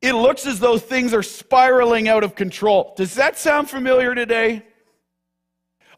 it 0.00 0.12
looks 0.12 0.46
as 0.46 0.60
though 0.60 0.78
things 0.78 1.12
are 1.12 1.24
spiraling 1.24 2.06
out 2.06 2.22
of 2.22 2.36
control. 2.36 2.94
Does 2.96 3.16
that 3.16 3.36
sound 3.36 3.68
familiar 3.68 4.14
today? 4.14 4.62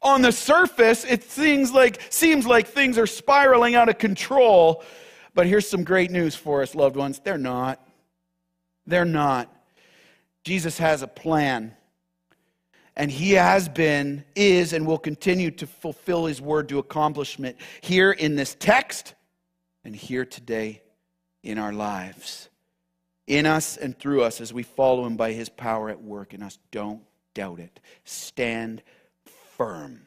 On 0.00 0.22
the 0.22 0.32
surface, 0.32 1.04
it 1.04 1.24
seems 1.24 1.72
like, 1.72 2.00
seems 2.08 2.46
like 2.46 2.68
things 2.68 2.96
are 2.96 3.06
spiraling 3.06 3.74
out 3.74 3.90
of 3.90 3.98
control. 3.98 4.82
But 5.34 5.46
here's 5.46 5.68
some 5.68 5.84
great 5.84 6.10
news 6.10 6.34
for 6.34 6.62
us, 6.62 6.74
loved 6.74 6.96
ones. 6.96 7.20
They're 7.22 7.36
not. 7.36 7.86
They're 8.86 9.04
not. 9.04 9.51
Jesus 10.44 10.78
has 10.78 11.02
a 11.02 11.06
plan. 11.06 11.74
And 12.94 13.10
he 13.10 13.32
has 13.32 13.68
been, 13.68 14.24
is, 14.34 14.72
and 14.74 14.86
will 14.86 14.98
continue 14.98 15.50
to 15.52 15.66
fulfill 15.66 16.26
his 16.26 16.42
word 16.42 16.68
to 16.68 16.78
accomplishment 16.78 17.56
here 17.80 18.12
in 18.12 18.36
this 18.36 18.54
text 18.58 19.14
and 19.82 19.96
here 19.96 20.26
today 20.26 20.82
in 21.42 21.58
our 21.58 21.72
lives. 21.72 22.50
In 23.26 23.46
us 23.46 23.78
and 23.78 23.98
through 23.98 24.22
us 24.22 24.40
as 24.40 24.52
we 24.52 24.62
follow 24.62 25.06
him 25.06 25.16
by 25.16 25.32
his 25.32 25.48
power 25.48 25.88
at 25.88 26.02
work 26.02 26.34
in 26.34 26.42
us. 26.42 26.58
Don't 26.70 27.02
doubt 27.34 27.60
it. 27.60 27.80
Stand 28.04 28.82
firm. 29.56 30.02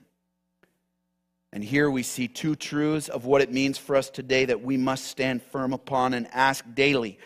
And 1.51 1.63
here 1.63 1.89
we 1.89 2.03
see 2.03 2.27
two 2.27 2.55
truths 2.55 3.07
of 3.07 3.25
what 3.25 3.41
it 3.41 3.51
means 3.51 3.77
for 3.77 3.95
us 3.95 4.09
today 4.09 4.45
that 4.45 4.61
we 4.61 4.75
must 4.75 5.05
stand 5.05 5.41
firm 5.41 5.71
upon 5.73 6.13
and 6.13 6.27
ask 6.33 6.65
daily. 6.75 7.17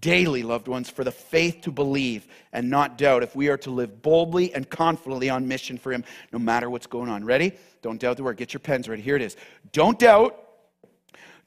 Daily, 0.00 0.42
loved 0.42 0.66
ones, 0.66 0.90
for 0.90 1.04
the 1.04 1.12
faith 1.12 1.60
to 1.62 1.70
believe 1.70 2.26
and 2.52 2.68
not 2.68 2.98
doubt 2.98 3.22
if 3.22 3.36
we 3.36 3.48
are 3.48 3.56
to 3.58 3.70
live 3.70 4.02
boldly 4.02 4.52
and 4.54 4.68
confidently 4.68 5.30
on 5.30 5.46
mission 5.46 5.78
for 5.78 5.92
Him, 5.92 6.04
no 6.32 6.38
matter 6.38 6.68
what's 6.68 6.86
going 6.86 7.08
on. 7.08 7.24
Ready? 7.24 7.52
Don't 7.80 8.00
doubt 8.00 8.16
the 8.16 8.24
word. 8.24 8.36
Get 8.36 8.52
your 8.52 8.60
pens 8.60 8.88
ready. 8.88 9.02
Here 9.02 9.16
it 9.16 9.22
is. 9.22 9.36
Don't 9.72 9.98
doubt. 9.98 10.40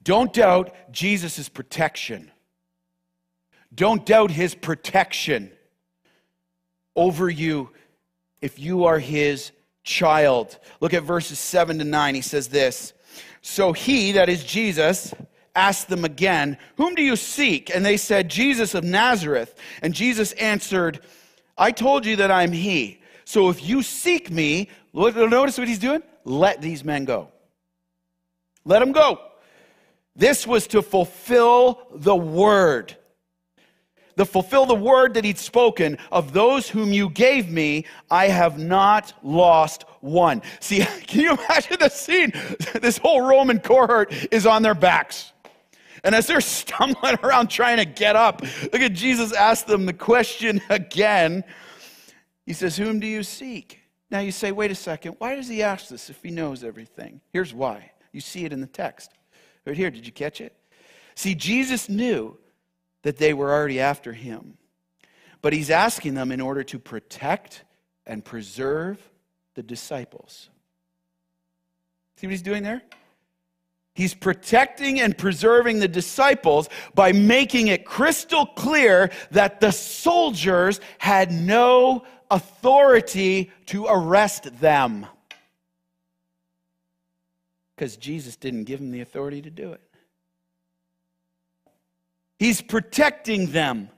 Don't 0.04 0.32
doubt 0.32 0.74
Jesus' 0.92 1.50
protection. 1.50 2.32
Don't 3.76 4.06
doubt 4.06 4.32
His 4.32 4.56
protection 4.56 5.52
over 6.96 7.30
you 7.30 7.70
if 8.42 8.60
you 8.60 8.86
are 8.86 9.00
His 9.00 9.52
child. 9.88 10.60
Look 10.82 10.94
at 10.94 11.04
verses 11.04 11.40
7 11.40 11.80
to 11.80 11.84
9. 11.84 12.16
He 12.16 12.22
says 12.22 12.50
this 12.50 12.94
So 13.42 13.74
he, 13.74 14.12
that 14.12 14.30
is 14.30 14.44
Jesus, 14.44 15.14
asked 15.58 15.90
them 15.90 16.06
again, 16.06 16.58
Whom 16.78 16.96
do 16.96 17.02
you 17.02 17.16
seek? 17.16 17.74
And 17.74 17.86
they 17.86 17.98
said, 17.98 18.30
Jesus 18.30 18.76
of 18.76 18.84
Nazareth. 18.84 19.56
And 19.82 19.94
Jesus 19.94 20.32
answered, 20.34 21.02
I 21.58 21.72
told 21.72 22.06
you 22.06 22.16
that 22.18 22.32
I'm 22.32 22.52
he. 22.52 23.02
So 23.26 23.50
if 23.50 23.68
you 23.68 23.82
seek 23.82 24.32
me, 24.32 24.70
notice 24.94 25.58
what 25.58 25.68
he's 25.68 25.80
doing? 25.80 26.04
Let 26.24 26.62
these 26.62 26.84
men 26.84 27.06
go. 27.06 27.30
Let 28.64 28.80
them 28.80 28.92
go. 28.92 29.20
This 30.16 30.48
was 30.48 30.68
to 30.68 30.82
fulfill 30.82 31.88
the 31.94 32.16
word 32.16 32.96
to 34.18 34.26
fulfill 34.26 34.66
the 34.66 34.76
word 34.76 35.14
that 35.14 35.24
he'd 35.24 35.38
spoken 35.38 35.98
of 36.12 36.34
those 36.34 36.68
whom 36.68 36.92
you 36.92 37.10
gave 37.10 37.50
me, 37.50 37.86
I 38.12 38.28
have 38.28 38.60
not 38.60 39.14
lost 39.24 39.84
one. 40.02 40.42
See, 40.60 40.80
can 41.08 41.22
you 41.22 41.32
imagine 41.32 41.78
the 41.80 41.90
scene? 41.90 42.34
This 42.82 42.98
whole 42.98 43.22
Roman 43.22 43.60
cohort 43.60 44.14
is 44.32 44.46
on 44.46 44.62
their 44.62 44.76
backs. 44.76 45.32
And 46.04 46.16
as 46.16 46.28
they're 46.28 46.42
stumbling 46.42 47.18
around 47.24 47.50
trying 47.50 47.78
to 47.78 47.86
get 47.86 48.16
up, 48.16 48.42
look 48.42 48.82
at 48.82 48.94
Jesus 48.94 49.34
ask 49.34 49.66
them 49.66 49.86
the 49.86 49.94
question 49.94 50.62
again. 50.70 51.44
He 52.46 52.54
says, 52.54 52.78
Whom 52.78 53.00
do 53.00 53.08
you 53.08 53.24
seek? 53.24 53.82
Now 54.10 54.20
you 54.20 54.32
say, 54.32 54.52
wait 54.52 54.72
a 54.72 54.76
second, 54.76 55.16
why 55.20 55.36
does 55.36 55.48
he 55.48 55.62
ask 55.62 55.90
this 55.90 56.10
if 56.10 56.22
he 56.24 56.32
knows 56.32 56.64
everything? 56.64 57.20
Here's 57.34 57.54
why. 57.54 57.92
You 58.12 58.22
see 58.22 58.46
it 58.46 58.54
in 58.54 58.62
the 58.62 58.68
text. 58.68 59.12
Right 59.66 59.76
here, 59.76 59.92
did 59.92 60.06
you 60.06 60.14
catch 60.14 60.40
it? 60.40 60.56
See, 61.16 61.36
Jesus 61.36 61.90
knew 61.90 62.38
that 63.02 63.18
they 63.18 63.34
were 63.34 63.52
already 63.52 63.80
after 63.80 64.14
him. 64.14 64.58
But 65.42 65.54
he's 65.54 65.70
asking 65.70 66.14
them 66.14 66.32
in 66.32 66.42
order 66.42 66.64
to 66.64 66.80
protect 66.80 67.64
and 68.06 68.24
preserve 68.24 68.98
the 69.56 69.64
disciples. 69.64 70.50
See 72.16 72.28
what 72.28 72.32
he's 72.32 72.42
doing 72.42 72.64
there? 72.64 72.82
He's 73.98 74.14
protecting 74.14 75.00
and 75.00 75.18
preserving 75.18 75.80
the 75.80 75.88
disciples 75.88 76.70
by 76.94 77.14
making 77.14 77.70
it 77.70 77.84
crystal 77.84 78.46
clear 78.46 79.10
that 79.32 79.60
the 79.60 79.72
soldiers 79.72 80.80
had 81.00 81.32
no 81.32 82.06
authority 82.30 83.50
to 83.66 83.88
arrest 83.88 84.60
them. 84.60 85.08
Because 87.76 87.98
Jesus 87.98 88.36
didn't 88.36 88.66
give 88.66 88.82
them 88.82 88.92
the 88.92 89.02
authority 89.02 89.42
to 89.42 89.50
do 89.50 89.72
it. 89.72 89.82
He's 92.38 92.62
protecting 92.62 93.48
them. 93.48 93.90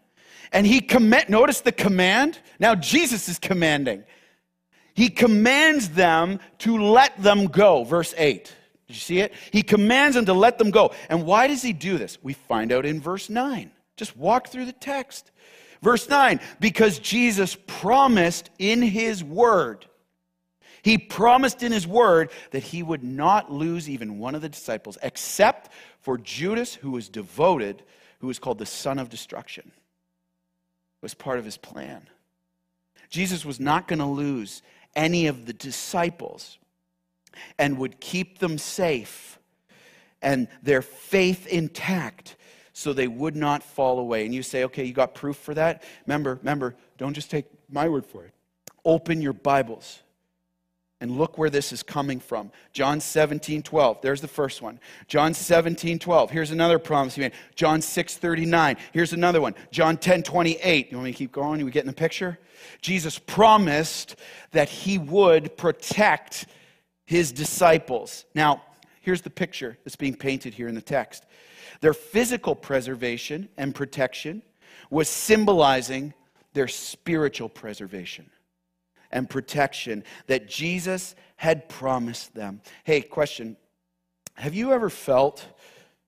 And 0.54 0.66
he 0.66 0.80
command 0.80 1.28
notice 1.28 1.60
the 1.60 1.74
command. 1.74 2.39
Now 2.58 2.74
Jesus 2.74 3.28
is 3.28 3.38
commanding. 3.38 4.06
He 4.93 5.10
commands 5.10 5.89
them 5.89 6.39
to 6.60 6.82
let 6.82 7.22
them 7.22 7.47
go. 7.47 7.84
Verse 7.84 8.14
8. 8.18 8.56
Did 8.89 8.95
you 8.95 9.01
see 9.01 9.19
it? 9.19 9.33
He 9.51 9.61
commands 9.61 10.15
them 10.15 10.25
to 10.25 10.33
let 10.33 10.57
them 10.57 10.71
go. 10.71 10.93
And 11.09 11.23
why 11.25 11.45
does 11.47 11.61
he 11.61 11.73
do 11.73 11.99
this? 11.99 12.17
We 12.23 12.33
find 12.33 12.71
out 12.71 12.85
in 12.85 12.99
verse 12.99 13.29
9. 13.29 13.71
Just 13.95 14.17
walk 14.17 14.47
through 14.47 14.65
the 14.65 14.73
text. 14.73 15.29
Verse 15.81 16.09
9, 16.09 16.39
because 16.59 16.99
Jesus 16.99 17.55
promised 17.67 18.49
in 18.57 18.81
his 18.81 19.23
word, 19.23 19.85
he 20.81 20.97
promised 20.97 21.63
in 21.63 21.71
his 21.71 21.87
word 21.87 22.31
that 22.51 22.63
he 22.63 22.83
would 22.83 23.03
not 23.03 23.51
lose 23.51 23.87
even 23.87 24.19
one 24.19 24.35
of 24.35 24.41
the 24.41 24.49
disciples, 24.49 24.97
except 25.03 25.71
for 26.01 26.17
Judas, 26.17 26.73
who 26.73 26.91
was 26.91 27.07
devoted 27.07 27.83
who 28.19 28.27
was 28.27 28.39
called 28.39 28.59
the 28.59 28.65
son 28.65 28.99
of 28.99 29.09
destruction, 29.09 29.63
it 29.67 31.01
was 31.01 31.13
part 31.13 31.39
of 31.39 31.45
his 31.45 31.57
plan. 31.57 32.07
Jesus 33.09 33.45
was 33.45 33.59
not 33.59 33.87
going 33.87 33.99
to 33.99 34.05
lose 34.05 34.61
any 34.95 35.27
of 35.27 35.45
the 35.45 35.53
disciples 35.53 36.59
and 37.57 37.77
would 37.77 37.99
keep 37.99 38.39
them 38.39 38.57
safe 38.57 39.39
and 40.21 40.47
their 40.61 40.81
faith 40.81 41.47
intact 41.47 42.35
so 42.73 42.93
they 42.93 43.07
would 43.07 43.35
not 43.35 43.63
fall 43.63 43.99
away. 43.99 44.25
And 44.25 44.33
you 44.33 44.43
say, 44.43 44.63
okay, 44.65 44.85
you 44.85 44.93
got 44.93 45.13
proof 45.13 45.37
for 45.37 45.53
that? 45.53 45.83
Remember, 46.05 46.35
remember, 46.35 46.75
don't 46.97 47.13
just 47.13 47.29
take 47.29 47.45
my 47.69 47.89
word 47.89 48.05
for 48.05 48.23
it. 48.25 48.33
Open 48.85 49.21
your 49.21 49.33
Bibles 49.33 49.99
and 51.01 51.11
look 51.11 51.37
where 51.37 51.49
this 51.49 51.71
is 51.71 51.81
coming 51.83 52.19
from. 52.19 52.51
John 52.73 52.99
17, 52.99 53.63
12. 53.63 54.01
There's 54.01 54.21
the 54.21 54.27
first 54.27 54.61
one. 54.61 54.79
John 55.07 55.33
17, 55.33 55.99
12. 55.99 56.31
Here's 56.31 56.51
another 56.51 56.79
promise 56.79 57.15
he 57.15 57.21
made. 57.21 57.31
John 57.55 57.81
6, 57.81 58.17
39. 58.17 58.77
Here's 58.91 59.13
another 59.13 59.39
one. 59.39 59.55
John 59.71 59.97
10, 59.97 60.23
28. 60.23 60.91
You 60.91 60.97
want 60.97 61.05
me 61.05 61.11
to 61.11 61.17
keep 61.17 61.31
going? 61.31 61.61
Are 61.61 61.65
we 61.65 61.71
getting 61.71 61.87
the 61.87 61.93
picture? 61.93 62.37
Jesus 62.81 63.17
promised 63.17 64.17
that 64.51 64.67
he 64.67 64.97
would 64.97 65.55
protect 65.55 66.47
his 67.10 67.32
disciples. 67.32 68.24
Now, 68.36 68.62
here's 69.01 69.24
the 69.24 69.32
picture 69.32 69.80
that's 69.84 69.95
being 69.95 70.16
painted 70.16 70.53
here 70.53 70.68
in 70.68 70.76
the 70.76 70.82
text. 70.82 71.26
Their 71.82 71.95
physical 71.95 72.53
preservation 72.53 73.49
and 73.57 73.74
protection 73.74 74.43
was 74.91 75.10
symbolizing 75.10 76.14
their 76.53 76.68
spiritual 76.68 77.49
preservation 77.49 78.30
and 79.12 79.28
protection 79.28 80.03
that 80.28 80.47
Jesus 80.47 81.16
had 81.36 81.68
promised 81.68 82.36
them. 82.36 82.62
Hey, 82.84 83.01
question 83.01 83.57
Have 84.36 84.53
you 84.53 84.72
ever 84.72 84.91
felt 84.91 85.43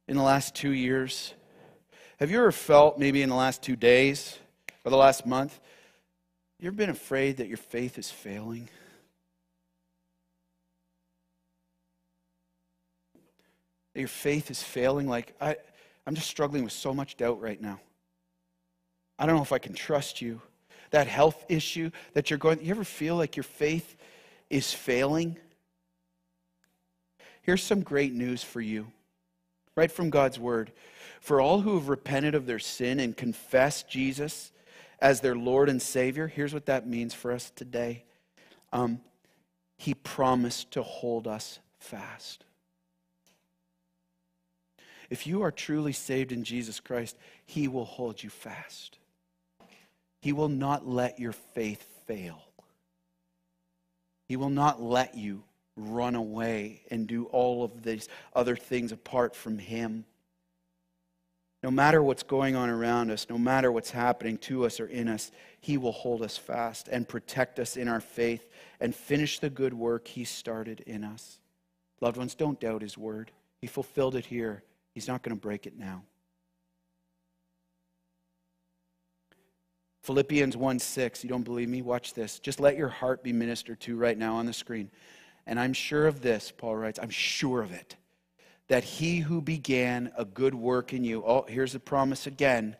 in 0.07 0.17
the 0.17 0.23
last 0.23 0.53
two 0.53 0.71
years? 0.71 1.33
Have 2.19 2.29
you 2.29 2.37
ever 2.37 2.51
felt 2.51 2.99
maybe 2.99 3.23
in 3.23 3.29
the 3.29 3.35
last 3.35 3.63
two 3.63 3.75
days 3.75 4.37
or 4.85 4.91
the 4.91 4.97
last 4.97 5.25
month? 5.25 5.59
You 6.59 6.67
ever 6.67 6.75
been 6.75 6.91
afraid 6.91 7.37
that 7.37 7.47
your 7.47 7.57
faith 7.57 7.97
is 7.97 8.11
failing? 8.11 8.69
That 13.93 13.99
your 13.99 14.07
faith 14.07 14.49
is 14.51 14.61
failing? 14.63 15.07
Like, 15.07 15.35
I, 15.41 15.55
I'm 16.05 16.15
just 16.15 16.27
struggling 16.27 16.63
with 16.63 16.73
so 16.73 16.93
much 16.93 17.17
doubt 17.17 17.41
right 17.41 17.61
now. 17.61 17.79
I 19.19 19.25
don't 19.25 19.35
know 19.35 19.43
if 19.43 19.51
I 19.51 19.59
can 19.59 19.73
trust 19.73 20.21
you 20.21 20.41
that 20.91 21.07
health 21.07 21.45
issue 21.49 21.89
that 22.13 22.29
you're 22.29 22.39
going, 22.39 22.63
you 22.63 22.71
ever 22.71 22.83
feel 22.83 23.15
like 23.15 23.35
your 23.35 23.43
faith 23.43 23.95
is 24.49 24.73
failing? 24.73 25.37
Here's 27.41 27.63
some 27.63 27.81
great 27.81 28.13
news 28.13 28.43
for 28.43 28.61
you. 28.61 28.87
right 29.75 29.91
from 29.91 30.09
God's 30.09 30.39
word. 30.39 30.71
For 31.21 31.39
all 31.39 31.61
who 31.61 31.75
have 31.75 31.87
repented 31.89 32.35
of 32.35 32.45
their 32.45 32.59
sin 32.59 32.99
and 32.99 33.15
confessed 33.15 33.89
Jesus 33.89 34.51
as 34.99 35.21
their 35.21 35.35
Lord 35.35 35.69
and 35.69 35.81
Savior, 35.81 36.27
here's 36.27 36.53
what 36.53 36.65
that 36.65 36.87
means 36.87 37.13
for 37.13 37.31
us 37.31 37.51
today. 37.55 38.03
Um, 38.73 39.01
he 39.77 39.93
promised 39.93 40.71
to 40.71 40.83
hold 40.83 41.27
us 41.27 41.59
fast. 41.79 42.43
If 45.11 45.27
you 45.27 45.41
are 45.43 45.51
truly 45.51 45.91
saved 45.91 46.31
in 46.31 46.45
Jesus 46.45 46.79
Christ, 46.79 47.17
He 47.45 47.67
will 47.67 47.85
hold 47.85 48.23
you 48.23 48.29
fast. 48.29 48.97
He 50.21 50.31
will 50.31 50.47
not 50.47 50.87
let 50.87 51.19
your 51.19 51.33
faith 51.33 51.85
fail. 52.07 52.41
He 54.29 54.37
will 54.37 54.49
not 54.49 54.81
let 54.81 55.15
you 55.15 55.43
run 55.75 56.15
away 56.15 56.83
and 56.89 57.07
do 57.07 57.25
all 57.25 57.65
of 57.65 57.83
these 57.83 58.07
other 58.33 58.55
things 58.55 58.93
apart 58.93 59.35
from 59.35 59.57
Him. 59.57 60.05
No 61.61 61.71
matter 61.71 62.01
what's 62.01 62.23
going 62.23 62.55
on 62.55 62.69
around 62.69 63.11
us, 63.11 63.27
no 63.29 63.37
matter 63.37 63.69
what's 63.69 63.91
happening 63.91 64.37
to 64.39 64.65
us 64.65 64.79
or 64.79 64.87
in 64.87 65.09
us, 65.09 65.29
He 65.59 65.77
will 65.77 65.91
hold 65.91 66.21
us 66.21 66.37
fast 66.37 66.87
and 66.87 67.05
protect 67.05 67.59
us 67.59 67.75
in 67.75 67.89
our 67.89 67.99
faith 67.99 68.47
and 68.79 68.95
finish 68.95 69.39
the 69.39 69.49
good 69.49 69.73
work 69.73 70.07
He 70.07 70.23
started 70.23 70.79
in 70.87 71.03
us. 71.03 71.39
Loved 71.99 72.15
ones, 72.15 72.33
don't 72.33 72.61
doubt 72.61 72.81
His 72.81 72.97
word. 72.97 73.31
He 73.59 73.67
fulfilled 73.67 74.15
it 74.15 74.27
here, 74.27 74.63
He's 74.93 75.07
not 75.07 75.23
going 75.23 75.35
to 75.35 75.41
break 75.41 75.65
it 75.65 75.77
now. 75.77 76.03
Philippians 80.03 80.57
1 80.57 80.79
6. 80.79 81.23
You 81.23 81.29
don't 81.29 81.43
believe 81.43 81.69
me? 81.69 81.81
Watch 81.81 82.13
this. 82.13 82.39
Just 82.39 82.59
let 82.59 82.75
your 82.75 82.89
heart 82.89 83.23
be 83.23 83.33
ministered 83.33 83.79
to 83.81 83.95
right 83.95 84.17
now 84.17 84.35
on 84.35 84.45
the 84.45 84.53
screen. 84.53 84.89
And 85.45 85.59
I'm 85.59 85.73
sure 85.73 86.07
of 86.07 86.21
this, 86.21 86.51
Paul 86.51 86.75
writes, 86.75 86.99
I'm 87.01 87.09
sure 87.09 87.61
of 87.61 87.71
it, 87.71 87.95
that 88.67 88.83
he 88.83 89.19
who 89.19 89.41
began 89.41 90.11
a 90.17 90.25
good 90.25 90.55
work 90.55 90.93
in 90.93 91.03
you, 91.03 91.23
oh, 91.25 91.45
here's 91.47 91.73
the 91.73 91.79
promise 91.79 92.27
again, 92.27 92.75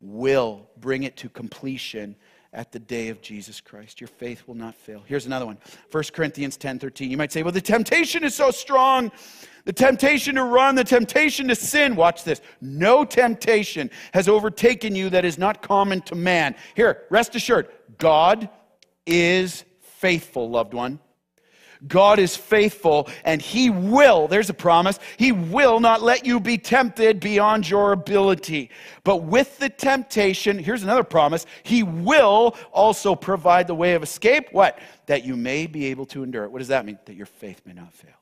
will 0.00 0.68
bring 0.76 1.02
it 1.04 1.16
to 1.18 1.28
completion 1.28 2.16
at 2.56 2.72
the 2.72 2.78
day 2.78 3.08
of 3.10 3.20
Jesus 3.20 3.60
Christ. 3.60 4.00
Your 4.00 4.08
faith 4.08 4.42
will 4.48 4.54
not 4.54 4.74
fail. 4.74 5.02
Here's 5.06 5.26
another 5.26 5.46
one 5.46 5.58
1 5.92 6.04
Corinthians 6.12 6.56
10 6.56 6.80
13. 6.80 7.10
You 7.10 7.16
might 7.16 7.30
say, 7.30 7.42
well, 7.42 7.52
the 7.52 7.60
temptation 7.60 8.24
is 8.24 8.34
so 8.34 8.50
strong. 8.50 9.12
The 9.66 9.72
temptation 9.72 10.36
to 10.36 10.44
run, 10.44 10.74
the 10.74 10.84
temptation 10.84 11.48
to 11.48 11.54
sin. 11.54 11.96
Watch 11.96 12.24
this. 12.24 12.40
No 12.60 13.04
temptation 13.04 13.90
has 14.14 14.28
overtaken 14.28 14.96
you 14.96 15.10
that 15.10 15.24
is 15.24 15.38
not 15.38 15.60
common 15.60 16.00
to 16.02 16.14
man. 16.14 16.54
Here, 16.74 17.02
rest 17.10 17.34
assured, 17.34 17.68
God 17.98 18.48
is 19.06 19.64
faithful, 19.80 20.48
loved 20.48 20.72
one. 20.72 21.00
God 21.86 22.18
is 22.18 22.36
faithful 22.36 23.08
and 23.24 23.40
He 23.40 23.70
will, 23.70 24.28
there's 24.28 24.50
a 24.50 24.54
promise, 24.54 24.98
He 25.16 25.32
will 25.32 25.80
not 25.80 26.02
let 26.02 26.26
you 26.26 26.40
be 26.40 26.58
tempted 26.58 27.20
beyond 27.20 27.68
your 27.68 27.92
ability. 27.92 28.70
But 29.04 29.18
with 29.18 29.58
the 29.58 29.68
temptation, 29.68 30.58
here's 30.58 30.82
another 30.82 31.04
promise, 31.04 31.46
He 31.62 31.82
will 31.82 32.56
also 32.72 33.14
provide 33.14 33.66
the 33.66 33.74
way 33.74 33.94
of 33.94 34.02
escape. 34.02 34.48
What? 34.52 34.78
That 35.06 35.24
you 35.24 35.36
may 35.36 35.66
be 35.66 35.86
able 35.86 36.06
to 36.06 36.22
endure 36.22 36.44
it. 36.44 36.50
What 36.50 36.58
does 36.58 36.68
that 36.68 36.84
mean? 36.84 36.98
That 37.06 37.16
your 37.16 37.26
faith 37.26 37.62
may 37.64 37.72
not 37.72 37.92
fail. 37.92 38.12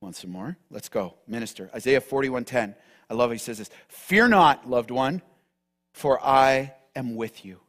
Want 0.00 0.16
some 0.16 0.30
more? 0.30 0.56
Let's 0.70 0.88
go. 0.88 1.14
Minister. 1.26 1.70
Isaiah 1.74 2.00
41:10. 2.00 2.74
I 3.08 3.14
love 3.14 3.30
it. 3.30 3.34
He 3.34 3.38
says 3.38 3.58
this 3.58 3.70
Fear 3.88 4.28
not, 4.28 4.68
loved 4.68 4.90
one, 4.90 5.22
for 5.92 6.24
I 6.24 6.74
am 6.94 7.14
with 7.16 7.44
you. 7.44 7.60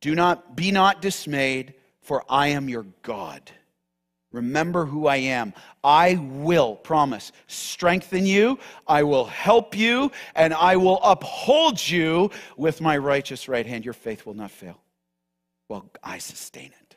Do 0.00 0.14
not 0.14 0.56
be 0.56 0.70
not 0.70 1.02
dismayed, 1.02 1.74
for 2.00 2.24
I 2.28 2.48
am 2.48 2.68
your 2.68 2.86
God. 3.02 3.50
Remember 4.32 4.86
who 4.86 5.06
I 5.08 5.16
am. 5.16 5.52
I 5.82 6.14
will, 6.14 6.76
promise, 6.76 7.32
strengthen 7.48 8.26
you, 8.26 8.58
I 8.86 9.02
will 9.02 9.24
help 9.24 9.76
you, 9.76 10.12
and 10.36 10.54
I 10.54 10.76
will 10.76 11.00
uphold 11.02 11.86
you 11.86 12.30
with 12.56 12.80
my 12.80 12.96
righteous 12.96 13.48
right 13.48 13.66
hand. 13.66 13.84
Your 13.84 13.94
faith 13.94 14.24
will 14.24 14.34
not 14.34 14.52
fail. 14.52 14.80
Well, 15.68 15.90
I 16.02 16.18
sustain 16.18 16.72
it. 16.80 16.96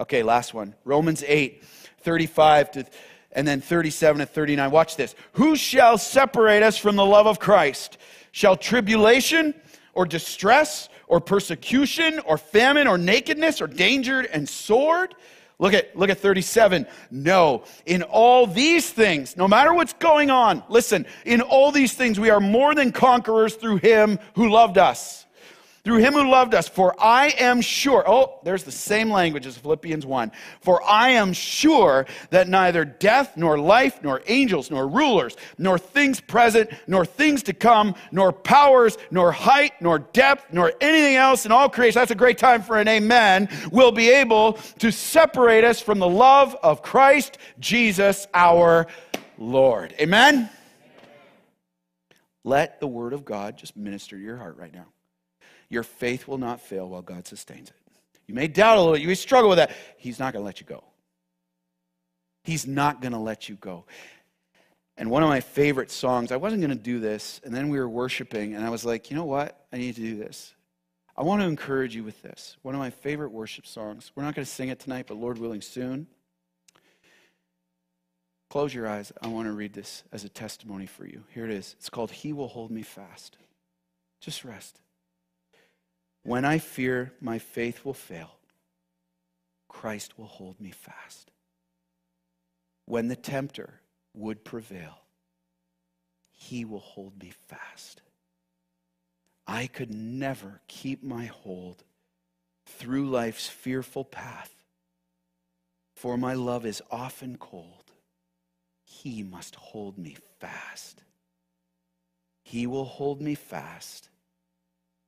Okay, 0.00 0.22
last 0.22 0.52
one. 0.52 0.74
Romans 0.84 1.24
8, 1.26 1.64
35 2.00 2.70
to 2.72 2.86
and 3.34 3.46
then 3.48 3.60
37 3.60 4.20
to 4.20 4.26
39. 4.26 4.70
Watch 4.70 4.96
this. 4.96 5.14
Who 5.32 5.56
shall 5.56 5.98
separate 5.98 6.62
us 6.62 6.78
from 6.78 6.94
the 6.96 7.04
love 7.04 7.26
of 7.26 7.40
Christ? 7.40 7.98
Shall 8.30 8.56
tribulation 8.56 9.54
or 9.94 10.06
distress 10.06 10.88
or 11.06 11.20
persecution 11.20 12.20
or 12.20 12.38
famine 12.38 12.86
or 12.86 12.98
nakedness 12.98 13.60
or 13.60 13.66
danger 13.66 14.20
and 14.20 14.48
sword? 14.48 15.14
Look 15.58 15.72
at, 15.72 15.96
look 15.96 16.10
at 16.10 16.18
37. 16.18 16.86
No, 17.10 17.64
in 17.86 18.02
all 18.02 18.46
these 18.46 18.90
things, 18.90 19.36
no 19.36 19.46
matter 19.46 19.72
what's 19.72 19.92
going 19.94 20.30
on, 20.30 20.62
listen, 20.68 21.06
in 21.24 21.40
all 21.40 21.70
these 21.70 21.94
things, 21.94 22.18
we 22.18 22.30
are 22.30 22.40
more 22.40 22.74
than 22.74 22.90
conquerors 22.90 23.54
through 23.54 23.76
him 23.76 24.18
who 24.34 24.50
loved 24.50 24.78
us 24.78 25.23
through 25.84 25.98
him 25.98 26.14
who 26.14 26.28
loved 26.28 26.54
us. 26.54 26.66
For 26.66 26.94
I 26.98 27.28
am 27.38 27.60
sure, 27.60 28.02
oh, 28.06 28.40
there's 28.42 28.64
the 28.64 28.72
same 28.72 29.10
language 29.10 29.46
as 29.46 29.58
Philippians 29.58 30.06
1. 30.06 30.32
For 30.60 30.82
I 30.82 31.10
am 31.10 31.34
sure 31.34 32.06
that 32.30 32.48
neither 32.48 32.84
death, 32.86 33.36
nor 33.36 33.58
life, 33.58 34.02
nor 34.02 34.22
angels, 34.26 34.70
nor 34.70 34.88
rulers, 34.88 35.36
nor 35.58 35.78
things 35.78 36.20
present, 36.20 36.70
nor 36.86 37.04
things 37.04 37.42
to 37.44 37.52
come, 37.52 37.94
nor 38.10 38.32
powers, 38.32 38.96
nor 39.10 39.30
height, 39.30 39.72
nor 39.80 39.98
depth, 39.98 40.52
nor 40.52 40.72
anything 40.80 41.16
else 41.16 41.44
in 41.44 41.52
all 41.52 41.68
creation, 41.68 42.00
that's 42.00 42.10
a 42.10 42.16
great 42.16 42.38
time 42.38 42.62
for 42.62 42.78
an 42.78 42.88
amen, 42.88 43.48
will 43.70 43.92
be 43.92 44.08
able 44.08 44.54
to 44.78 44.90
separate 44.90 45.64
us 45.64 45.80
from 45.80 45.98
the 45.98 46.08
love 46.08 46.56
of 46.62 46.82
Christ 46.82 47.36
Jesus 47.60 48.26
our 48.32 48.86
Lord. 49.36 49.94
Amen? 50.00 50.48
Let 52.42 52.80
the 52.80 52.86
word 52.86 53.12
of 53.12 53.24
God 53.24 53.56
just 53.56 53.76
minister 53.76 54.16
to 54.16 54.22
your 54.22 54.36
heart 54.36 54.56
right 54.56 54.72
now 54.72 54.86
your 55.74 55.82
faith 55.82 56.26
will 56.26 56.38
not 56.38 56.60
fail 56.60 56.88
while 56.88 57.02
God 57.02 57.26
sustains 57.26 57.68
it. 57.68 57.76
You 58.26 58.34
may 58.34 58.48
doubt 58.48 58.78
a 58.78 58.80
little, 58.80 58.96
you 58.96 59.08
may 59.08 59.14
struggle 59.14 59.50
with 59.50 59.58
that. 59.58 59.72
He's 59.98 60.18
not 60.18 60.32
going 60.32 60.42
to 60.42 60.46
let 60.46 60.60
you 60.60 60.66
go. 60.66 60.82
He's 62.44 62.66
not 62.66 63.02
going 63.02 63.12
to 63.12 63.18
let 63.18 63.48
you 63.48 63.56
go. 63.56 63.84
And 64.96 65.10
one 65.10 65.22
of 65.22 65.28
my 65.28 65.40
favorite 65.40 65.90
songs, 65.90 66.30
I 66.30 66.36
wasn't 66.36 66.62
going 66.62 66.70
to 66.70 66.82
do 66.82 67.00
this, 67.00 67.40
and 67.44 67.52
then 67.52 67.68
we 67.68 67.78
were 67.78 67.88
worshiping, 67.88 68.54
and 68.54 68.64
I 68.64 68.70
was 68.70 68.84
like, 68.84 69.10
you 69.10 69.16
know 69.16 69.24
what? 69.24 69.66
I 69.72 69.76
need 69.76 69.96
to 69.96 70.00
do 70.00 70.16
this. 70.16 70.54
I 71.16 71.22
want 71.22 71.42
to 71.42 71.48
encourage 71.48 71.94
you 71.94 72.04
with 72.04 72.22
this. 72.22 72.56
One 72.62 72.74
of 72.74 72.78
my 72.78 72.90
favorite 72.90 73.30
worship 73.30 73.66
songs. 73.66 74.12
We're 74.14 74.22
not 74.22 74.34
going 74.34 74.46
to 74.46 74.50
sing 74.50 74.68
it 74.68 74.78
tonight, 74.78 75.06
but 75.08 75.16
Lord 75.16 75.38
willing, 75.38 75.60
soon. 75.60 76.06
Close 78.50 78.72
your 78.72 78.86
eyes. 78.86 79.12
I 79.20 79.26
want 79.26 79.48
to 79.48 79.52
read 79.52 79.72
this 79.72 80.04
as 80.12 80.24
a 80.24 80.28
testimony 80.28 80.86
for 80.86 81.06
you. 81.06 81.24
Here 81.34 81.44
it 81.44 81.50
is. 81.50 81.74
It's 81.78 81.90
called 81.90 82.12
He 82.12 82.32
Will 82.32 82.48
Hold 82.48 82.70
Me 82.70 82.82
Fast. 82.82 83.36
Just 84.20 84.44
rest. 84.44 84.80
When 86.24 86.46
I 86.46 86.56
fear 86.56 87.12
my 87.20 87.38
faith 87.38 87.84
will 87.84 87.94
fail, 87.94 88.38
Christ 89.68 90.18
will 90.18 90.26
hold 90.26 90.58
me 90.58 90.70
fast. 90.70 91.30
When 92.86 93.08
the 93.08 93.16
tempter 93.16 93.80
would 94.14 94.42
prevail, 94.42 95.00
he 96.32 96.64
will 96.64 96.80
hold 96.80 97.22
me 97.22 97.32
fast. 97.46 98.00
I 99.46 99.66
could 99.66 99.92
never 99.92 100.62
keep 100.66 101.02
my 101.02 101.26
hold 101.26 101.84
through 102.64 103.10
life's 103.10 103.46
fearful 103.46 104.04
path, 104.04 104.64
for 105.94 106.16
my 106.16 106.32
love 106.32 106.64
is 106.64 106.80
often 106.90 107.36
cold. 107.36 107.92
He 108.82 109.22
must 109.22 109.56
hold 109.56 109.98
me 109.98 110.16
fast. 110.40 111.04
He 112.42 112.66
will 112.66 112.86
hold 112.86 113.20
me 113.20 113.34
fast 113.34 114.08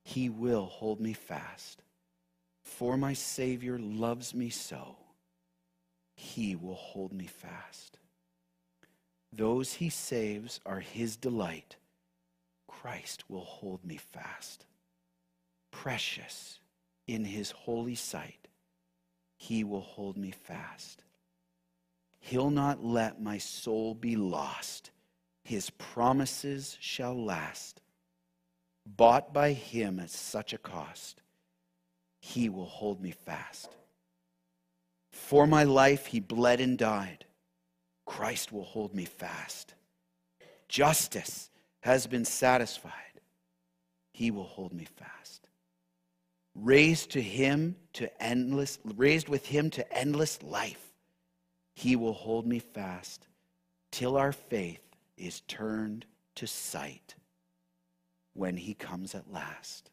he 0.07 0.29
will 0.29 0.67
hold 0.67 1.01
me 1.01 1.13
fast. 1.13 1.83
For 2.63 2.97
my 2.97 3.13
Savior 3.13 3.77
loves 3.77 4.35
me 4.35 4.51
so, 4.51 4.95
He 6.15 6.55
will 6.55 6.77
hold 6.77 7.13
me 7.13 7.27
fast. 7.27 7.99
Those 9.33 9.75
He 9.75 9.91
saves 9.91 10.61
are 10.65 10.79
His 10.79 11.17
delight. 11.17 11.75
Christ 12.69 13.25
will 13.29 13.45
hold 13.45 13.85
me 13.85 13.97
fast. 13.97 14.65
Precious 15.73 16.61
in 17.09 17.25
His 17.25 17.51
holy 17.51 17.97
sight, 17.97 18.47
He 19.37 19.65
will 19.65 19.81
hold 19.81 20.17
me 20.17 20.31
fast. 20.31 21.03
He'll 22.21 22.51
not 22.51 22.85
let 22.85 23.21
my 23.21 23.39
soul 23.39 23.93
be 23.93 24.15
lost. 24.15 24.93
His 25.43 25.69
promises 25.71 26.79
shall 26.81 27.21
last 27.21 27.81
bought 28.87 29.33
by 29.35 29.53
him 29.53 30.01
at 30.01 30.11
such 30.11 30.53
a 30.53 30.59
cost, 30.59 31.23
he 32.21 32.49
will 32.49 32.67
hold 32.67 33.01
me 33.01 33.11
fast. 33.11 33.71
For 35.11 35.47
my 35.47 35.65
life, 35.65 36.07
he 36.07 36.21
bled 36.21 36.61
and 36.61 36.79
died. 36.79 37.25
Christ 38.05 38.53
will 38.53 38.65
hold 38.65 38.95
me 38.95 39.05
fast. 39.05 39.75
Justice 40.69 41.51
has 41.81 42.07
been 42.07 42.25
satisfied. 42.25 42.93
He 44.13 44.31
will 44.31 44.45
hold 44.45 44.73
me 44.73 44.85
fast. 44.85 45.49
Raised 46.55 47.11
to 47.13 47.23
him 47.23 47.77
to 47.95 48.23
endless, 48.23 48.79
raised 48.85 49.29
with 49.29 49.47
him 49.47 49.71
to 49.71 49.93
endless 49.93 50.43
life. 50.43 50.93
he 51.75 51.95
will 51.95 52.15
hold 52.15 52.47
me 52.47 52.59
fast 52.59 53.29
till 53.93 54.17
our 54.17 54.33
faith 54.33 54.81
is 55.17 55.41
turned 55.43 56.07
to 56.35 56.47
sight 56.47 57.15
when 58.37 58.57
he 58.57 58.75
comes 58.75 59.15
at 59.15 59.33
last. 59.33 59.91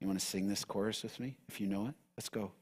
You 0.00 0.06
want 0.06 0.18
to 0.18 0.26
sing 0.26 0.48
this 0.48 0.64
chorus 0.64 1.02
with 1.02 1.18
me 1.20 1.36
if 1.48 1.60
you 1.60 1.66
know 1.66 1.86
it? 1.86 1.94
Let's 2.16 2.28
go. 2.28 2.52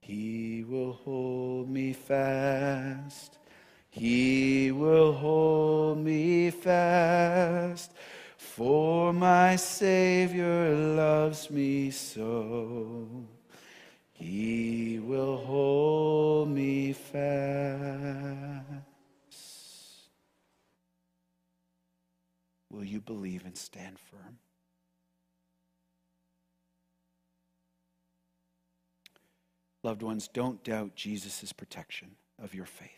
He 0.00 0.64
will 0.64 0.92
hold 0.92 1.68
me 1.68 1.92
fast. 1.92 3.38
He 3.88 4.70
will 4.70 5.12
hold 5.12 5.98
me 5.98 6.50
fast. 6.50 7.92
For 8.36 9.12
my 9.12 9.56
Savior 9.56 10.74
loves 10.74 11.50
me 11.50 11.90
so. 11.90 13.08
He 14.12 15.00
will 15.02 15.38
hold 15.38 16.50
me 16.50 16.92
fast. 16.92 18.65
Will 22.76 22.84
you 22.84 23.00
believe 23.00 23.46
and 23.46 23.56
stand 23.56 23.96
firm? 23.98 24.36
Loved 29.82 30.02
ones, 30.02 30.28
don't 30.28 30.62
doubt 30.62 30.94
Jesus' 30.94 31.54
protection 31.54 32.10
of 32.38 32.52
your 32.52 32.66
faith. 32.66 32.90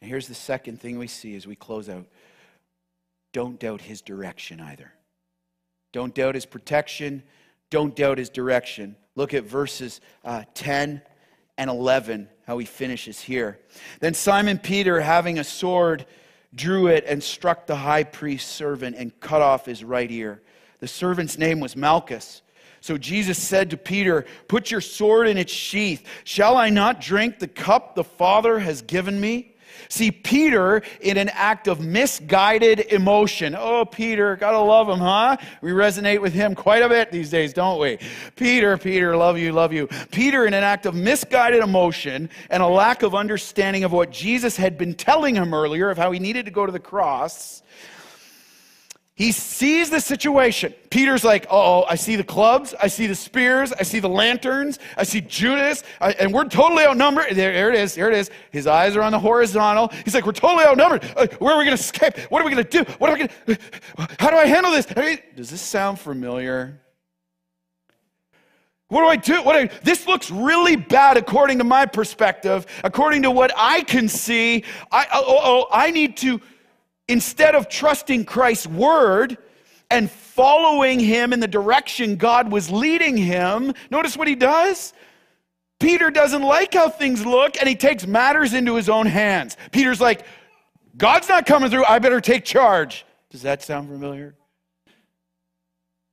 And 0.00 0.08
here's 0.08 0.28
the 0.28 0.36
second 0.36 0.80
thing 0.80 0.98
we 0.98 1.08
see 1.08 1.34
as 1.34 1.48
we 1.48 1.56
close 1.56 1.88
out 1.88 2.06
don't 3.32 3.58
doubt 3.58 3.80
his 3.80 4.02
direction 4.02 4.60
either. 4.60 4.92
Don't 5.92 6.14
doubt 6.14 6.36
his 6.36 6.46
protection. 6.46 7.24
Don't 7.70 7.96
doubt 7.96 8.18
his 8.18 8.30
direction. 8.30 8.94
Look 9.16 9.34
at 9.34 9.42
verses 9.42 10.00
uh, 10.24 10.44
10 10.54 11.02
and 11.58 11.70
11, 11.70 12.28
how 12.46 12.58
he 12.58 12.66
finishes 12.66 13.20
here. 13.20 13.58
Then 13.98 14.14
Simon 14.14 14.58
Peter, 14.58 15.00
having 15.00 15.40
a 15.40 15.44
sword, 15.44 16.06
drew 16.54 16.86
it 16.86 17.04
and 17.06 17.22
struck 17.22 17.66
the 17.66 17.76
high 17.76 18.04
priest's 18.04 18.50
servant 18.50 18.96
and 18.96 19.18
cut 19.20 19.42
off 19.42 19.66
his 19.66 19.82
right 19.82 20.10
ear. 20.10 20.42
The 20.80 20.88
servant's 20.88 21.38
name 21.38 21.60
was 21.60 21.76
Malchus. 21.76 22.42
So 22.80 22.98
Jesus 22.98 23.38
said 23.38 23.70
to 23.70 23.76
Peter, 23.76 24.26
Put 24.48 24.70
your 24.70 24.80
sword 24.80 25.28
in 25.28 25.38
its 25.38 25.52
sheath. 25.52 26.04
Shall 26.24 26.56
I 26.56 26.68
not 26.68 27.00
drink 27.00 27.38
the 27.38 27.48
cup 27.48 27.94
the 27.94 28.04
Father 28.04 28.58
has 28.58 28.82
given 28.82 29.20
me? 29.20 29.51
See, 29.88 30.10
Peter, 30.10 30.82
in 31.00 31.16
an 31.16 31.28
act 31.30 31.68
of 31.68 31.80
misguided 31.80 32.80
emotion. 32.92 33.54
Oh, 33.58 33.84
Peter, 33.84 34.36
gotta 34.36 34.58
love 34.58 34.88
him, 34.88 34.98
huh? 34.98 35.36
We 35.60 35.72
resonate 35.72 36.20
with 36.20 36.32
him 36.32 36.54
quite 36.54 36.82
a 36.82 36.88
bit 36.88 37.10
these 37.10 37.30
days, 37.30 37.52
don't 37.52 37.80
we? 37.80 37.98
Peter, 38.36 38.76
Peter, 38.78 39.16
love 39.16 39.38
you, 39.38 39.52
love 39.52 39.72
you. 39.72 39.88
Peter, 40.10 40.46
in 40.46 40.54
an 40.54 40.64
act 40.64 40.86
of 40.86 40.94
misguided 40.94 41.62
emotion 41.62 42.30
and 42.50 42.62
a 42.62 42.66
lack 42.66 43.02
of 43.02 43.14
understanding 43.14 43.84
of 43.84 43.92
what 43.92 44.10
Jesus 44.10 44.56
had 44.56 44.78
been 44.78 44.94
telling 44.94 45.34
him 45.34 45.52
earlier, 45.52 45.90
of 45.90 45.98
how 45.98 46.10
he 46.10 46.18
needed 46.18 46.44
to 46.46 46.50
go 46.50 46.66
to 46.66 46.72
the 46.72 46.80
cross, 46.80 47.62
he 49.14 49.30
sees 49.30 49.90
the 49.90 50.00
situation. 50.00 50.72
Peter's 50.88 51.22
like, 51.22 51.46
oh, 51.50 51.84
I 51.84 51.96
see 51.96 52.16
the 52.16 52.24
clubs, 52.24 52.74
I 52.80 52.86
see 52.86 53.06
the 53.06 53.14
spears, 53.14 53.70
I 53.72 53.82
see 53.82 54.00
the 54.00 54.08
lanterns, 54.08 54.78
I 54.96 55.02
see 55.02 55.20
Judas, 55.20 55.82
I, 56.00 56.12
and 56.12 56.32
we're 56.32 56.48
totally 56.48 56.84
outnumbered. 56.84 57.26
There, 57.32 57.52
there, 57.52 57.70
it 57.70 57.78
is, 57.78 57.94
there 57.94 58.08
it 58.08 58.16
is. 58.16 58.30
His 58.50 58.66
eyes 58.66 58.96
are 58.96 59.02
on 59.02 59.12
the 59.12 59.18
horizontal. 59.18 59.88
He's 60.04 60.14
like, 60.14 60.24
we're 60.24 60.32
totally 60.32 60.64
outnumbered. 60.64 61.04
Uh, 61.14 61.26
where 61.38 61.54
are 61.54 61.58
we 61.58 61.64
going 61.64 61.76
to 61.76 61.82
escape? 61.82 62.18
What 62.30 62.40
are 62.40 62.44
we 62.46 62.52
going 62.52 62.64
to 62.64 62.84
do? 62.84 62.90
What 62.98 63.10
are 63.10 63.12
we 63.12 63.18
going 63.18 63.30
to, 63.46 63.58
how 64.18 64.30
do 64.30 64.36
I 64.36 64.46
handle 64.46 64.72
this? 64.72 64.86
Does 65.36 65.50
this 65.50 65.60
sound 65.60 65.98
familiar? 65.98 66.80
What 68.88 69.00
do 69.00 69.06
I 69.06 69.16
do? 69.16 69.42
What 69.42 69.52
do 69.54 69.58
I, 69.58 69.80
this 69.84 70.06
looks 70.06 70.30
really 70.30 70.76
bad 70.76 71.16
according 71.16 71.58
to 71.58 71.64
my 71.64 71.86
perspective, 71.86 72.66
according 72.84 73.22
to 73.22 73.30
what 73.30 73.50
I 73.56 73.82
can 73.82 74.06
see. 74.06 74.64
I, 74.90 75.06
oh, 75.12 75.40
oh 75.42 75.66
I 75.72 75.90
need 75.90 76.18
to 76.18 76.42
instead 77.08 77.54
of 77.54 77.68
trusting 77.68 78.24
Christ's 78.24 78.66
word 78.66 79.38
and 79.90 80.10
following 80.10 80.98
him 80.98 81.32
in 81.32 81.40
the 81.40 81.48
direction 81.48 82.16
God 82.16 82.50
was 82.50 82.70
leading 82.70 83.16
him, 83.16 83.74
notice 83.90 84.16
what 84.16 84.28
he 84.28 84.34
does? 84.34 84.92
Peter 85.78 86.10
doesn't 86.10 86.42
like 86.42 86.74
how 86.74 86.88
things 86.88 87.26
look 87.26 87.56
and 87.58 87.68
he 87.68 87.74
takes 87.74 88.06
matters 88.06 88.54
into 88.54 88.76
his 88.76 88.88
own 88.88 89.06
hands. 89.06 89.56
Peter's 89.72 90.00
like, 90.00 90.24
God's 90.96 91.28
not 91.28 91.44
coming 91.44 91.70
through, 91.70 91.84
I 91.84 91.98
better 91.98 92.20
take 92.20 92.44
charge. 92.44 93.04
Does 93.30 93.42
that 93.42 93.62
sound 93.62 93.88
familiar? 93.88 94.36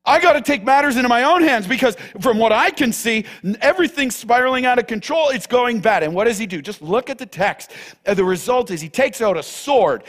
I 0.05 0.19
got 0.19 0.33
to 0.33 0.41
take 0.41 0.63
matters 0.63 0.95
into 0.95 1.07
my 1.07 1.23
own 1.23 1.43
hands 1.43 1.67
because 1.67 1.95
from 2.19 2.39
what 2.39 2.51
I 2.51 2.71
can 2.71 2.91
see, 2.91 3.25
everything's 3.61 4.15
spiraling 4.15 4.65
out 4.65 4.79
of 4.79 4.87
control. 4.87 5.29
It's 5.29 5.45
going 5.45 5.81
bad. 5.81 6.01
And 6.01 6.15
what 6.15 6.23
does 6.23 6.39
he 6.39 6.47
do? 6.47 6.63
Just 6.63 6.81
look 6.81 7.11
at 7.11 7.19
the 7.19 7.27
text. 7.27 7.71
The 8.05 8.23
result 8.23 8.71
is 8.71 8.81
he 8.81 8.89
takes 8.89 9.21
out 9.21 9.37
a 9.37 9.43
sword 9.43 10.03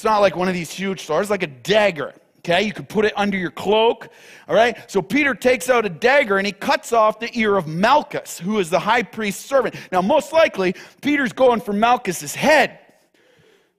it's 0.00 0.04
not 0.06 0.20
like 0.20 0.34
one 0.34 0.48
of 0.48 0.54
these 0.54 0.70
huge 0.70 1.04
swords, 1.04 1.28
like 1.28 1.42
a 1.42 1.46
dagger. 1.46 2.14
Okay, 2.38 2.62
you 2.62 2.72
could 2.72 2.88
put 2.88 3.04
it 3.04 3.12
under 3.16 3.36
your 3.36 3.50
cloak. 3.50 4.08
All 4.48 4.54
right, 4.54 4.90
so 4.90 5.02
Peter 5.02 5.34
takes 5.34 5.68
out 5.68 5.84
a 5.84 5.90
dagger 5.90 6.38
and 6.38 6.46
he 6.46 6.54
cuts 6.54 6.94
off 6.94 7.20
the 7.20 7.30
ear 7.38 7.58
of 7.58 7.66
Malchus, 7.66 8.38
who 8.38 8.58
is 8.60 8.70
the 8.70 8.78
high 8.78 9.02
priest's 9.02 9.44
servant. 9.44 9.74
Now, 9.92 10.00
most 10.00 10.32
likely, 10.32 10.74
Peter's 11.02 11.34
going 11.34 11.60
for 11.60 11.74
Malchus's 11.74 12.34
head. 12.34 12.78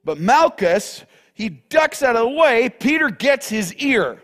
But 0.05 0.19
Malchus, 0.19 1.03
he 1.34 1.49
ducks 1.49 2.03
out 2.03 2.15
of 2.15 2.30
the 2.30 2.38
way. 2.38 2.69
Peter 2.69 3.09
gets 3.09 3.49
his 3.49 3.74
ear. 3.78 4.22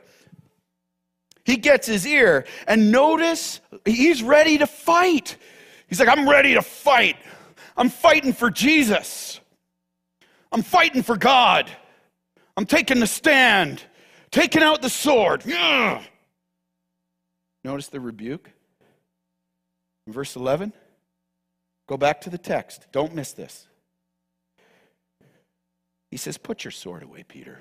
He 1.45 1.58
gets 1.58 1.88
his 1.88 2.06
ear. 2.06 2.45
And 2.68 2.91
notice, 2.91 3.60
he's 3.86 4.22
ready 4.22 4.60
to 4.60 4.68
fight. 4.68 5.36
He's 5.88 6.00
like, 6.00 6.10
I'm 6.10 6.30
ready 6.30 6.54
to 6.54 6.62
fight. 6.62 7.16
I'm 7.76 7.89
fighting 7.89 8.34
for 8.34 8.52
Jesus. 8.52 9.39
I'm 10.52 10.62
fighting 10.62 11.02
for 11.02 11.18
God. 11.18 11.72
I'm 12.58 12.66
taking 12.66 12.99
the 12.99 13.08
stand, 13.08 13.84
taking 14.32 14.64
out 14.64 14.82
the 14.82 14.89
sword. 14.89 15.43
Ugh. 15.47 16.03
Notice 17.64 17.88
the 17.88 17.99
rebuke. 17.99 18.49
In 20.08 20.14
verse 20.14 20.36
11, 20.36 20.74
go 21.88 21.97
back 21.97 22.22
to 22.22 22.30
the 22.32 22.38
text. 22.38 22.88
Don't 22.91 23.14
miss 23.14 23.34
this. 23.34 23.68
He 26.10 26.18
says, 26.18 26.38
Put 26.38 26.64
your 26.64 26.72
sword 26.72 27.03
away, 27.03 27.24
Peter. 27.28 27.60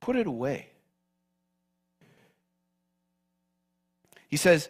Put 0.00 0.16
it 0.16 0.26
away. 0.26 0.68
He 4.28 4.36
says, 4.36 4.68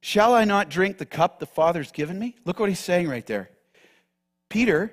Shall 0.00 0.34
I 0.34 0.44
not 0.44 0.68
drink 0.68 0.98
the 0.98 1.06
cup 1.06 1.40
the 1.40 1.46
Father's 1.46 1.90
given 1.90 2.18
me? 2.18 2.36
Look 2.44 2.60
what 2.60 2.68
he's 2.68 2.78
saying 2.78 3.08
right 3.08 3.26
there. 3.26 3.50
Peter, 4.48 4.92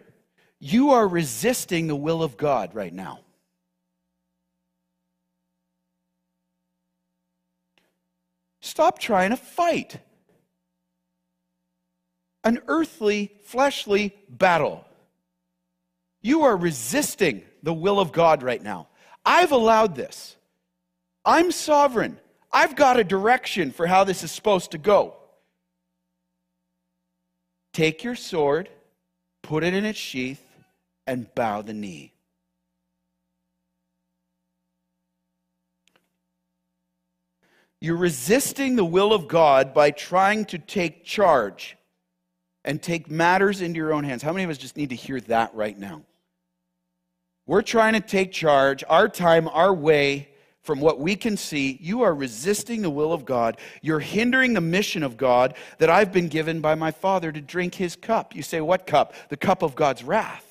you 0.59 0.91
are 0.91 1.07
resisting 1.07 1.87
the 1.87 1.95
will 1.95 2.23
of 2.23 2.37
God 2.37 2.73
right 2.73 2.93
now. 2.93 3.19
Stop 8.61 8.99
trying 8.99 9.29
to 9.29 9.37
fight 9.37 9.99
an 12.43 12.59
earthly, 12.67 13.31
fleshly 13.43 14.15
battle. 14.29 14.85
You 16.21 16.43
are 16.43 16.55
resisting 16.55 17.43
the 17.63 17.73
will 17.73 17.99
of 17.99 18.11
God 18.11 18.43
right 18.43 18.61
now. 18.61 18.87
I've 19.25 19.51
allowed 19.51 19.95
this. 19.95 20.35
I'm 21.25 21.51
sovereign. 21.51 22.19
I've 22.51 22.75
got 22.75 22.99
a 22.99 23.03
direction 23.03 23.71
for 23.71 23.87
how 23.87 24.03
this 24.03 24.23
is 24.23 24.31
supposed 24.31 24.71
to 24.71 24.77
go. 24.77 25.15
Take 27.73 28.03
your 28.03 28.15
sword, 28.15 28.69
put 29.41 29.63
it 29.63 29.73
in 29.73 29.83
its 29.83 29.99
sheath, 29.99 30.44
and 31.07 31.33
bow 31.35 31.61
the 31.61 31.73
knee. 31.73 32.13
You're 37.81 37.97
resisting 37.97 38.75
the 38.75 38.85
will 38.85 39.13
of 39.13 39.27
God 39.27 39.73
by 39.73 39.91
trying 39.91 40.45
to 40.45 40.57
take 40.57 41.03
charge 41.03 41.77
and 42.63 42.81
take 42.81 43.11
matters 43.11 43.61
into 43.61 43.77
your 43.77 43.93
own 43.93 44.03
hands. 44.03 44.23
How 44.23 44.33
many 44.33 44.43
of 44.43 44.49
us 44.49 44.57
just 44.57 44.77
need 44.77 44.89
to 44.89 44.95
hear 44.95 45.19
that 45.21 45.53
right 45.53 45.77
now? 45.77 46.01
We're 47.45 47.61
trying 47.61 47.93
to 47.93 47.99
take 47.99 48.31
charge, 48.31 48.83
our 48.89 49.07
time, 49.07 49.47
our 49.49 49.71
way, 49.71 50.29
from 50.63 50.79
what 50.79 50.99
we 50.99 51.15
can 51.15 51.37
see. 51.37 51.77
You 51.79 52.01
are 52.01 52.15
resisting 52.15 52.81
the 52.81 52.89
will 52.89 53.13
of 53.13 53.23
God. 53.23 53.59
You're 53.83 53.99
hindering 53.99 54.53
the 54.53 54.61
mission 54.61 55.03
of 55.03 55.15
God 55.15 55.53
that 55.77 55.91
I've 55.91 56.11
been 56.11 56.27
given 56.27 56.59
by 56.59 56.73
my 56.73 56.89
Father 56.89 57.31
to 57.31 57.39
drink 57.39 57.75
his 57.75 57.95
cup. 57.95 58.35
You 58.35 58.41
say, 58.41 58.61
What 58.61 58.87
cup? 58.87 59.13
The 59.29 59.37
cup 59.37 59.61
of 59.61 59.75
God's 59.75 60.03
wrath 60.03 60.44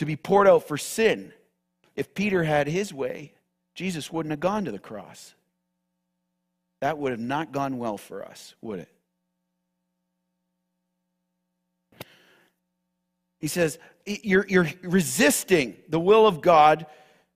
to 0.00 0.06
be 0.06 0.16
poured 0.16 0.48
out 0.48 0.66
for 0.66 0.78
sin. 0.78 1.30
If 1.94 2.14
Peter 2.14 2.42
had 2.42 2.66
his 2.66 2.90
way, 2.90 3.34
Jesus 3.74 4.10
wouldn't 4.10 4.30
have 4.30 4.40
gone 4.40 4.64
to 4.64 4.72
the 4.72 4.78
cross. 4.78 5.34
That 6.80 6.96
would 6.96 7.10
have 7.10 7.20
not 7.20 7.52
gone 7.52 7.76
well 7.76 7.98
for 7.98 8.24
us, 8.24 8.54
would 8.62 8.78
it? 8.78 8.88
He 13.40 13.46
says, 13.46 13.78
you're, 14.06 14.46
you're 14.48 14.68
resisting 14.80 15.76
the 15.90 16.00
will 16.00 16.26
of 16.26 16.40
God 16.40 16.86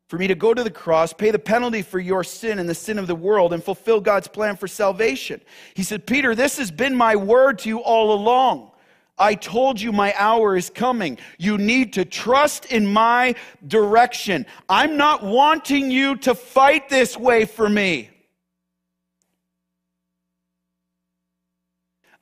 for 0.09 0.17
me 0.17 0.27
to 0.29 0.35
go 0.35 0.55
to 0.55 0.65
the 0.65 0.71
cross, 0.71 1.13
pay 1.13 1.31
the 1.31 1.39
penalty 1.39 1.83
for 1.83 1.99
your 1.99 2.25
sin 2.25 2.59
and 2.59 2.67
the 2.67 2.75
sin 2.75 2.99
of 2.99 3.07
the 3.07 3.15
world, 3.15 3.53
and 3.53 3.63
fulfill 3.63 4.01
God's 4.01 4.29
plan 4.29 4.57
for 4.57 4.69
salvation. 4.69 5.43
He 5.75 5.83
said, 5.83 6.07
Peter, 6.07 6.35
this 6.35 6.57
has 6.57 6.71
been 6.71 6.95
my 6.95 7.15
word 7.15 7.59
to 7.59 7.69
you 7.69 7.81
all 7.81 8.15
along. 8.15 8.71
I 9.17 9.35
told 9.35 9.81
you 9.81 9.93
my 9.93 10.13
hour 10.17 10.57
is 10.57 10.71
coming. 10.71 11.19
You 11.39 11.57
need 11.57 11.93
to 11.93 12.05
trust 12.05 12.67
in 12.67 12.87
my 12.87 13.37
direction. 13.67 14.45
I'm 14.69 14.97
not 14.97 15.23
wanting 15.23 15.91
you 15.91 16.17
to 16.17 16.35
fight 16.35 16.89
this 16.89 17.17
way 17.17 17.45
for 17.45 17.69
me. 17.69 18.11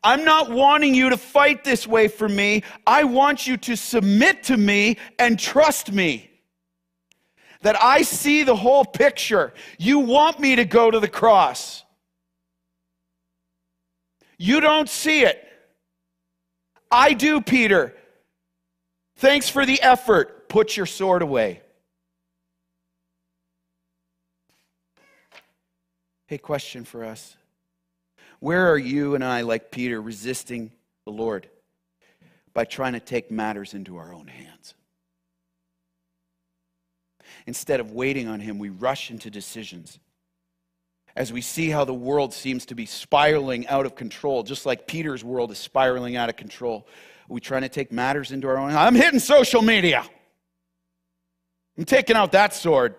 I'm 0.04 0.24
not 0.24 0.50
wanting 0.50 0.94
you 0.94 1.10
to 1.10 1.16
fight 1.16 1.64
this 1.64 1.86
way 1.86 2.08
for 2.08 2.28
me. 2.28 2.64
I 2.86 3.04
want 3.04 3.46
you 3.46 3.56
to 3.58 3.76
submit 3.76 4.42
to 4.44 4.56
me 4.56 4.98
and 5.18 5.38
trust 5.38 5.92
me 5.92 6.28
that 7.62 7.80
I 7.80 8.02
see 8.02 8.42
the 8.42 8.56
whole 8.56 8.84
picture. 8.84 9.54
You 9.78 10.00
want 10.00 10.40
me 10.40 10.56
to 10.56 10.64
go 10.64 10.90
to 10.90 10.98
the 10.98 11.08
cross. 11.08 11.84
You 14.38 14.60
don't 14.60 14.88
see 14.88 15.22
it. 15.22 15.48
I 16.92 17.14
do, 17.14 17.40
Peter. 17.40 17.94
Thanks 19.16 19.48
for 19.48 19.64
the 19.64 19.80
effort. 19.80 20.50
Put 20.50 20.76
your 20.76 20.84
sword 20.84 21.22
away. 21.22 21.62
Hey, 26.26 26.36
question 26.36 26.84
for 26.84 27.04
us. 27.04 27.36
Where 28.40 28.70
are 28.70 28.78
you 28.78 29.14
and 29.14 29.24
I, 29.24 29.40
like 29.42 29.70
Peter, 29.70 30.02
resisting 30.02 30.70
the 31.06 31.12
Lord 31.12 31.48
by 32.52 32.64
trying 32.64 32.92
to 32.92 33.00
take 33.00 33.30
matters 33.30 33.72
into 33.72 33.96
our 33.96 34.12
own 34.12 34.26
hands? 34.26 34.74
Instead 37.46 37.80
of 37.80 37.92
waiting 37.92 38.28
on 38.28 38.40
Him, 38.40 38.58
we 38.58 38.68
rush 38.68 39.10
into 39.10 39.30
decisions. 39.30 39.98
As 41.14 41.32
we 41.32 41.42
see 41.42 41.68
how 41.68 41.84
the 41.84 41.94
world 41.94 42.32
seems 42.32 42.66
to 42.66 42.74
be 42.74 42.86
spiraling 42.86 43.66
out 43.68 43.84
of 43.84 43.94
control, 43.94 44.42
just 44.42 44.64
like 44.64 44.86
Peter's 44.86 45.22
world 45.22 45.50
is 45.50 45.58
spiraling 45.58 46.16
out 46.16 46.28
of 46.28 46.36
control, 46.36 46.86
are 47.28 47.34
we 47.34 47.40
trying 47.40 47.62
to 47.62 47.68
take 47.68 47.92
matters 47.92 48.32
into 48.32 48.48
our 48.48 48.56
own? 48.56 48.72
I'm 48.72 48.94
hitting 48.94 49.20
social 49.20 49.62
media. 49.62 50.04
I'm 51.76 51.84
taking 51.84 52.16
out 52.16 52.32
that 52.32 52.54
sword. 52.54 52.94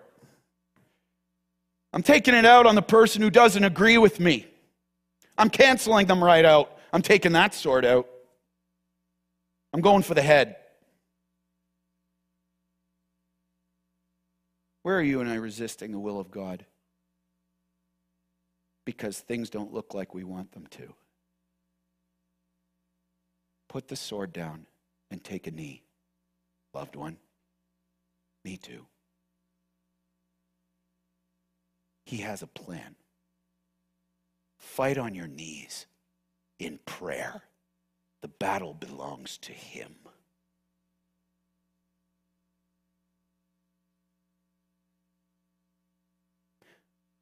I'm 1.91 2.03
taking 2.03 2.33
it 2.33 2.45
out 2.45 2.65
on 2.65 2.75
the 2.75 2.81
person 2.81 3.21
who 3.21 3.29
doesn't 3.29 3.63
agree 3.63 3.97
with 3.97 4.19
me. 4.19 4.47
I'm 5.37 5.49
canceling 5.49 6.07
them 6.07 6.23
right 6.23 6.45
out. 6.45 6.77
I'm 6.91 7.01
taking 7.01 7.33
that 7.33 7.53
sword 7.53 7.85
out. 7.85 8.07
I'm 9.73 9.81
going 9.81 10.03
for 10.03 10.13
the 10.13 10.21
head. 10.21 10.55
Where 14.83 14.97
are 14.97 15.03
you 15.03 15.21
and 15.21 15.29
I 15.29 15.35
resisting 15.35 15.91
the 15.91 15.99
will 15.99 16.19
of 16.19 16.29
God? 16.29 16.65
Because 18.85 19.19
things 19.19 19.49
don't 19.49 19.73
look 19.73 19.93
like 19.93 20.13
we 20.13 20.23
want 20.23 20.51
them 20.51 20.67
to. 20.71 20.93
Put 23.69 23.87
the 23.87 23.95
sword 23.95 24.33
down 24.33 24.65
and 25.09 25.23
take 25.23 25.47
a 25.47 25.51
knee, 25.51 25.83
loved 26.73 26.95
one. 26.95 27.17
Me 28.43 28.57
too. 28.57 28.85
He 32.05 32.17
has 32.17 32.41
a 32.41 32.47
plan. 32.47 32.95
Fight 34.59 34.97
on 34.97 35.15
your 35.15 35.27
knees 35.27 35.85
in 36.59 36.79
prayer. 36.85 37.43
The 38.21 38.27
battle 38.27 38.73
belongs 38.73 39.37
to 39.39 39.51
Him. 39.51 39.95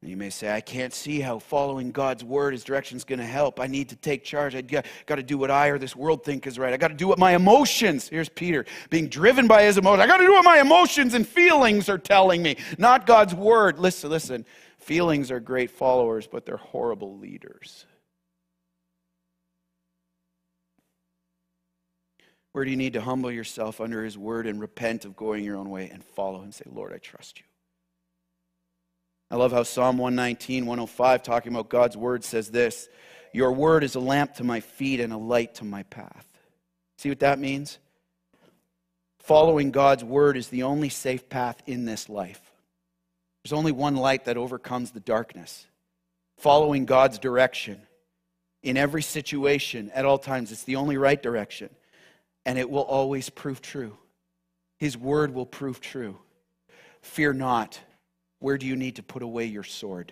You 0.04 0.18
may 0.18 0.32
say, 0.32 0.52
I 0.52 0.62
can't 0.62 0.93
see 0.95 1.20
how 1.20 1.38
following 1.38 1.91
God's 1.91 2.24
word, 2.24 2.54
his 2.54 2.64
direction 2.64 2.97
is 2.97 3.04
going 3.04 3.20
to 3.20 3.26
help. 3.26 3.60
I 3.60 3.68
need 3.68 3.89
to 3.89 3.95
take 3.95 4.24
charge. 4.24 4.56
I 4.56 4.62
got, 4.62 4.86
to 5.08 5.22
do 5.22 5.38
what 5.38 5.52
I 5.52 5.68
or 5.68 5.78
this 5.78 5.95
world 5.95 6.24
think 6.24 6.47
is 6.47 6.58
right. 6.58 6.74
I 6.74 6.78
got 6.78 6.88
to 6.88 6.95
do 6.95 7.08
what 7.08 7.20
my 7.20 7.36
emotions, 7.36 8.10
here's 8.10 8.28
Peter, 8.28 8.66
being 8.89 9.10
driven 9.10 9.47
by 9.47 9.62
his 9.62 9.78
emotions. 9.78 10.02
I 10.04 10.08
got 10.08 10.18
to 10.18 10.26
do 10.26 10.32
what 10.32 10.43
my 10.43 10.60
emotions 10.60 11.14
and 11.14 11.28
feelings 11.28 11.88
are 11.88 11.99
telling 11.99 12.41
me, 12.41 12.58
not 12.80 13.06
God's 13.06 13.36
word. 13.36 13.78
Listen, 13.78 14.10
listen. 14.10 14.45
Feelings 14.80 15.30
are 15.30 15.39
great 15.39 15.70
followers, 15.70 16.26
but 16.26 16.47
they're 16.47 16.58
horrible 16.58 17.20
leaders. 17.20 17.86
Where 22.54 22.66
do 22.66 22.72
you 22.72 22.78
need 22.78 22.93
to 22.93 23.02
humble 23.02 23.32
yourself 23.32 23.80
under 23.80 24.04
his 24.04 24.18
word 24.18 24.47
and 24.47 24.60
repent 24.60 25.06
of 25.06 25.16
going 25.16 25.43
your 25.43 25.58
own 25.58 25.70
way 25.70 25.91
and 25.93 26.04
follow 26.04 26.41
him? 26.41 26.52
Say, 26.52 26.66
Lord, 26.66 26.91
I 26.91 26.97
trust 26.97 27.38
you. 27.38 27.45
I 29.32 29.38
love 29.38 29.53
how 29.53 29.63
Psalm 29.63 29.97
119, 29.97 30.65
105, 30.65 31.23
talking 31.23 31.53
about 31.53 31.69
God's 31.69 31.95
word, 31.95 32.25
says 32.25 32.51
this 32.51 32.89
Your 33.32 33.53
word 33.53 33.86
is 33.86 33.95
a 33.95 33.99
lamp 34.01 34.36
to 34.36 34.43
my 34.43 34.59
feet 34.59 34.99
and 34.99 35.13
a 35.13 35.17
light 35.17 35.55
to 35.55 35.63
my 35.63 35.84
path. 35.84 36.27
See 36.97 37.07
what 37.07 37.21
that 37.21 37.39
means? 37.39 37.79
Following 39.19 39.71
God's 39.71 40.03
word 40.03 40.36
is 40.36 40.49
the 40.49 40.63
only 40.63 40.89
safe 40.89 41.29
path 41.29 41.61
in 41.65 41.86
this 41.86 42.09
life. 42.09 42.41
There's 43.41 43.53
only 43.53 43.71
one 43.71 43.95
light 43.95 44.25
that 44.25 44.36
overcomes 44.36 44.91
the 44.91 44.99
darkness. 44.99 45.65
Following 46.38 46.86
God's 46.86 47.17
direction 47.17 47.82
in 48.63 48.75
every 48.75 49.01
situation 49.01 49.91
at 49.95 50.03
all 50.03 50.17
times, 50.17 50.51
it's 50.51 50.65
the 50.65 50.75
only 50.75 50.97
right 50.97 51.21
direction. 51.21 51.69
And 52.45 52.57
it 52.57 52.69
will 52.69 52.82
always 52.82 53.29
prove 53.29 53.61
true. 53.61 53.97
His 54.77 54.97
word 54.97 55.34
will 55.34 55.45
prove 55.45 55.79
true. 55.79 56.17
Fear 57.01 57.34
not 57.34 57.79
where 58.42 58.58
do 58.58 58.66
you 58.66 58.76
need 58.76 58.96
to 58.96 59.04
put 59.04 59.22
away 59.22 59.46
your 59.46 59.64
sword? 59.64 60.12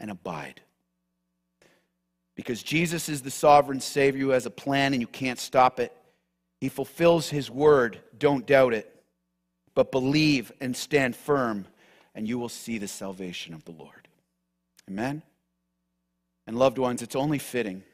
And 0.00 0.10
abide. 0.10 0.60
Because 2.34 2.62
Jesus 2.62 3.08
is 3.08 3.22
the 3.22 3.30
sovereign 3.30 3.80
Savior 3.80 4.20
who 4.20 4.30
has 4.30 4.44
a 4.44 4.50
plan 4.50 4.92
and 4.92 5.00
you 5.00 5.06
can't 5.06 5.38
stop 5.38 5.78
it. 5.78 5.92
He 6.60 6.68
fulfills 6.68 7.30
His 7.30 7.48
word. 7.48 8.00
Don't 8.18 8.44
doubt 8.44 8.74
it. 8.74 8.92
But 9.74 9.92
believe 9.92 10.52
and 10.60 10.76
stand 10.76 11.14
firm, 11.14 11.66
and 12.14 12.26
you 12.26 12.38
will 12.38 12.48
see 12.48 12.78
the 12.78 12.88
salvation 12.88 13.54
of 13.54 13.64
the 13.64 13.72
Lord. 13.72 14.08
Amen? 14.90 15.22
And 16.46 16.58
loved 16.58 16.78
ones, 16.78 17.02
it's 17.02 17.16
only 17.16 17.38
fitting. 17.38 17.84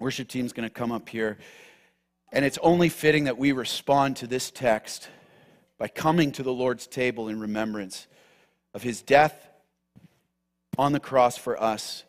Worship 0.00 0.28
team's 0.28 0.52
going 0.52 0.68
to 0.68 0.74
come 0.74 0.90
up 0.90 1.08
here. 1.08 1.38
And 2.32 2.44
it's 2.44 2.58
only 2.62 2.88
fitting 2.88 3.24
that 3.24 3.38
we 3.38 3.52
respond 3.52 4.16
to 4.16 4.26
this 4.26 4.50
text 4.50 5.08
by 5.78 5.88
coming 5.88 6.32
to 6.32 6.42
the 6.42 6.52
Lord's 6.52 6.86
table 6.86 7.28
in 7.28 7.40
remembrance 7.40 8.06
of 8.74 8.82
his 8.82 9.00
death 9.02 9.48
on 10.76 10.92
the 10.92 11.00
cross 11.00 11.36
for 11.36 11.60
us 11.60 12.04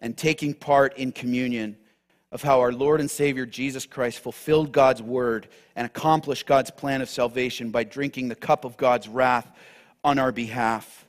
and 0.00 0.16
taking 0.16 0.52
part 0.52 0.96
in 0.98 1.12
communion 1.12 1.76
of 2.32 2.42
how 2.42 2.60
our 2.60 2.72
Lord 2.72 3.00
and 3.00 3.10
Savior 3.10 3.46
Jesus 3.46 3.86
Christ 3.86 4.18
fulfilled 4.18 4.72
God's 4.72 5.02
word 5.02 5.48
and 5.74 5.86
accomplished 5.86 6.46
God's 6.46 6.70
plan 6.70 7.00
of 7.00 7.08
salvation 7.08 7.70
by 7.70 7.84
drinking 7.84 8.28
the 8.28 8.34
cup 8.34 8.64
of 8.64 8.76
God's 8.76 9.08
wrath 9.08 9.50
on 10.02 10.18
our 10.18 10.32
behalf. 10.32 11.06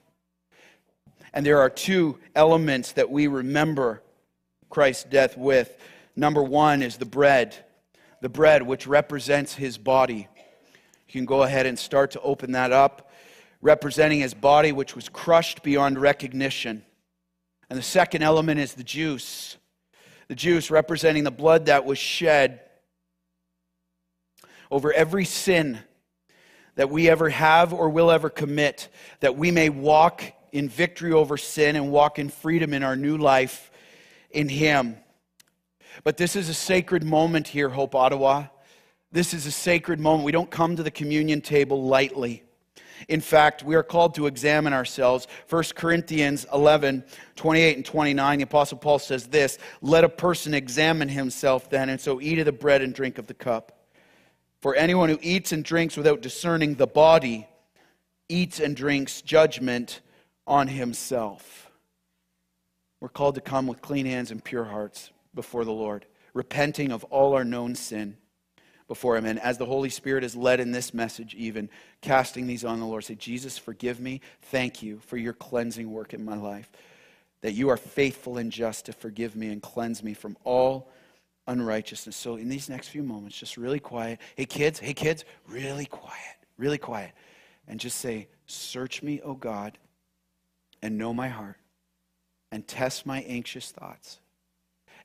And 1.34 1.45
there 1.45 1.60
are 1.60 1.70
two 1.70 2.20
elements 2.36 2.93
that 2.93 3.10
we 3.10 3.28
remember 3.28 4.01
Christ's 4.70 5.03
death 5.05 5.38
with. 5.38 5.78
Number 6.18 6.41
one 6.41 6.82
is 6.82 6.97
the 6.97 7.05
bread, 7.05 7.55
the 8.22 8.28
bread 8.28 8.63
which 8.63 8.88
represents 8.88 9.53
his 9.53 9.78
body. 9.78 10.28
You 11.07 11.11
can 11.11 11.26
go 11.26 11.43
ahead 11.43 11.68
and 11.68 11.78
start 11.78 12.11
to 12.11 12.22
open 12.22 12.53
that 12.53 12.72
up, 12.72 13.11
representing 13.61 14.20
his 14.20 14.34
body 14.34 14.72
which 14.72 14.95
was 14.95 15.09
crushed 15.09 15.61
beyond 15.61 15.99
recognition. 15.99 16.84
And 17.70 17.78
the 17.78 17.84
second 17.84 18.24
element 18.24 18.59
is 18.59 18.74
the 18.74 18.84
juice, 18.84 19.57
the 20.28 20.34
juice 20.34 20.72
representing 20.72 21.24
the 21.24 21.30
blood 21.30 21.68
that 21.68 21.86
was 21.86 21.99
shed 21.99 22.61
over 24.72 24.91
every 24.91 25.24
sin 25.24 25.78
that 26.78 26.89
we 26.89 27.09
ever 27.09 27.30
have 27.30 27.74
or 27.74 27.89
will 27.89 28.09
ever 28.09 28.32
commit, 28.32 28.89
that 29.20 29.38
we 29.38 29.51
may 29.51 29.70
walk 29.70 30.24
in 30.51 30.68
victory 30.68 31.11
over 31.11 31.38
sin 31.38 31.76
and 31.76 31.91
walk 31.91 32.18
in 32.18 32.30
freedom 32.30 32.74
in 32.74 32.82
our 32.82 32.95
new 32.95 33.18
life 33.18 33.70
in 34.32 34.49
Him. 34.49 34.97
But 36.04 36.18
this 36.18 36.36
is 36.36 36.50
a 36.50 36.54
sacred 36.54 37.04
moment 37.04 37.48
here, 37.48 37.70
Hope 37.70 37.95
Ottawa. 37.95 38.48
This 39.12 39.34
is 39.34 39.45
a 39.45 39.52
sacred 39.52 40.00
moment. 40.00 40.26
We 40.26 40.32
don't 40.32 40.52
come 40.52 40.76
to 40.76 40.84
the 40.84 40.91
communion 40.91 41.41
table 41.41 41.84
lightly. 41.84 42.43
In 43.08 43.22
fact, 43.22 43.64
we 43.64 43.76
are 43.76 43.84
called 43.84 44.16
to 44.16 44.28
examine 44.28 44.74
ourselves. 44.74 45.28
1 45.50 45.64
Corinthians 45.76 46.45
11, 46.54 47.04
28 47.36 47.76
and 47.78 47.86
29, 47.86 48.38
the 48.39 48.43
Apostle 48.43 48.78
Paul 48.78 49.00
says 49.00 49.28
this 49.28 49.60
Let 49.82 50.04
a 50.04 50.10
person 50.10 50.54
examine 50.54 51.10
himself 51.10 51.70
then, 51.70 51.89
and 51.89 52.02
so 52.02 52.20
eat 52.20 52.39
of 52.39 52.45
the 52.45 52.52
bread 52.52 52.82
and 52.82 52.93
drink 52.93 53.18
of 53.18 53.28
the 53.28 53.34
cup. 53.34 53.74
For 54.62 54.76
anyone 54.76 55.10
who 55.10 55.20
eats 55.22 55.52
and 55.52 55.64
drinks 55.64 55.95
without 55.95 56.22
discerning 56.22 56.76
the 56.76 56.88
body 56.88 57.48
eats 58.28 58.60
and 58.60 58.76
drinks 58.76 59.22
judgment 59.22 60.02
on 60.45 60.68
himself. 60.68 61.72
We're 63.00 63.10
called 63.10 63.36
to 63.36 63.41
come 63.41 63.68
with 63.68 63.82
clean 63.82 64.08
hands 64.08 64.32
and 64.32 64.43
pure 64.43 64.66
hearts 64.66 65.12
before 65.38 65.64
the 65.64 65.72
Lord, 65.72 66.06
repenting 66.34 66.92
of 66.92 67.06
all 67.06 67.34
our 67.34 67.46
known 67.46 67.76
sin, 67.76 68.18
before 68.88 69.16
Him. 69.16 69.26
And 69.26 69.40
as 69.40 69.58
the 69.58 69.66
Holy 69.66 69.90
Spirit 69.90 70.24
is 70.24 70.36
led 70.36 70.60
in 70.60 70.72
this 70.72 70.94
message, 70.94 71.34
even 71.36 71.70
casting 72.02 72.48
these 72.48 72.66
on 72.66 72.80
the 72.80 72.86
Lord, 72.86 73.06
say, 73.06 73.16
Jesus, 73.16 73.58
forgive 73.58 74.00
me. 74.00 74.20
Thank 74.42 74.82
you 74.82 75.00
for 75.00 75.16
your 75.16 75.34
cleansing 75.34 75.90
work 75.90 76.14
in 76.14 76.26
my 76.26 76.36
life. 76.36 76.70
That 77.42 77.54
you 77.54 77.70
are 77.70 77.78
faithful 77.78 78.38
and 78.38 78.52
just 78.52 78.86
to 78.86 78.94
forgive 78.94 79.36
me 79.36 79.48
and 79.50 79.62
cleanse 79.62 80.04
me 80.04 80.14
from 80.14 80.38
all 80.44 80.90
unrighteousness. 81.46 82.16
So, 82.16 82.36
in 82.36 82.50
these 82.50 82.68
next 82.68 82.88
few 82.88 83.04
moments, 83.04 83.38
just 83.38 83.58
really 83.58 83.80
quiet. 83.80 84.20
Hey, 84.36 84.46
kids, 84.46 84.80
hey, 84.80 84.94
kids, 84.94 85.24
really 85.48 85.86
quiet, 85.86 86.38
really 86.58 86.80
quiet. 86.80 87.12
And 87.68 87.80
just 87.80 88.00
say, 88.00 88.28
Search 88.48 89.04
me, 89.04 89.22
O 89.22 89.36
God, 89.36 89.78
and 90.82 90.98
know 90.98 91.14
my 91.14 91.28
heart, 91.28 91.58
and 92.52 92.68
test 92.68 93.06
my 93.06 93.22
anxious 93.22 93.72
thoughts 93.72 94.20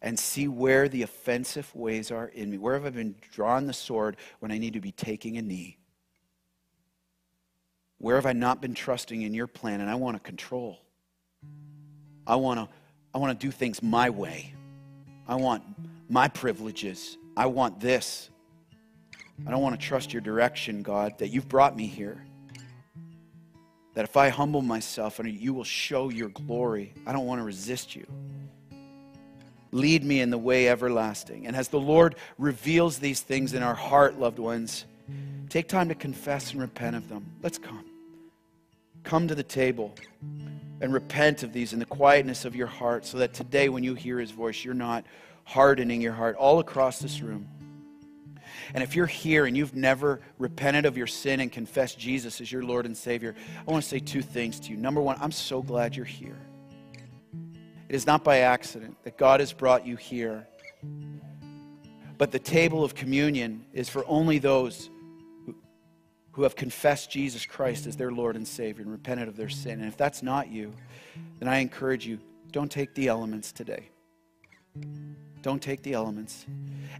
and 0.03 0.19
see 0.19 0.49
where 0.49 0.89
the 0.89 1.03
offensive 1.03 1.75
ways 1.75 2.11
are 2.11 2.27
in 2.27 2.51
me. 2.51 2.59
Where 2.59 2.75
have 2.75 2.85
I 2.85 2.91
been 2.91 3.15
drawing 3.33 3.67
the 3.67 3.73
sword 3.73 4.17
when 4.41 4.51
I 4.51 4.59
need 4.59 4.75
to 4.75 4.81
be 4.81 4.93
taking 4.93 5.39
a 5.39 5.43
knee? 5.43 5.79
Where 7.99 8.17
have 8.17 8.27
I 8.27 8.33
not 8.33 8.61
been 8.61 8.75
trusting 8.75 9.23
in 9.23 9.33
your 9.33 9.47
plan 9.47 9.81
and 9.81 9.89
I 9.89 9.95
want 9.95 10.17
to 10.17 10.21
control? 10.21 10.81
I 12.27 12.35
want 12.35 12.59
to 12.59 12.69
I 13.15 13.19
want 13.19 13.39
to 13.39 13.47
do 13.47 13.53
things 13.53 13.83
my 13.83 14.11
way. 14.11 14.55
I 15.29 15.37
want 15.37 15.63
my 16.09 16.29
privileges. 16.29 17.17
I 17.37 17.47
want 17.47 17.79
this. 17.79 18.31
I 19.47 19.51
don't 19.51 19.63
want 19.63 19.79
to 19.79 19.87
trust 19.87 20.13
your 20.13 20.23
direction, 20.23 20.83
God, 20.83 21.19
that 21.19 21.29
you've 21.29 21.49
brought 21.49 21.77
me 21.77 21.87
here. 21.87 22.25
That 23.95 24.05
if 24.05 24.17
I 24.17 24.31
humble 24.31 24.63
myself 24.63 25.19
and 25.19 25.31
you 25.31 25.53
will 25.53 25.65
show 25.65 26.09
your 26.09 26.31
glory, 26.31 26.95
I 27.07 27.13
don't 27.13 27.27
want 27.27 27.41
to 27.41 27.45
resist 27.45 27.95
you. 27.95 28.07
Lead 29.73 30.05
me 30.05 30.21
in 30.21 30.31
the 30.31 30.39
way 30.39 30.69
everlasting. 30.69 31.47
And 31.47 31.57
as 31.57 31.69
the 31.69 31.81
Lord 31.81 32.15
reveals 32.39 32.99
these 32.99 33.21
things 33.21 33.55
in 33.55 33.63
our 33.63 33.75
heart, 33.75 34.19
loved 34.19 34.39
ones, 34.39 34.85
take 35.49 35.67
time 35.67 35.89
to 35.89 35.95
confess 35.95 36.53
and 36.53 36.61
repent 36.61 36.95
of 36.95 37.09
them. 37.09 37.27
Let's 37.43 37.59
come. 37.59 37.85
Come 39.03 39.27
to 39.29 39.35
the 39.35 39.43
table 39.43 39.95
and 40.81 40.93
repent 40.93 41.43
of 41.43 41.53
these 41.53 41.73
in 41.73 41.79
the 41.79 41.87
quietness 41.87 42.45
of 42.45 42.55
your 42.55 42.67
heart 42.67 43.07
so 43.07 43.19
that 43.19 43.33
today, 43.33 43.69
when 43.69 43.83
you 43.83 43.95
hear 43.95 44.21
his 44.21 44.31
voice, 44.31 44.65
you're 44.65 44.75
not 44.75 45.05
hardening 45.45 46.01
your 46.01 46.13
heart 46.13 46.37
all 46.37 46.59
across 46.59 46.99
this 46.99 47.21
room. 47.21 47.49
And 48.75 48.83
if 48.83 48.95
you're 48.95 49.07
here 49.07 49.47
and 49.47 49.57
you've 49.57 49.75
never 49.75 50.21
repented 50.39 50.87
of 50.87 50.97
your 50.97 51.07
sin 51.07 51.41
and 51.41 51.51
confessed 51.51 51.99
Jesus 51.99 52.41
as 52.41 52.51
your 52.51 52.63
Lord 52.63 52.87
and 52.87 52.97
Savior, 52.97 53.35
I 53.67 53.71
want 53.71 53.83
to 53.83 53.89
say 53.89 53.99
two 53.99 54.23
things 54.23 54.61
to 54.61 54.71
you. 54.71 54.77
Number 54.77 55.01
one, 55.01 55.17
I'm 55.21 55.33
so 55.33 55.63
glad 55.63 55.97
you're 55.97 56.05
here. 56.05 56.39
It 57.93 57.97
is 57.97 58.07
not 58.07 58.25
by 58.25 58.39
accident 58.39 58.97
that 59.05 59.19
God 59.19 59.41
has 59.41 59.53
brought 59.53 59.87
you 59.87 59.97
here. 59.97 60.47
But 62.17 62.33
the 62.33 62.39
table 62.39 62.85
of 62.85 62.95
communion 62.95 63.67
is 63.75 63.91
for 63.91 64.03
only 64.09 64.39
those 64.39 64.89
who, 66.31 66.43
have 66.43 66.57
confessed 66.57 67.11
Jesus 67.11 67.45
Christ 67.45 67.87
as 67.87 67.95
their 67.97 68.11
Lord 68.11 68.35
and 68.35 68.49
Savior 68.49 68.81
and 68.83 68.91
repented 68.91 69.29
of 69.29 69.37
their 69.37 69.51
sin. 69.51 69.81
And 69.81 69.89
if 69.89 69.99
that's 69.99 70.23
not 70.23 70.49
you, 70.49 70.73
then 71.39 71.51
I 71.51 71.59
encourage 71.59 72.07
you 72.07 72.19
don't 72.51 72.73
take 72.73 72.95
the 72.95 73.09
elements 73.09 73.53
today. 73.53 73.91
Don't 75.43 75.61
take 75.61 75.83
the 75.83 75.93
elements. 75.93 76.47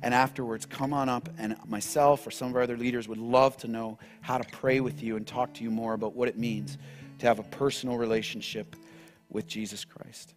And 0.03 0.13
afterwards, 0.13 0.67
come 0.67 0.93
on 0.93 1.09
up, 1.09 1.31
and 1.39 1.57
myself 1.67 2.27
or 2.27 2.31
some 2.31 2.51
of 2.51 2.57
our 2.57 2.61
other 2.61 2.77
leaders 2.77 3.09
would 3.09 3.17
love 3.17 3.57
to 3.59 3.67
know 3.67 3.99
how 4.21 4.37
to 4.37 4.45
pray 4.51 4.81
with 4.81 5.03
you 5.03 5.17
and 5.17 5.27
talk 5.27 5.55
to 5.55 5.65
you 5.65 5.71
more 5.71 5.95
about 5.95 6.15
what 6.15 6.29
it 6.29 6.37
means 6.37 6.77
to 7.21 7.27
have 7.27 7.39
a 7.39 7.45
personal 7.45 7.97
relationship 7.97 8.77
with 9.31 9.47
Jesus 9.47 9.87
Christ. 9.87 10.35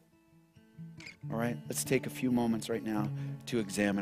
All 1.32 1.38
right, 1.38 1.58
let's 1.68 1.84
take 1.84 2.06
a 2.06 2.10
few 2.10 2.32
moments 2.32 2.70
right 2.70 2.84
now 2.84 3.10
to 3.48 3.60
examine. 3.60 3.94